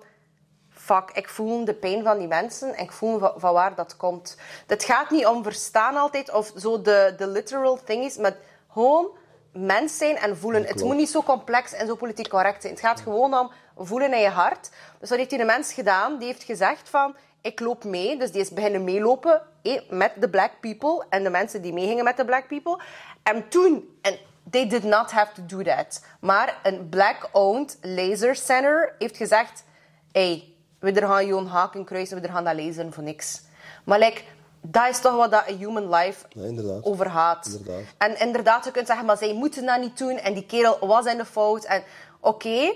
fuck, 0.69 1.10
ik 1.13 1.30
voel 1.30 1.65
de 1.65 1.73
pijn 1.73 2.04
van 2.04 2.17
die 2.17 2.28
mensen 2.28 2.73
en 2.73 2.84
ik 2.84 2.91
voel 2.91 3.19
van, 3.19 3.34
van 3.36 3.54
waar 3.54 3.75
dat 3.75 3.97
komt. 3.97 4.38
Het 4.67 4.84
gaat 4.84 5.10
niet 5.10 5.25
om 5.25 5.43
verstaan 5.43 5.95
altijd 5.95 6.32
of 6.32 6.52
zo 6.58 6.82
de, 6.82 7.13
de 7.17 7.28
literal 7.28 7.80
thing 7.84 8.04
is, 8.04 8.17
maar 8.17 8.36
gewoon 8.71 9.10
mens 9.54 9.97
zijn 9.97 10.17
en 10.17 10.38
voelen. 10.38 10.65
Het 10.65 10.84
moet 10.84 10.95
niet 10.95 11.10
zo 11.10 11.23
complex 11.23 11.73
en 11.73 11.88
zo 11.88 11.95
politiek 11.95 12.30
correct 12.30 12.62
zijn. 12.62 12.73
Het 12.73 12.82
gaat 12.82 12.99
gewoon 12.99 13.34
om 13.34 13.52
voelen 13.78 14.13
in 14.13 14.21
je 14.21 14.30
hart. 14.30 14.69
Dus 14.99 15.10
wat 15.10 15.17
heeft 15.17 15.30
die 15.30 15.45
mens 15.45 15.73
gedaan? 15.73 16.17
Die 16.17 16.28
heeft 16.28 16.43
gezegd 16.43 16.89
van, 16.89 17.15
ik 17.41 17.60
loop 17.60 17.84
mee. 17.84 18.17
Dus 18.17 18.32
die 18.32 18.41
is 18.41 18.49
beginnen 18.49 18.84
meelopen 18.84 19.41
eh, 19.62 19.82
met 19.89 20.12
de 20.15 20.30
black 20.30 20.52
people 20.62 21.06
en 21.10 21.23
de 21.23 21.30
mensen 21.30 21.62
die 21.62 21.73
meegingen 21.73 22.04
met 22.04 22.17
de 22.17 22.25
black 22.25 22.47
people. 22.47 22.80
En 23.23 23.49
toen... 23.49 23.97
En 24.02 24.17
They 24.49 24.67
did 24.69 24.84
not 24.84 25.12
have 25.12 25.34
to 25.34 25.58
do 25.58 25.63
that. 25.63 26.04
Maar 26.19 26.60
een 26.63 26.89
black-owned 26.89 27.78
laser 27.82 28.36
center 28.36 28.95
heeft 28.99 29.17
gezegd... 29.17 29.63
Hey, 30.12 30.54
we 30.80 30.91
er 30.91 31.08
gaan 31.08 31.25
Johan 31.25 31.47
Haken 31.47 31.86
kruisen, 31.86 32.21
we 32.21 32.28
er 32.28 32.34
gaan 32.34 32.43
dat 32.43 32.56
lezen 32.56 32.93
voor 32.93 33.04
niks. 33.04 33.41
Maar 33.83 34.00
like, 34.00 34.21
dat 34.62 34.90
is 34.90 35.00
toch 35.00 35.15
wat 35.15 35.31
dat 35.31 35.44
een 35.48 35.58
human 35.58 35.90
life 35.90 36.25
Ja, 36.29 36.44
inderdaad. 36.44 36.83
over 36.83 37.10
gaat. 37.10 37.46
Inderdaad. 37.46 37.83
En 37.98 38.19
inderdaad, 38.19 38.65
je 38.65 38.71
kunt 38.71 38.87
zeggen, 38.87 39.06
maar 39.06 39.17
zij 39.17 39.33
moeten 39.33 39.65
dat 39.65 39.79
niet 39.79 39.98
doen. 39.98 40.17
En 40.17 40.33
die 40.33 40.46
kerel 40.46 40.87
was 40.87 41.06
in 41.06 41.17
de 41.17 41.25
fout. 41.25 41.63
En 41.63 41.83
oké, 42.19 42.73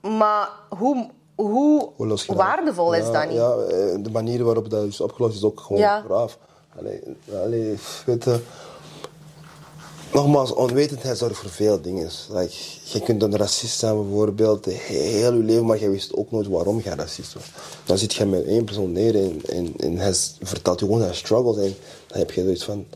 maar 0.00 0.48
hoe, 0.68 1.10
hoe, 1.34 1.90
waardevol 2.26 2.94
is 2.94 3.06
Ja, 3.06 3.12
dat 3.12 3.28
niet? 3.28 3.36
Ja, 3.36 3.54
eh, 3.56 3.96
de 4.02 4.10
manier 4.10 4.44
waarop 4.44 4.70
dat 4.70 4.84
is 4.86 5.00
opgelost 5.00 5.36
is 5.36 5.42
ook 5.42 5.60
gewoon 5.60 5.82
Ja. 5.82 6.02
braaf. 6.06 6.38
Allee, 6.78 7.00
allee, 7.44 7.78
weet 8.06 8.24
je, 8.24 8.40
nogmaals, 10.12 10.52
onwetendheid 10.52 11.18
zorgt 11.18 11.36
voor 11.38 11.50
veel 11.50 11.80
dingen. 11.80 12.08
Like, 12.32 12.52
je 12.84 13.00
kunt 13.00 13.22
een 13.22 13.36
racist 13.36 13.78
zijn 13.78 13.96
bijvoorbeeld, 14.02 14.64
heel 14.64 15.32
je 15.34 15.42
leven, 15.42 15.64
maar 15.66 15.80
je 15.80 15.88
wist 15.90 16.14
ook 16.14 16.30
nooit 16.30 16.46
waarom 16.46 16.80
je 16.84 16.94
racist 16.94 17.34
was. 17.34 17.50
Dan 17.84 17.98
zit 17.98 18.14
je 18.14 18.26
met 18.26 18.44
één 18.44 18.64
persoon 18.64 18.92
neer 18.92 19.14
en, 19.16 19.40
en, 19.46 19.74
en 19.76 19.96
hij 19.96 20.14
vertelt 20.42 20.80
je 20.80 20.86
gewoon 20.86 21.00
zijn 21.00 21.14
struggles 21.14 21.56
en 21.56 21.74
dan 22.06 22.18
heb 22.18 22.30
je 22.30 22.42
zoiets 22.42 22.64
van... 22.64 22.86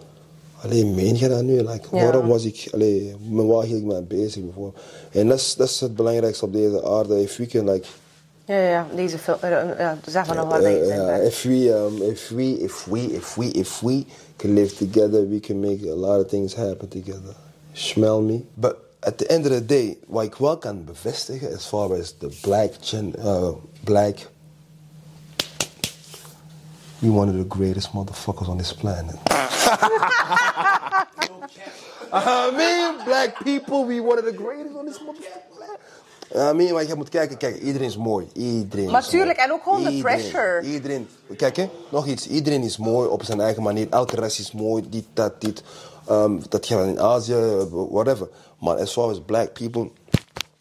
Allee, 0.62 0.86
meen 0.86 1.18
je 1.18 1.28
dat 1.28 1.42
nu? 1.42 1.56
Like, 1.56 1.96
Ja. 1.96 2.02
Waarom 2.02 2.26
was 2.28 2.44
ik... 2.44 2.68
Allee, 2.72 3.16
waar 3.30 3.64
hield 3.64 3.80
ik 3.80 3.86
me 3.86 3.92
mee 3.92 4.02
bezig 4.02 4.42
bijvoorbeeld? 4.42 4.76
En 5.10 5.28
dat 5.28 5.38
is, 5.38 5.54
dat 5.54 5.68
is 5.68 5.80
het 5.80 5.94
belangrijkste 5.94 6.44
op 6.44 6.52
deze 6.52 6.84
aarde. 6.84 7.22
If 7.22 7.36
we 7.36 7.46
can 7.46 7.70
like, 7.70 7.86
Eh, 8.48 8.70
Ja, 8.70 9.98
zeg 10.06 10.26
maar 10.26 10.36
nog 10.36 10.58
Uh, 10.58 10.86
uh, 10.86 11.24
if 11.26 11.42
we, 11.42 11.74
um, 11.74 12.02
if 12.02 12.28
we, 12.28 12.42
if 12.42 12.86
we, 12.86 13.00
if 13.00 13.36
we, 13.36 13.44
if 13.46 13.80
we 13.80 14.04
can 14.36 14.54
live 14.54 14.76
together, 14.76 15.28
we 15.28 15.40
can 15.40 15.60
make 15.60 15.90
a 15.90 15.94
lot 15.94 16.20
of 16.20 16.28
things 16.28 16.54
happen 16.54 16.88
together. 16.88 17.34
Smell 17.72 18.20
me. 18.22 18.44
But 18.54 18.76
at 19.00 19.18
the 19.18 19.26
end 19.26 19.44
of 19.46 19.52
the 19.52 19.64
day, 19.64 19.98
wat 20.06 20.24
ik 20.24 20.34
wel 20.34 20.58
kan 20.58 20.84
bevestigen 20.84 21.54
as 21.54 21.66
far 21.66 21.92
as 21.92 22.14
the 22.18 22.38
black 22.40 22.70
gen, 22.80 23.14
uh, 23.18 23.50
black, 23.84 24.26
we 26.98 27.10
one 27.10 27.28
of 27.28 27.34
the 27.36 27.56
greatest 27.56 27.88
motherfuckers 27.92 28.48
on 28.48 28.56
this 28.56 28.72
planet. 28.74 29.16
I 32.12 32.50
mean, 32.50 33.04
black 33.04 33.44
people, 33.44 33.84
we 33.84 34.00
one 34.00 34.18
of 34.18 34.24
the 34.24 34.32
greatest 34.32 34.76
on 34.76 34.86
this 34.86 34.98
motherfucking 34.98 35.57
mean, 36.34 36.72
maar 36.72 36.86
je 36.86 36.94
moet 36.94 37.08
kijken, 37.08 37.36
kijk, 37.36 37.60
iedereen 37.62 37.88
is 37.88 37.96
mooi. 37.96 38.28
Iedereen 38.32 38.90
Maar 38.90 39.00
is 39.00 39.08
tuurlijk, 39.08 39.36
mooi. 39.38 39.48
en 39.48 39.54
ook 39.54 39.62
gewoon 39.62 39.82
de 39.84 39.90
Iedereen, 39.90 40.16
pressure. 40.20 40.60
Iedereen, 40.62 41.08
kijk 41.36 41.56
hè, 41.56 41.68
nog 41.88 42.06
iets. 42.06 42.28
Iedereen 42.28 42.62
is 42.62 42.76
mooi 42.76 43.08
op 43.08 43.22
zijn 43.24 43.40
eigen 43.40 43.62
manier. 43.62 43.86
Elke 43.90 44.16
ras 44.16 44.38
is 44.40 44.52
mooi, 44.52 44.84
dit, 44.88 45.04
dat, 45.12 45.40
dit. 45.40 45.62
Ehm, 46.06 46.38
dat 46.48 46.66
gaat 46.66 46.86
in 46.86 47.00
Azië, 47.00 47.66
whatever. 47.70 48.28
Maar 48.60 48.76
as 48.76 48.92
far 48.92 49.10
as 49.10 49.20
black 49.26 49.52
people, 49.52 49.90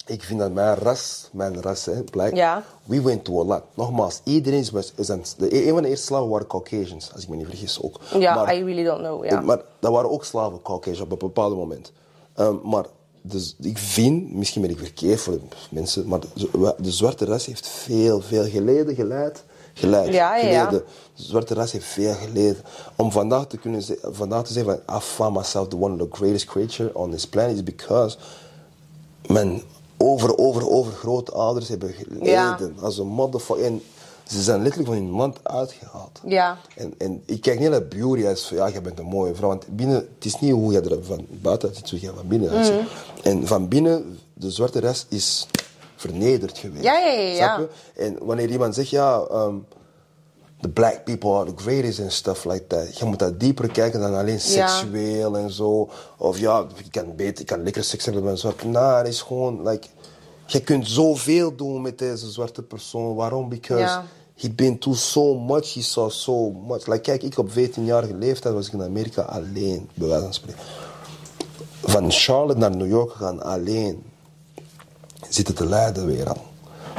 ik 0.06 0.24
vind 0.24 0.40
dat 0.40 0.52
mijn 0.52 0.76
ras, 0.76 1.30
mijn 1.32 1.62
ras, 1.62 1.86
hè, 1.86 2.04
black, 2.04 2.36
Ja. 2.36 2.64
we 2.86 3.02
went 3.02 3.24
through 3.24 3.42
a 3.52 3.54
lot. 3.54 3.64
Nogmaals, 3.74 4.22
iedereen 4.24 4.60
is, 4.60 4.72
is 4.96 5.08
een, 5.08 5.24
de, 5.38 5.68
een 5.68 5.74
van 5.74 5.82
de 5.82 5.90
eerste 5.90 6.06
slaven 6.06 6.30
waren 6.30 6.48
Caucasians, 6.48 7.14
als 7.14 7.24
ik 7.24 7.30
me 7.30 7.36
niet 7.36 7.48
vergis 7.48 7.82
ook. 7.82 8.00
Ja, 8.20 8.36
Maar- 8.36 8.56
I 8.56 8.64
really 8.64 8.84
don't 8.84 9.00
know. 9.00 9.26
Ja. 9.26 9.42
maar 9.42 9.62
dat 9.80 9.92
waren 9.92 10.10
ook 10.12 10.26
slaven, 10.26 10.62
Caucasians, 10.62 11.00
op 11.02 11.12
een 11.12 11.18
bepaald 11.18 11.56
moment. 11.56 11.92
Ehm, 12.36 12.56
maar 12.64 12.86
dus, 13.22 13.56
ik 13.60 13.78
vind, 13.78 14.34
misschien 14.34 14.62
ben 14.62 14.72
ik 14.72 14.78
verkeerd 14.78 15.20
voor 15.20 15.34
de 15.34 15.42
mensen, 15.70 16.08
maar 16.08 16.20
de, 16.20 16.76
de 16.78 16.92
zwarte 16.92 17.26
ras 17.26 17.46
heeft 17.46 17.68
veel, 17.68 18.22
veel 18.22 18.46
geleden, 18.46 18.96
geleid. 18.96 19.44
Geleid, 19.74 20.14
Ja, 20.14 20.36
ja. 20.36 20.70
De 20.70 20.84
zwarte 21.14 21.54
ras 21.54 21.72
heeft 21.72 21.86
veel 21.86 22.14
geleden. 22.14 22.58
Om 22.96 23.12
vandaag 23.12 23.48
te 23.48 23.58
kunnen 23.58 23.84
vandaag 24.02 24.44
te 24.44 24.54
zeggen 24.54 24.82
van 24.86 24.98
I 24.98 25.00
found 25.00 25.36
myself 25.36 25.68
the 25.68 25.78
one 25.78 26.04
of 26.04 26.10
the 26.10 26.16
greatest 26.16 26.46
creature 26.46 26.90
on 26.94 27.12
this 27.12 27.28
planet 27.28 27.56
is 27.56 27.64
because 27.64 28.18
mijn 29.28 29.62
over, 29.98 30.38
over, 30.38 30.70
over 30.70 30.94
grootouders 30.94 31.68
hebben 31.68 31.94
geleden 31.94 32.76
als 32.80 32.98
een 32.98 33.08
motherfucker. 33.08 33.72
En 34.28 34.36
ze 34.36 34.42
zijn 34.42 34.62
letterlijk 34.62 34.90
van 34.94 35.02
hun 35.02 35.12
land 35.12 35.38
uitgehaald. 35.44 36.22
Ja. 36.26 36.58
En, 36.76 36.94
en 36.98 37.24
ik 37.26 37.42
kijk 37.42 37.60
niet 37.60 37.70
naar 37.70 37.88
beauty 37.88 38.26
als 38.26 38.48
van, 38.48 38.58
ja, 38.58 38.68
je 38.68 38.82
bent 38.82 39.00
een 39.00 39.06
mooie 39.06 39.36
vrouw. 39.36 39.50
Want 39.50 39.68
binnen, 39.68 39.96
het 39.96 40.26
is 40.26 40.40
niet 40.40 40.52
hoe 40.52 40.72
je 40.72 40.82
er 40.82 41.04
van 41.04 41.26
buiten 41.30 41.76
ziet, 41.76 41.90
hoe 41.90 42.02
je 42.02 42.12
van 42.16 42.28
binnen. 42.28 42.52
Mhm. 42.60 42.86
En 43.24 43.48
van 43.48 43.68
binnen, 43.68 44.20
de 44.34 44.52
zwarte 44.52 44.80
rest 44.80 45.06
is 45.10 45.48
vernederd 45.96 46.58
geweest. 46.58 46.84
Ja, 46.84 46.98
ja, 47.00 47.12
ja, 47.12 47.22
ja. 47.22 47.56
Snap 47.56 47.70
je? 47.94 48.02
En 48.02 48.18
wanneer 48.22 48.50
iemand 48.50 48.76
zegt, 48.76 48.90
ja, 48.90 49.26
um, 49.32 49.66
the 50.62 50.70
black 50.70 51.04
people 51.06 51.30
are 51.36 51.54
the 51.54 51.64
greatest 51.64 52.00
and 52.00 52.12
stuff 52.12 52.46
like 52.46 52.68
that. 52.68 52.98
Je 52.98 53.06
moet 53.06 53.20
dat 53.20 53.40
dieper 53.40 53.72
kijken 53.72 54.00
dan 54.00 54.16
alleen 54.16 54.40
Ja. 54.44 54.68
seksueel 54.68 55.38
en 55.38 55.52
zo. 55.52 55.90
Of 56.18 56.40
ja, 56.40 56.66
ik 56.84 56.92
kan, 56.92 57.16
beter, 57.16 57.42
ik 57.42 57.46
kan 57.46 57.64
lekker 57.64 57.84
seks 57.84 58.06
hebben 58.06 58.24
met 58.24 58.32
een 58.32 58.38
zwarte. 58.38 58.68
Nee, 58.68 58.84
het 58.84 59.08
is 59.08 59.22
gewoon, 59.22 59.68
like, 59.68 59.88
je 60.48 60.60
kunt 60.62 60.88
zoveel 60.88 61.56
doen 61.56 61.82
met 61.82 61.98
deze 61.98 62.32
zwarte 62.32 62.62
persoon. 62.64 63.16
Waarom? 63.16 63.50
Because 63.50 63.82
Ja. 63.82 64.06
he 64.36 64.50
been 64.50 64.80
through 64.80 65.00
so 65.00 65.36
much, 65.36 65.74
he 65.74 65.82
saw 65.82 66.10
so 66.10 66.52
much. 66.52 66.86
Like, 66.88 67.02
kijk, 67.02 67.24
ik 67.24 67.38
op 67.38 67.50
14-jarige 67.50 68.14
leeftijd 68.16 68.54
was 68.54 68.68
ik 68.68 68.74
in 68.74 68.82
Amerika 68.84 69.22
alleen, 69.22 69.90
bij 69.94 70.08
wijze 70.08 70.24
van 70.24 70.34
spreken. 70.34 70.62
Van 71.84 72.12
Charlotte 72.12 72.60
naar 72.60 72.76
New 72.76 72.88
York 72.90 73.12
gaan 73.12 73.42
alleen. 73.44 74.04
Zitten 75.30 75.56
te 75.56 75.66
lijden 75.66 76.06
weer 76.06 76.30
al. 76.30 76.42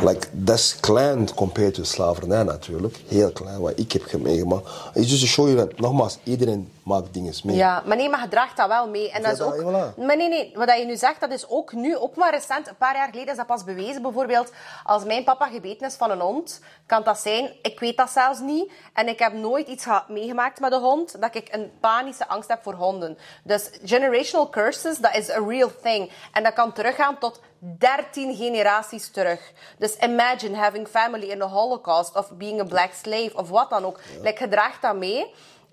Like, 0.01 0.27
dat 0.33 0.59
is 0.59 0.81
klein 0.81 1.35
compared 1.35 1.75
to 1.75 1.85
slavernij 1.85 2.43
natuurlijk. 2.43 2.97
Heel 3.09 3.33
klein, 3.33 3.61
wat 3.61 3.73
ik 3.77 3.93
heb 3.93 4.21
meegemaakt. 4.21 4.69
It's 4.95 5.11
just 5.11 5.21
to 5.21 5.27
show 5.27 5.47
you 5.47 5.57
that, 5.57 5.79
nogmaals, 5.79 6.19
iedereen 6.23 6.73
maakt 6.83 7.15
dingen 7.15 7.35
mee. 7.45 7.57
Ja, 7.57 7.83
maar 7.87 7.97
nee, 7.97 8.09
maar 8.09 8.23
je 8.23 8.29
draagt 8.29 8.57
dat 8.57 8.69
wel 8.69 8.89
mee. 8.89 9.11
En 9.11 9.23
dat 9.23 9.33
is 9.33 9.41
ook... 9.41 9.57
voilà. 9.57 9.97
Maar 9.97 10.17
nee, 10.17 10.29
nee, 10.29 10.53
wat 10.55 10.79
je 10.79 10.85
nu 10.85 10.97
zegt, 10.97 11.21
dat 11.21 11.31
is 11.31 11.49
ook 11.49 11.73
nu, 11.73 11.97
ook 11.97 12.17
maar 12.17 12.31
recent, 12.31 12.69
een 12.69 12.77
paar 12.77 12.95
jaar 12.95 13.09
geleden 13.09 13.31
is 13.31 13.37
dat 13.37 13.47
pas 13.47 13.65
bewezen. 13.65 14.03
Bijvoorbeeld, 14.03 14.53
als 14.85 15.05
mijn 15.05 15.25
papa 15.25 15.47
gebeten 15.47 15.87
is 15.87 15.95
van 15.95 16.11
een 16.11 16.21
hond, 16.21 16.61
kan 16.87 17.03
dat 17.03 17.19
zijn, 17.19 17.51
ik 17.63 17.81
weet 17.81 17.97
dat 17.97 18.11
zelfs 18.11 18.41
niet. 18.41 18.73
En 18.93 19.09
ik 19.09 19.19
heb 19.19 19.33
nooit 19.33 19.69
iets 19.69 19.87
meegemaakt 20.09 20.61
met 20.61 20.73
een 20.73 20.81
hond, 20.81 21.21
dat 21.21 21.35
ik 21.35 21.49
een 21.51 21.71
panische 21.81 22.29
angst 22.29 22.49
heb 22.49 22.63
voor 22.63 22.75
honden. 22.75 23.19
Dus 23.43 23.71
generational 23.85 24.49
curses, 24.49 24.99
dat 24.99 25.15
is 25.15 25.31
a 25.31 25.45
real 25.49 25.71
thing. 25.83 26.11
En 26.33 26.43
dat 26.43 26.53
kan 26.53 26.73
teruggaan 26.73 27.19
tot 27.19 27.41
13 27.59 28.37
generaties 28.37 29.09
terug. 29.09 29.53
Dus 29.79 29.97
imagine 29.97 30.57
having 30.57 30.89
family 30.89 31.27
in 31.31 31.39
the 31.39 31.45
Holocaust, 31.45 32.17
of 32.17 32.31
being 32.37 32.61
a 32.61 32.65
black 32.65 32.93
slave, 33.03 33.31
of 33.35 33.49
wat 33.49 33.71
dan 33.71 33.85
ook. 33.85 34.01
Like, 34.23 34.43
je 34.45 34.49
draagt 34.49 34.83
dat 34.83 34.97
mee. 34.97 35.27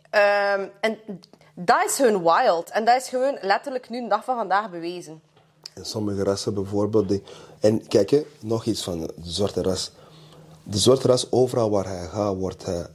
Ehm, 0.09 0.67
en 0.79 0.97
dat 1.53 1.85
is 1.85 1.97
hun 1.97 2.23
wild. 2.23 2.69
En 2.69 2.85
dat 2.85 3.01
is 3.01 3.09
gewoon 3.09 3.37
letterlijk 3.41 3.89
nu, 3.89 4.01
de 4.01 4.07
dag 4.07 4.23
van 4.23 4.35
vandaag, 4.35 4.69
bewezen. 4.69 5.21
En 5.73 5.85
sommige 5.85 6.23
rassen 6.23 6.53
bijvoorbeeld. 6.53 7.09
Die, 7.09 7.23
en 7.59 7.87
kijk, 7.87 8.09
hè, 8.09 8.25
nog 8.39 8.65
iets 8.65 8.83
van 8.83 8.99
de 8.99 9.13
zwarte 9.21 9.61
ras. 9.61 9.91
De 10.63 10.77
zwarte 10.77 11.07
ras, 11.07 11.31
overal 11.31 11.69
waar 11.69 11.87
hij 11.87 12.07
gaat, 12.07 12.35
wordt 12.35 12.65
hij, 12.65 12.85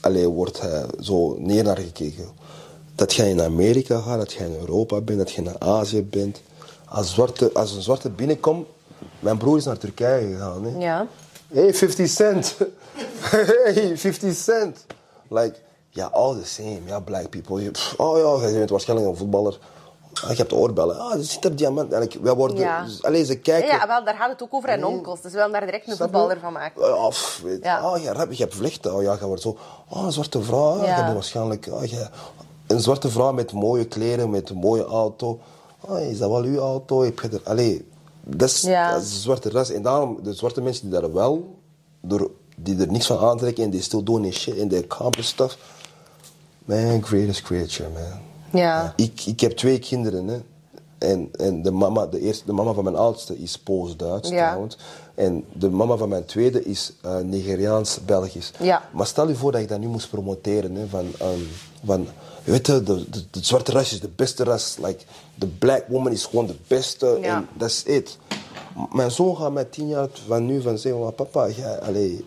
allee, 0.00 0.28
wordt 0.28 0.60
hij 0.60 0.86
zo 1.00 1.36
neer 1.38 1.64
naar 1.64 1.78
gekeken. 1.78 2.28
Dat 2.94 3.14
jij 3.14 3.30
in 3.30 3.42
Amerika 3.42 4.00
gaat, 4.00 4.18
dat 4.18 4.32
jij 4.32 4.46
in 4.46 4.58
Europa 4.60 5.00
bent, 5.00 5.18
dat 5.18 5.32
je 5.32 5.42
naar 5.42 5.58
Azië 5.58 6.02
bent. 6.02 6.40
Als, 6.90 7.14
zwarte, 7.14 7.50
als 7.54 7.74
een 7.74 7.82
zwarte 7.82 8.10
binnenkomt... 8.10 8.66
Mijn 9.18 9.38
broer 9.38 9.56
is 9.56 9.64
naar 9.64 9.78
Turkije 9.78 10.32
gegaan. 10.32 10.64
Hè. 10.64 10.78
Ja. 10.78 11.06
Hey, 11.52 11.74
50 11.74 12.08
cent. 12.08 12.56
hey, 13.74 13.96
50 13.96 14.34
cent. 14.34 14.86
Like, 15.28 15.54
ja, 15.90 16.06
all 16.06 16.34
the 16.34 16.46
same. 16.46 16.80
Ja, 16.86 17.00
black 17.00 17.30
people. 17.30 17.70
Pff, 17.70 17.94
Oh 17.96 18.42
ja, 18.42 18.48
je 18.48 18.58
bent 18.58 18.70
waarschijnlijk 18.70 19.10
een 19.10 19.16
voetballer. 19.16 19.58
Ah, 20.24 20.30
je 20.30 20.36
hebt 20.36 20.52
oorbellen. 20.52 20.98
Ah, 20.98 21.12
er 21.14 21.24
zit 21.24 21.44
op 21.46 21.58
diamant. 21.58 21.92
En 21.92 22.02
ik, 22.02 22.16
wij 22.22 22.34
worden... 22.34 22.56
Ja. 22.56 22.84
Dus, 23.10 23.26
ze 23.26 23.38
kijken... 23.38 23.68
Ja, 23.68 23.86
wel, 23.86 24.04
daar 24.04 24.14
gaat 24.14 24.30
het 24.30 24.42
ook 24.42 24.54
over 24.54 24.68
en 24.68 24.84
onkels. 24.84 25.20
Dus 25.20 25.30
we 25.30 25.36
willen 25.36 25.52
daar 25.52 25.64
direct 25.64 25.88
een 25.88 25.96
voetballer 25.96 26.38
van 26.40 26.52
maken. 26.52 26.86
Ja, 26.86 27.08
pff, 27.08 27.40
weet, 27.44 27.64
Ja. 27.64 27.90
Oh, 27.90 28.02
ja, 28.02 28.26
je 28.30 28.36
hebt 28.36 28.54
vlechten. 28.54 28.94
Oh 28.94 29.02
ja, 29.02 29.16
je 29.20 29.26
wordt 29.26 29.42
zo... 29.42 29.56
Oh, 29.88 30.04
een 30.04 30.12
zwarte 30.12 30.42
vrouw. 30.42 30.78
Ah, 30.78 30.84
Ja. 30.84 30.96
Je 30.96 31.02
bent 31.02 31.14
waarschijnlijk... 31.14 31.68
Oh, 31.70 31.84
je, 31.84 32.08
een 32.66 32.80
zwarte 32.80 33.08
vrouw 33.08 33.32
met 33.32 33.52
mooie 33.52 33.84
kleren, 33.84 34.30
met 34.30 34.50
een 34.50 34.56
mooie 34.56 34.84
auto. 34.84 35.40
Is 35.88 36.18
dat 36.18 36.30
wel 36.30 36.42
uw 36.42 36.58
auto? 36.58 37.02
Heb 37.02 37.20
je 37.20 37.28
er... 37.28 37.40
Allee, 37.44 37.88
dat 38.24 38.48
is, 38.48 38.60
Ja. 38.60 38.92
dat 38.92 39.02
is 39.02 39.08
de 39.12 39.18
zwarte 39.18 39.50
ras. 39.50 39.70
En 39.70 39.82
daarom, 39.82 40.18
de 40.22 40.34
zwarte 40.34 40.60
mensen 40.60 40.90
die 40.90 41.00
daar 41.00 41.12
wel... 41.12 41.58
Door, 42.00 42.30
die 42.56 42.80
er 42.80 42.90
niks 42.90 43.06
van 43.06 43.18
aantrekken 43.18 43.64
en 43.64 43.70
die 43.70 43.82
still 43.82 44.02
their 44.02 44.32
shit 44.32 44.60
and 44.60 44.70
they 44.70 44.82
accomplish 44.90 45.26
stuff. 45.26 45.58
Man, 46.64 47.02
greatest 47.04 47.42
creature, 47.42 47.88
man. 47.88 48.18
Ja. 48.60 48.92
Ik, 48.96 49.22
ik 49.26 49.40
heb 49.40 49.52
twee 49.52 49.78
kinderen, 49.78 50.28
hè. 50.28 50.38
En, 50.98 51.28
en 51.32 51.62
de, 51.62 51.70
mama, 51.70 52.06
de, 52.06 52.20
eerste, 52.20 52.44
de 52.46 52.52
mama 52.52 52.72
van 52.72 52.84
mijn 52.84 52.96
oudste 52.96 53.38
is 53.38 53.58
Pools-Duits 53.58 54.28
Ja. 54.28 54.46
trouwens. 54.48 54.78
En 55.14 55.44
de 55.52 55.70
mama 55.70 55.96
van 55.96 56.08
mijn 56.08 56.24
tweede 56.24 56.64
is 56.64 56.92
eh, 57.02 57.16
Nigeriaans-Belgisch. 57.18 58.52
Ja. 58.58 58.82
Maar 58.92 59.06
stel 59.06 59.28
je 59.28 59.34
voor 59.34 59.52
dat 59.52 59.60
ik 59.60 59.68
dat 59.68 59.78
nu 59.80 59.86
moest 59.86 60.10
promoteren. 60.10 60.74
Hè, 60.74 60.86
van, 60.86 61.06
ehm, 61.18 61.40
van, 61.84 62.06
je 62.44 62.50
weet 62.50 62.66
je, 62.66 62.82
de, 62.82 63.10
de, 63.10 63.24
de 63.30 63.44
zwarte 63.44 63.72
ras 63.72 63.92
is 63.92 64.00
de 64.00 64.08
beste 64.16 64.44
ras. 64.44 64.76
Like, 64.82 65.04
the 65.38 65.46
black 65.46 65.84
woman 65.88 66.12
is 66.12 66.24
gewoon 66.24 66.46
de 66.46 66.56
beste. 66.66 67.18
Ja. 67.20 67.36
En 67.36 67.48
that's 67.58 67.82
it. 67.86 68.18
Mijn 68.92 69.10
zoon 69.10 69.36
gaat 69.36 69.52
met 69.52 69.72
tien 69.72 69.88
jaar 69.88 70.08
van 70.26 70.46
nu 70.46 70.62
van 70.62 70.78
zeggen, 70.78 71.02
"Maar 71.02 71.12
papa, 71.12 71.44
ja, 71.46 71.74
allee, 71.74 72.24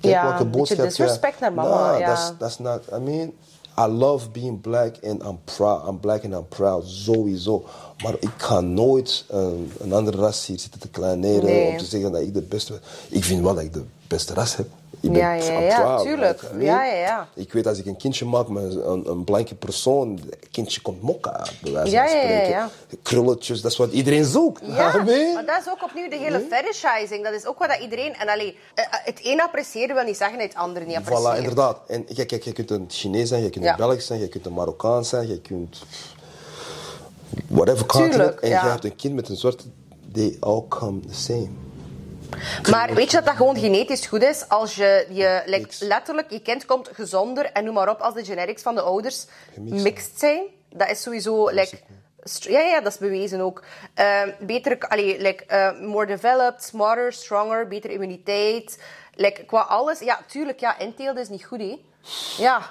kijk 0.00 0.14
Ja, 0.14 0.28
welke 0.28 0.44
boodschap 0.44 0.76
jij-" 0.78 0.86
disrespect 0.88 1.40
naar 1.40 1.52
mama, 1.52 1.90
Nah, 1.90 1.98
ja. 1.98 2.06
that's- 2.14 2.32
that's 2.38 2.58
not, 2.58 2.80
I 2.94 2.98
mean, 2.98 3.32
I 3.78 3.86
love 3.92 4.28
being 4.30 4.60
black 4.60 4.94
and 5.04 5.22
I'm 5.22 5.38
proud. 5.44 5.88
I'm 5.88 6.00
black 6.00 6.24
and 6.24 6.32
I'm 6.32 6.48
proud, 6.48 6.82
sowieso. 6.86 7.64
Maar 8.02 8.14
ik 8.20 8.30
ga 8.36 8.60
nooit 8.60 9.24
een, 9.28 9.72
een 9.78 9.92
andere 9.92 10.16
ras 10.18 10.46
hier 10.46 10.58
zitten 10.58 10.80
te 10.80 10.88
kleineren 10.88 11.44
Nee. 11.44 11.70
om 11.70 11.78
te 11.78 11.84
zeggen 11.84 12.12
dat 12.12 12.20
ik 12.20 12.34
de 12.34 12.42
beste 12.42 12.72
ben. 12.72 12.80
Ik 13.08 13.24
vind 13.24 13.42
wel 13.42 13.54
dat 13.54 13.64
ik 13.64 13.72
de 13.72 13.84
beste 14.08 14.34
ras 14.34 14.56
heb. 14.56 14.68
Ja, 15.00 15.32
ja, 15.34 15.58
ja, 15.60 15.76
12, 15.80 16.02
tuurlijk. 16.02 16.42
like, 16.42 16.64
Ja, 16.64 16.84
ja, 16.84 16.94
ja. 16.94 17.28
Ik 17.34 17.52
weet 17.52 17.66
als 17.66 17.78
ik 17.78 17.86
een 17.86 17.96
kindje 17.96 18.24
maak 18.24 18.48
met 18.48 18.74
een, 18.74 19.08
een 19.10 19.24
blanke 19.24 19.54
persoon, 19.54 20.20
het 20.30 20.48
kindje 20.50 20.80
komt 20.80 21.02
mokka 21.02 21.30
uit, 21.32 21.52
bij 21.62 21.72
wijze 21.72 21.90
Ja, 21.90 22.06
van 22.08 22.16
ja, 22.16 22.22
ja, 22.22 22.28
spreken. 22.28 22.50
ja. 22.50 22.70
Krulletjes, 23.02 23.60
dat 23.60 23.70
is 23.70 23.76
wat 23.76 23.92
iedereen 23.92 24.24
zoekt. 24.24 24.62
Ja, 24.66 24.92
maar 25.34 25.44
dat 25.46 25.60
is 25.60 25.68
ook 25.70 25.82
opnieuw 25.84 26.08
de 26.08 26.16
hele 26.16 26.46
fetishizing. 26.50 27.24
Dat 27.24 27.32
is 27.32 27.46
ook 27.46 27.58
wat 27.58 27.68
dat 27.68 27.78
iedereen... 27.80 28.14
En 28.14 28.28
allee, 28.28 28.56
eh, 28.74 28.84
eh, 28.84 28.90
het 29.04 29.20
een 29.22 29.40
appreciëren 29.40 29.94
wil 29.94 30.04
niet 30.04 30.16
zeggen 30.16 30.38
dat 30.38 30.46
het 30.48 30.56
andere 30.56 30.84
niet 30.86 30.96
appreciëren. 30.96 31.34
Voilà, 31.34 31.38
inderdaad. 31.38 31.78
En 31.86 32.04
kijk, 32.14 32.28
kijk, 32.28 32.42
je 32.44 32.52
kunt 32.52 32.70
een 32.70 32.84
Chinees 32.88 33.28
zijn, 33.28 33.42
je 33.42 33.50
kunt 33.50 33.64
Ja. 33.64 33.70
een 33.70 33.76
Belg 33.76 34.02
zijn, 34.02 34.20
je 34.20 34.28
kunt 34.28 34.46
een 34.46 34.52
Marokkaan 34.52 35.04
zijn, 35.04 35.28
je 35.28 35.40
kunt 35.40 35.82
whatever 37.48 37.86
continent. 37.86 38.12
Tuurlijk, 38.16 38.40
En 38.40 38.48
ja. 38.48 38.64
je 38.64 38.70
hebt 38.70 38.84
een 38.84 38.96
kind 38.96 39.14
met 39.14 39.28
een 39.28 39.36
zwarte, 39.36 39.64
they 40.12 40.36
all 40.40 40.62
come 40.68 41.00
the 41.00 41.14
same. 41.14 41.48
Maar 42.70 42.94
weet 42.94 43.10
je 43.10 43.16
dat 43.16 43.26
dat 43.26 43.36
gewoon 43.36 43.56
genetisch 43.56 44.06
goed 44.06 44.22
is? 44.22 44.48
Als 44.48 44.74
je, 44.74 45.06
je 45.10 45.42
like, 45.46 45.84
letterlijk, 45.84 46.30
je 46.30 46.42
kind 46.42 46.64
komt 46.64 46.90
gezonder 46.92 47.44
en 47.52 47.64
noem 47.64 47.74
maar 47.74 47.88
op, 47.88 48.00
als 48.00 48.14
de 48.14 48.24
genetics 48.24 48.62
van 48.62 48.74
de 48.74 48.80
ouders 48.80 49.26
Gemixt 49.54 49.82
mixed 49.82 50.18
zijn. 50.18 50.42
Dat 50.68 50.88
is 50.88 51.02
sowieso... 51.02 51.48
Like, 51.50 51.78
ja, 52.40 52.60
ja, 52.60 52.80
dat 52.80 52.92
is 52.92 52.98
bewezen 52.98 53.40
ook. 53.40 53.64
Eh, 53.94 54.22
beter, 54.40 54.78
allee, 54.78 55.20
like, 55.20 55.44
eh, 55.44 55.80
more 55.80 56.06
developed, 56.06 56.62
smarter, 56.62 57.12
stronger, 57.12 57.68
betere 57.68 57.92
immuniteit. 57.92 58.82
Like, 59.14 59.44
qua 59.44 59.60
alles... 59.60 59.98
Ja, 59.98 60.20
tuurlijk, 60.26 60.60
ja, 60.60 60.78
inteelt 60.78 61.18
is 61.18 61.28
niet 61.28 61.44
goed, 61.44 61.60
hè. 61.60 61.78
Ja. 62.38 62.70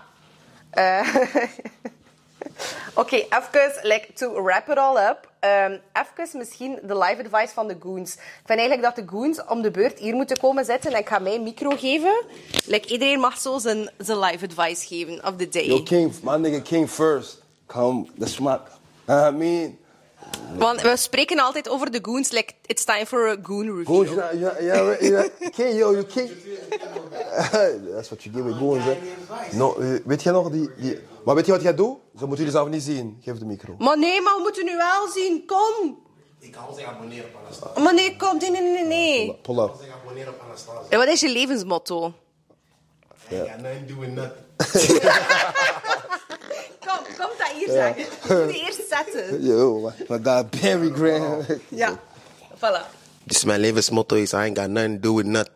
Eh, 0.69 1.15
Oké, 2.93 3.15
even, 3.15 3.79
like, 3.81 4.13
to 4.13 4.43
wrap 4.43 4.69
it 4.69 4.77
all 4.77 4.97
up. 4.97 5.27
ehm 5.39 5.77
even 5.93 6.37
misschien 6.37 6.79
de 6.83 6.97
live 6.97 7.23
advice 7.25 7.53
van 7.53 7.67
de 7.67 7.77
Goons. 7.79 8.13
Ik 8.13 8.45
vind 8.45 8.59
eigenlijk 8.59 8.81
dat 8.81 8.95
de 8.95 9.11
Goons 9.11 9.45
om 9.45 9.61
de 9.61 9.71
beurt 9.71 9.99
hier 9.99 10.15
moeten 10.15 10.37
komen 10.39 10.65
zitten 10.65 10.91
en 10.91 10.99
ik 10.99 11.07
ga 11.07 11.19
mij 11.19 11.35
een 11.35 11.43
micro 11.43 11.69
geven. 11.69 12.23
Like, 12.65 12.87
iedereen 12.87 13.19
mag 13.19 13.37
zo 13.37 13.57
zijn, 13.57 13.89
zijn 13.97 14.19
live 14.19 14.45
advice 14.45 14.87
geven 14.87 15.25
of 15.25 15.35
the 15.35 15.49
day. 15.49 15.65
Yo, 15.65 15.83
King, 15.83 16.13
my 16.23 16.35
nigga 16.35 16.59
King 16.59 16.89
first. 16.89 17.41
Come, 17.65 18.05
that's 18.19 18.39
my, 18.39 18.57
I 19.09 19.31
mean, 19.31 19.77
Want 20.57 20.81
we 20.81 20.97
spreken 20.97 21.39
altijd 21.39 21.69
over 21.69 21.91
de 21.91 21.99
Goons, 22.01 22.31
like, 22.31 22.53
it's 22.65 22.83
time 22.83 23.05
for 23.05 23.27
a 23.29 23.35
Goon 23.43 23.65
review. 23.65 23.85
Goons, 23.85 24.09
ja, 24.09 24.31
ja, 24.59 24.95
ja, 24.99 25.27
King, 25.39 25.77
yo, 25.77 25.91
you 25.91 26.03
King. 26.03 26.29
That's 27.93 28.09
what 28.09 28.23
you 28.23 28.35
give 28.35 28.43
with 28.43 28.55
Goons, 28.55 28.83
hè. 28.83 28.97
No, 29.57 29.75
eh, 29.75 29.87
weet 30.05 30.23
je 30.23 30.31
nog, 30.31 30.49
die, 30.49 30.69
die, 30.77 30.99
maar 31.25 31.35
weet 31.35 31.45
je 31.45 31.51
wat 31.51 31.61
jij 31.61 31.75
doet? 31.75 31.97
Zo 32.19 32.27
moeten 32.27 32.37
jullie 32.37 32.51
zelf 32.51 32.69
niet 32.69 32.83
zien. 32.83 33.17
Geef 33.21 33.37
de 33.37 33.45
micro. 33.45 33.75
Maar 33.77 33.97
nee, 33.99 34.21
maar 34.21 34.35
we 34.35 34.41
moeten 34.41 34.65
nu 34.65 34.75
wel 34.75 35.07
zien. 35.07 35.45
Kom. 35.45 35.97
Ik 36.39 36.51
kan 36.51 36.75
zich 36.75 36.85
abonneren 36.85 37.25
op 37.25 37.41
Anastasia. 37.45 37.83
Maar 37.83 37.93
nee, 37.93 38.15
kom. 38.15 38.37
Nee, 38.37 38.51
nee, 38.51 38.61
nee, 38.61 38.85
nee. 38.85 39.39
Pull 39.41 39.57
up. 39.57 39.65
Ik 39.65 39.71
kan 39.71 39.79
zich 39.83 39.93
abonneren 39.93 40.33
op 40.33 40.41
Anastasia. 40.45 40.89
En 40.89 40.97
wat 40.97 41.07
is 41.07 41.19
je 41.19 41.29
levensmotto? 41.29 42.13
I 43.31 43.35
ain't 43.35 43.49
got 43.49 43.61
nothing 43.61 43.87
doing 43.87 44.15
nothing. 44.15 44.47
Kom, 47.03 47.15
kom 47.17 47.29
dat 47.37 47.47
hier 47.57 47.67
zeggen. 47.69 48.03
Je 48.37 48.43
moet 48.45 48.55
je 48.55 48.65
eerst 48.65 48.81
zetten. 48.89 49.43
Yo, 49.49 49.79
my, 49.79 49.91
my 50.07 50.19
guy 50.23 50.45
Barry 50.61 50.91
Graham. 50.95 51.45
Ja. 51.67 51.99
Voilà. 52.55 52.97
Dus 53.23 53.43
mijn 53.43 53.59
levensmotto 53.59 54.15
is 54.15 54.31
I 54.33 54.35
ain't 54.35 54.57
got 54.59 54.69
nothing 54.69 55.01
to 55.01 55.07
do 55.09 55.15
with 55.15 55.25
nothing. 55.25 55.55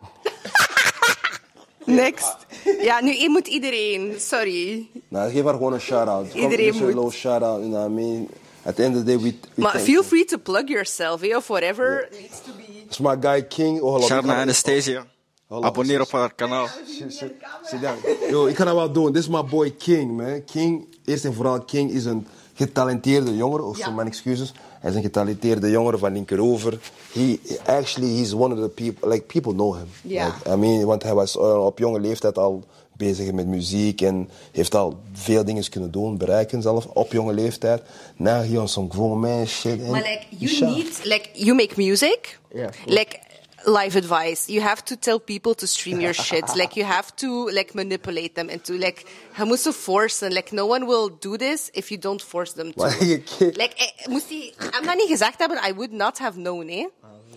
Next. 1.86 2.36
Ja, 2.82 3.02
nu 3.02 3.12
hier 3.12 3.30
moet 3.30 3.48
iedereen. 3.48 4.16
Sorry. 4.20 4.90
Nou, 5.08 5.32
geef 5.32 5.44
haar 5.44 5.54
gewoon 5.54 5.74
een 5.74 5.82
shout-out. 5.82 6.34
Iedereen 6.34 6.74
moet. 6.76 6.82
little 6.94 7.12
shout-out, 7.12 7.60
you 7.60 7.70
know 7.70 7.80
what 7.82 7.90
I 7.90 7.94
mean? 7.94 8.30
At 8.66 8.76
the 8.76 8.84
end 8.84 8.96
of 8.96 9.04
the 9.04 9.06
day, 9.06 9.18
we... 9.18 9.34
we 9.56 9.62
Maar 9.62 9.72
feel 9.80 9.86
you. 9.86 10.04
free 10.04 10.26
to 10.26 10.38
plug 10.38 10.68
yourself, 10.68 11.22
eh, 11.22 11.36
of 11.36 11.48
whatever 11.48 12.08
needs 12.12 12.42
to 12.46 12.52
be. 12.58 12.64
It's 12.86 13.00
my 13.00 13.16
guy 13.20 13.42
King. 13.42 13.82
Oh, 13.82 13.92
hallo. 13.92 14.06
Shout 14.06 14.26
naar 14.26 14.38
Anastasia. 14.38 15.06
Abonneer 15.50 16.02
op 16.02 16.12
haar 16.12 16.34
kanaal. 16.36 16.68
Sit 17.08 17.82
down. 17.82 17.98
Yo, 18.32 18.46
ik 18.46 18.56
kan 18.56 18.66
dat 18.66 18.76
wel 18.76 18.92
doen. 18.92 19.12
This 19.14 19.22
is 19.22 19.28
my 19.30 19.44
boy 19.44 19.72
King, 19.78 20.18
man. 20.18 20.44
King, 20.46 20.88
eerst 21.06 21.26
en 21.26 21.34
vooral, 21.34 21.62
King 21.62 21.92
is 21.92 22.06
een 22.06 22.28
getalenteerde 22.54 23.36
jongere. 23.36 23.64
Of 23.64 23.78
Ja. 23.78 23.86
zo, 23.86 23.92
mijn 23.92 24.08
excuses. 24.08 24.54
Hij 24.80 24.90
is 24.90 24.96
een 24.96 25.02
getalenteerde 25.04 25.70
jongere 25.70 25.98
van 25.98 26.14
Linkeroever. 26.14 26.80
He, 27.14 27.40
actually, 27.66 28.18
he's 28.18 28.34
one 28.34 28.54
of 28.56 28.60
the 28.62 28.70
people, 28.70 29.10
like, 29.10 29.24
people 29.26 29.54
know 29.54 29.76
him. 29.76 29.88
Ja. 30.02 30.26
Like, 30.26 30.50
I 30.54 30.56
mean, 30.56 30.86
want 30.86 31.04
hij 31.04 31.14
was 31.14 31.36
uh, 31.36 31.66
op 31.66 31.78
jonge 31.80 32.00
leeftijd 32.00 32.38
al 32.38 32.64
bezig 32.98 33.32
met 33.32 33.48
muziek 33.48 34.02
en 34.02 34.30
heeft 34.52 34.76
al 34.76 34.98
veel 35.14 35.46
dingen 35.46 35.70
kunnen 35.70 35.92
doen, 35.92 36.18
bereiken 36.18 36.62
zelf, 36.62 36.86
op 36.86 37.12
jonge 37.12 37.34
leeftijd. 37.34 37.82
Now 38.16 38.46
he 38.46 38.60
on 38.60 38.68
some 38.68 38.90
grown 38.90 39.20
man 39.20 39.48
shit. 39.48 39.88
Maar 39.88 40.02
like, 40.02 40.24
you 40.30 40.76
need, 40.76 41.00
like, 41.04 41.30
you 41.34 41.56
make 41.56 41.74
music. 41.76 42.40
Yeah. 42.54 42.70
Like, 42.86 43.20
life 43.66 43.96
advice. 43.98 44.48
You 44.52 44.62
have 44.62 44.84
to 44.84 44.96
tell 44.96 45.20
people 45.20 45.54
to 45.56 45.66
stream 45.68 46.00
your 46.02 46.14
shit. 46.14 46.56
Like, 46.62 46.76
you 46.80 46.86
have 46.86 47.16
to, 47.16 47.50
like, 47.52 47.74
manipulate 47.74 48.34
them 48.36 48.50
into, 48.50 48.74
like, 48.78 49.04
je 49.38 49.44
moet 49.46 49.60
ze 49.60 49.74
forcen. 49.74 50.32
Like, 50.32 50.52
no 50.56 50.66
one 50.66 50.86
will 50.86 51.10
do 51.20 51.36
this 51.38 51.70
if 51.72 51.90
you 51.90 52.00
don't 52.00 52.22
force 52.22 52.54
them 52.54 52.72
to. 52.74 52.82
Maar 52.82 53.04
je 53.06 53.22
kind- 53.38 53.56
Like, 53.58 53.76
eh, 53.76 54.08
moest 54.08 54.30
hij 54.30 54.54
hem 54.58 54.86
dat 54.86 54.96
niet 54.96 55.08
gezegd 55.10 55.40
hebben, 55.40 55.58
I 55.70 55.74
would 55.74 55.92
not 55.92 56.18
have 56.18 56.38
known, 56.40 56.68
eh. 56.68 56.86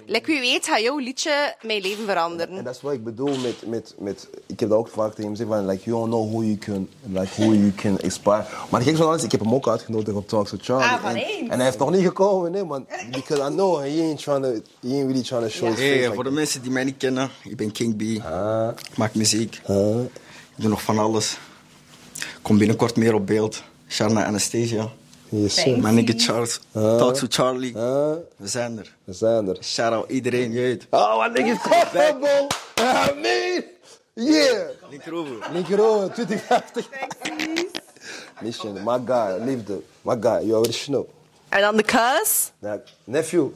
Like, 0.09 0.27
wie 0.27 0.41
weet 0.41 0.67
gaat 0.67 0.81
jouw 0.81 0.99
liedje 0.99 1.55
mijn 1.63 1.81
leven 1.81 2.05
veranderen. 2.05 2.57
En 2.59 2.65
dat 2.65 2.75
is 2.75 2.81
wat 2.81 2.93
ik 2.93 3.05
bedoel 3.05 3.37
met, 3.37 3.67
met, 3.67 3.95
met... 3.99 4.29
Ik 4.47 4.61
heb 4.61 4.69
dat 4.69 4.79
ook 4.79 4.89
vaak 4.89 5.09
tegen 5.11 5.23
hem 5.23 5.31
gezegd 5.31 5.49
van... 5.51 5.67
Like, 5.67 5.85
you 5.91 5.97
don't 5.97 6.11
know 6.11 6.29
who 6.31 6.43
you 6.43 6.57
can... 6.59 6.89
Like, 7.13 7.43
who 7.43 7.53
you 7.53 7.73
can 7.77 7.99
inspire. 8.01 8.45
Maar 8.71 8.83
gek 8.83 8.99
alles, 8.99 9.23
ik 9.23 9.31
heb 9.31 9.41
hem 9.41 9.55
ook 9.55 9.69
uitgenodigd 9.69 10.17
op 10.17 10.29
Talk 10.29 10.49
to 10.49 10.57
Charlie. 10.61 10.89
Ah, 10.89 11.01
van 11.01 11.11
en, 11.11 11.17
eens. 11.17 11.49
en 11.49 11.61
hij 11.61 11.69
is 11.69 11.77
nog 11.77 11.91
niet 11.91 12.05
gekomen, 12.07 12.51
nee, 12.53 12.65
man. 12.65 12.87
Because 13.11 13.43
I 13.43 13.55
know 13.55 13.77
he 13.79 14.01
ain't 14.01 14.19
trying 14.23 14.43
to... 14.43 14.51
He 14.81 14.95
ain't 14.95 15.07
really 15.07 15.23
trying 15.23 15.43
to 15.45 15.49
show 15.49 15.69
his 15.69 15.79
face. 15.79 15.89
Hey, 15.89 16.01
like 16.03 16.15
voor 16.15 16.25
de 16.25 16.31
mensen 16.31 16.63
die 16.63 16.71
mij 16.71 16.85
niet 16.85 16.97
kennen, 16.97 17.31
ik 17.45 17.57
ben 17.57 17.73
King 17.73 17.97
B. 17.97 18.25
Ah, 18.25 18.69
Ik 18.91 18.97
maak 18.97 19.15
muziek. 19.15 19.61
ah. 19.67 20.01
Ik 20.57 20.63
doe 20.63 20.71
nog 20.71 20.83
van 20.83 20.99
alles. 20.99 21.37
Kom 22.43 22.59
binnenkort 22.59 22.97
meer 22.97 23.15
op 23.15 23.27
beeld. 23.27 23.63
Naar 23.99 24.25
Anastasia. 24.25 24.89
Yes. 25.29 25.65
Mijn 25.65 25.95
nigga 25.95 26.13
Charles. 26.17 26.61
Talk 26.73 27.15
to 27.15 27.27
Charlie. 27.29 27.73
We 27.73 28.23
zijn 28.45 28.79
er. 28.79 28.97
we 29.05 29.13
zijn 29.13 29.49
er. 29.49 29.57
Shout 29.63 29.93
out 29.93 30.11
iedereen, 30.11 30.53
je 30.53 30.61
weet. 30.61 30.87
Oh, 30.91 31.21
my 31.21 31.41
nigga. 31.43 31.71
I 32.79 33.15
mean, 33.21 33.65
yeah. 34.15 34.69
Linkerover. 34.91 35.49
Linkerover, 35.53 36.13
2050. 36.13 36.89
Mission, 38.41 38.73
my 38.85 38.99
guy, 39.07 39.45
liefde. 39.45 39.81
My 40.03 40.17
guy, 40.21 40.41
you 40.47 40.53
already 40.55 40.85
know. 40.85 41.09
En 41.49 41.61
dan 41.61 41.77
de 41.77 41.83
kus. 41.83 42.53
Nephew. 43.05 43.47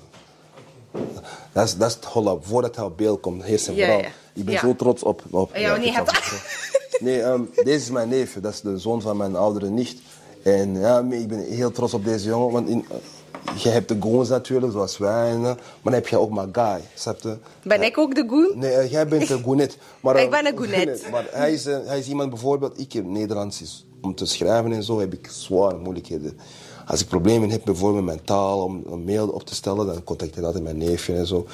Dat 1.52 1.64
is, 1.66 1.76
dat 1.76 1.90
is, 2.02 2.08
hold 2.08 2.26
up, 2.28 2.46
voordat 2.46 2.76
hij 2.76 2.84
op 2.84 2.96
beeld 2.96 3.20
komt, 3.20 3.44
eerst 3.44 3.68
en 3.68 3.74
vooral. 3.74 4.00
Ik 4.34 4.44
ben 4.44 4.54
Ja. 4.54 4.60
zo 4.60 4.76
trots 4.76 5.02
op... 5.02 5.22
op 5.30 5.56
Ja, 5.56 5.78
het. 5.80 6.42
Nee, 7.00 7.22
ehm, 7.22 7.42
deze 7.54 7.70
is 7.70 7.90
mijn 7.90 8.08
neef, 8.08 8.36
dat 8.40 8.52
is 8.52 8.60
de 8.60 8.78
zoon 8.78 9.00
van 9.00 9.16
mijn 9.16 9.36
oudere 9.36 9.68
nicht. 9.70 9.98
En 10.42 10.78
ja, 10.78 11.06
ik 11.10 11.28
ben 11.28 11.44
heel 11.44 11.70
trots 11.70 11.94
op 11.94 12.04
deze 12.04 12.28
jongen, 12.28 12.52
want 12.52 12.68
in, 12.68 12.84
je 13.56 13.68
hebt 13.68 13.88
de 13.88 13.96
goons 14.00 14.28
natuurlijk, 14.28 14.72
zoals 14.72 14.98
wij, 14.98 15.30
en, 15.30 15.40
maar 15.40 15.56
dan 15.82 15.92
heb 15.92 16.08
je 16.08 16.18
ook 16.18 16.30
my 16.30 16.48
guy, 16.52 16.80
snap 16.94 17.20
je? 17.20 17.36
Ben 17.62 17.82
ik 17.82 17.98
ook 17.98 18.14
de 18.14 18.24
goon? 18.28 18.58
Nee, 18.58 18.72
eh, 18.72 18.90
jij 18.90 19.06
bent 19.08 19.30
een 19.30 19.42
Gounet. 19.44 19.78
Maar, 20.00 20.16
Ik 20.16 20.24
eh, 20.24 20.30
ben 20.30 20.46
een 20.46 20.58
Gounet. 20.58 21.06
Maar 21.12 21.26
hij 21.30 21.52
is, 21.52 21.66
eh, 21.66 21.78
hij 21.84 21.98
is 21.98 22.08
iemand 22.08 22.30
bijvoorbeeld, 22.30 22.80
ik 22.80 22.92
heb 22.92 23.04
Nederlands 23.04 23.62
is, 23.62 23.86
om 24.00 24.14
te 24.14 24.26
schrijven 24.26 24.72
en 24.72 24.82
zo 24.82 25.00
heb 25.00 25.12
ik 25.12 25.28
zware 25.30 25.78
moeilijkheden. 25.78 26.38
Als 26.86 27.00
ik 27.00 27.08
problemen 27.08 27.50
heb 27.50 27.64
bijvoorbeeld 27.64 28.04
met 28.04 28.14
mijn 28.14 28.26
taal, 28.26 28.64
om 28.64 28.82
een 28.90 29.04
mail 29.04 29.28
op 29.28 29.44
te 29.44 29.54
stellen, 29.54 29.86
dan 29.86 30.04
contact 30.04 30.36
ik 30.36 30.44
altijd 30.44 30.64
mijn 30.64 30.78
neefje 30.78 31.14
en 31.14 31.26
zo. 31.26 31.46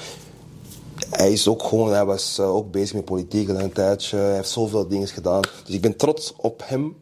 Hij 1.09 1.31
is 1.31 1.47
ook 1.47 1.63
gewoon, 1.63 1.91
hij 1.91 2.05
was 2.05 2.39
ook 2.39 2.71
bezig 2.71 2.95
met 2.95 3.05
politiek 3.05 3.49
al 3.49 3.59
een 3.59 3.71
tijdje. 3.71 4.17
Hij 4.17 4.35
heeft 4.35 4.49
zoveel 4.49 4.87
dingen 4.87 5.07
gedaan. 5.07 5.41
Dus 5.65 5.75
ik 5.75 5.81
ben 5.81 5.95
trots 5.95 6.33
op 6.37 6.61
hem. 6.65 6.95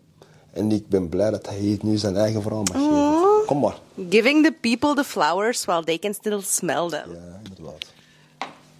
En 0.56 0.72
ik 0.72 0.88
ben 0.90 1.10
blij 1.10 1.30
dat 1.32 1.46
hij 1.50 1.80
nu 1.82 1.98
zijn 1.98 2.16
eigen 2.16 2.42
verhaal 2.42 2.64
mag 2.64 2.78
geven. 2.82 3.46
Kom 3.46 3.60
maar. 3.60 3.78
Giving 4.10 4.44
the 4.46 4.54
people 4.62 4.94
the 4.96 5.04
flowers 5.04 5.66
while 5.66 5.84
they 5.84 5.98
can 6.00 6.14
still 6.14 6.42
smell 6.42 6.88
them. 6.90 7.12
Ja, 7.12 7.40
inderdaad. 7.44 7.94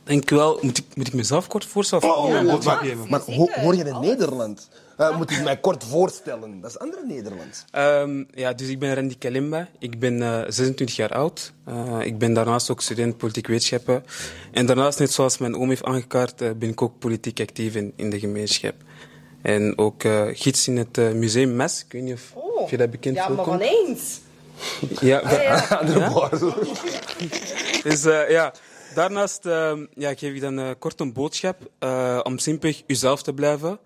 Denk 0.04 0.30
wel, 0.30 0.60
moet 0.62 0.78
ik, 0.78 0.86
moet 0.96 1.08
ik 1.08 1.14
mezelf 1.14 1.48
kort 1.48 1.66
voorstellen? 1.66 2.10
Of 2.10 2.16
Oh, 2.16 2.30
mijn 2.32 2.46
maar, 2.46 2.54
boodschap 2.56 2.80
geven? 2.80 3.10
maar 3.10 3.20
ho- 3.20 3.50
hoor 3.62 3.76
je 3.76 3.84
in 3.84 4.00
Nederland? 4.00 4.70
Eh, 4.98 5.18
moet 5.18 5.32
ik 5.32 5.44
mij 5.44 5.58
kort 5.58 5.84
voorstellen? 5.84 6.62
Dat 6.62 6.70
is 6.70 6.80
andere 6.80 7.06
Nederlands. 7.06 7.66
Ehm, 7.72 8.24
ja, 8.34 8.54
dus 8.54 8.68
ik 8.68 8.80
ben 8.80 8.94
Randy 8.96 9.16
Kalimba. 9.18 9.68
Ik 9.80 10.00
ben 10.00 10.22
eh, 10.22 10.42
26 10.48 10.96
jaar 10.96 11.12
oud. 11.14 11.54
Eh, 11.66 12.00
ik 12.04 12.18
ben 12.18 12.34
daarnaast 12.34 12.70
ook 12.70 12.82
student 12.82 13.18
politiek 13.18 13.48
wetenschappen. 13.48 14.04
En 14.52 14.66
daarnaast, 14.66 15.00
net 15.00 15.12
zoals 15.12 15.38
mijn 15.38 15.56
oom 15.58 15.70
heeft 15.70 15.84
aangekaart, 15.84 16.42
eh, 16.42 16.50
ben 16.58 16.70
ik 16.70 16.82
ook 16.82 17.00
politiek 17.00 17.40
actief 17.40 17.76
in, 17.76 17.94
in 17.96 18.10
de 18.10 18.20
gemeenschap. 18.20 18.74
En 19.46 19.78
ook 19.78 20.04
eh, 20.04 20.24
gids 20.34 20.68
in 20.68 20.78
het 20.78 20.98
eh, 20.98 21.12
museum 21.12 21.56
Mes. 21.56 21.84
Ik 21.86 21.92
weet 21.92 22.02
niet 22.02 22.14
of, 22.14 22.34
of 22.36 22.70
je 22.70 22.78
dat 22.78 22.92
bekend 22.92 23.20
voorkomt. 23.20 23.62
eens. 23.62 24.20
Ja, 25.00 25.20
Andere 25.80 26.12
bar. 26.14 26.30
Dus 27.84 28.06
eh, 28.06 28.30
ja, 28.30 28.54
daarnaast 28.94 29.46
ehm, 29.46 29.86
ja, 29.96 30.14
geef 30.16 30.34
ik 30.34 30.42
dan 30.42 30.76
kort 30.80 31.00
een 31.00 31.14
boodschap 31.14 31.58
om 32.24 32.38
simpelweg 32.38 32.82
uzelf 32.88 33.24
te 33.24 33.34
blijven. 33.34 33.80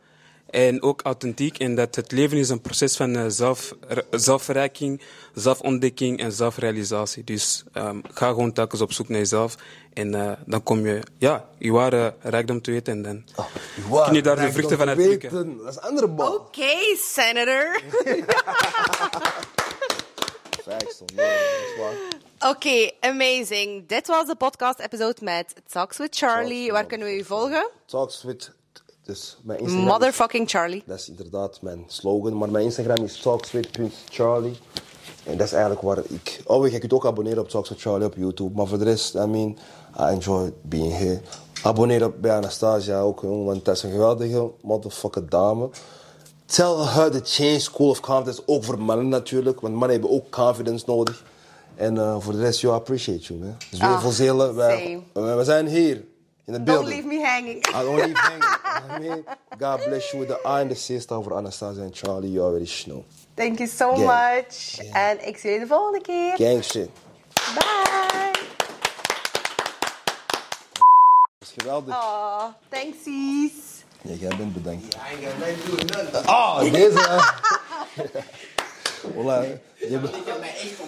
En 0.49 0.81
ook 0.81 1.01
authentiek 1.01 1.57
in 1.57 1.75
dat 1.75 1.95
het 1.95 2.11
leven 2.11 2.37
is 2.37 2.49
een 2.49 2.61
proces 2.61 2.95
van 2.95 3.15
eh, 3.15 3.25
zelf, 3.27 3.75
zelfverrijking, 4.11 5.01
zelfontdekking 5.33 6.19
en 6.19 6.31
zelfrealisatie. 6.31 7.23
Dus 7.23 7.63
ehm, 7.73 7.99
ga 8.13 8.27
gewoon 8.27 8.53
telkens 8.53 8.81
op 8.81 8.93
zoek 8.93 9.09
naar 9.09 9.19
jezelf. 9.19 9.55
En 9.93 10.13
eh, 10.15 10.31
dan 10.45 10.63
kom 10.63 10.85
je 10.85 11.01
ja, 11.17 11.49
je 11.57 11.71
ware 11.71 12.13
rijkdom 12.21 12.61
te 12.61 12.71
weten. 12.71 12.93
En 12.93 13.03
dan 13.03 13.45
Waar, 13.89 14.05
kun 14.05 14.15
je 14.15 14.21
daar 14.21 14.35
de 14.35 14.51
vruchten 14.51 14.77
van 14.77 14.87
uitplukken. 14.87 15.57
Dat 15.57 15.67
is 15.67 15.75
een 15.75 15.81
andere 15.81 16.07
bal. 16.07 16.33
Oké, 16.33 16.95
senator. 16.97 17.81
Facts. 20.69 21.01
Oké, 22.39 22.91
amazing. 22.99 23.87
Dit 23.87 24.07
was 24.07 24.27
de 24.27 24.35
podcast-episode 24.35 25.23
met 25.23 25.53
Talks 25.71 25.97
with 25.97 26.15
Charlie. 26.15 26.57
Talks 26.57 26.71
Waar 26.71 26.85
kunnen 26.85 27.07
we 27.07 27.17
u 27.17 27.23
volgen? 27.23 27.69
Talks 27.85 28.23
with... 28.23 28.51
Dus 29.09 29.37
mijn 29.41 29.59
Instagram 29.59 29.85
is- 29.87 29.91
Motherfucking 29.91 30.49
Charlie. 30.49 30.83
Dat 30.85 30.97
is 30.99 31.09
inderdaad 31.09 31.61
mijn 31.61 31.83
slogan. 31.87 32.37
Maar 32.37 32.49
mijn 32.49 32.63
Instagram 32.65 33.03
is 33.05 33.19
talkswith.charlie. 33.19 34.57
En 35.23 35.37
dat 35.37 35.45
is 35.47 35.51
eigenlijk 35.53 35.81
waar 35.81 35.97
ik... 36.07 36.41
Oh, 36.45 36.67
je 36.67 36.79
kunt 36.79 36.93
ook 36.93 37.05
abonneren 37.05 37.39
op 37.43 37.49
Talks 37.49 37.69
with 37.69 37.81
Charlie 37.81 38.05
op 38.07 38.13
YouTube. 38.17 38.55
Maar 38.55 38.67
voor 38.67 38.77
de 38.77 38.83
rest, 38.83 39.13
I 39.15 39.25
mean, 39.25 39.57
I 39.99 40.03
enjoy 40.03 40.53
being 40.61 40.97
here. 40.97 41.19
Abonneer 41.63 42.05
op 42.05 42.13
bij 42.21 42.31
Anastasia 42.31 42.99
ook, 42.99 43.21
want 43.21 43.65
dat 43.65 43.75
is 43.75 43.83
een 43.83 43.91
geweldige 43.91 44.51
motherfucker 44.61 45.29
dame. 45.29 45.69
Tell 46.45 46.75
her 46.75 47.11
the 47.11 47.21
change 47.23 47.59
School 47.59 47.89
of 47.89 47.99
Confidence. 47.99 48.41
Ook 48.45 48.63
voor 48.63 48.79
mannen 48.81 49.07
natuurlijk, 49.09 49.59
want 49.61 49.73
mannen 49.73 49.91
hebben 49.91 50.09
ook 50.11 50.29
confidence 50.29 50.83
nodig. 50.87 51.23
En 51.75 51.97
eh, 51.97 52.15
voor 52.19 52.33
de 52.33 52.39
rest, 52.39 52.59
yo, 52.59 52.69
I 52.71 52.73
appreciate 52.73 53.21
you, 53.21 53.39
man. 53.39 53.55
Dus 53.69 53.79
weer 53.79 53.89
Ah, 53.89 54.01
voor 54.01 54.11
Zelen, 54.11 54.55
we 55.13 55.43
zijn 55.43 55.67
hier 55.67 56.03
in 56.49 56.55
de 56.55 56.63
Don't 56.63 56.65
building. 56.65 56.95
leave 56.95 57.07
me 57.07 57.21
hanging. 57.23 57.57
I 57.67 57.83
don't 57.83 57.95
leave 58.05 58.17
hanging. 58.17 58.43
I 58.95 58.99
mean, 59.03 59.23
God 59.57 59.79
bless 59.87 60.11
you 60.11 60.19
with 60.19 60.27
the 60.29 60.39
I 60.47 60.61
and 60.61 60.69
the 60.69 60.75
sister 60.75 61.15
over 61.15 61.35
Anastasia 61.37 61.81
and 61.81 61.93
Charlie. 61.93 62.29
You 62.29 62.43
already 62.43 62.65
know. 62.85 63.03
Thank 63.35 63.59
you 63.59 63.67
so 63.67 63.95
Gang. 63.95 64.05
much. 64.05 64.77
En 64.93 65.27
ik 65.27 65.37
zie 65.37 65.51
je 65.51 65.59
de 65.59 65.67
volgende 65.67 66.01
keer. 66.01 66.35
Gang 66.37 66.63
shit. 66.63 66.89
Bye. 67.53 68.31
Dat 71.39 71.47
is 71.47 71.53
geweldig. 71.57 71.95
Oh, 71.95 72.43
thanksies. 72.69 73.53
Ja, 74.01 74.13
jij 74.13 74.35
bent 74.37 74.53
bedankt. 74.53 74.95
I 74.95 74.97
ain't 74.97 75.23
got 75.25 75.37
nothing 75.37 75.57
to 75.61 75.69
do 75.69 75.75
with 75.75 75.95
nothing. 75.95 76.25
Ah, 76.25 76.59
deze. 76.71 76.99
hè. 77.09 77.17
Voilà. 79.13 79.59
Je 79.75 79.97
bent... 79.97 80.15
Ik 80.15 80.25
heb 80.25 80.39
mijn 80.39 80.51
echt 80.51 80.79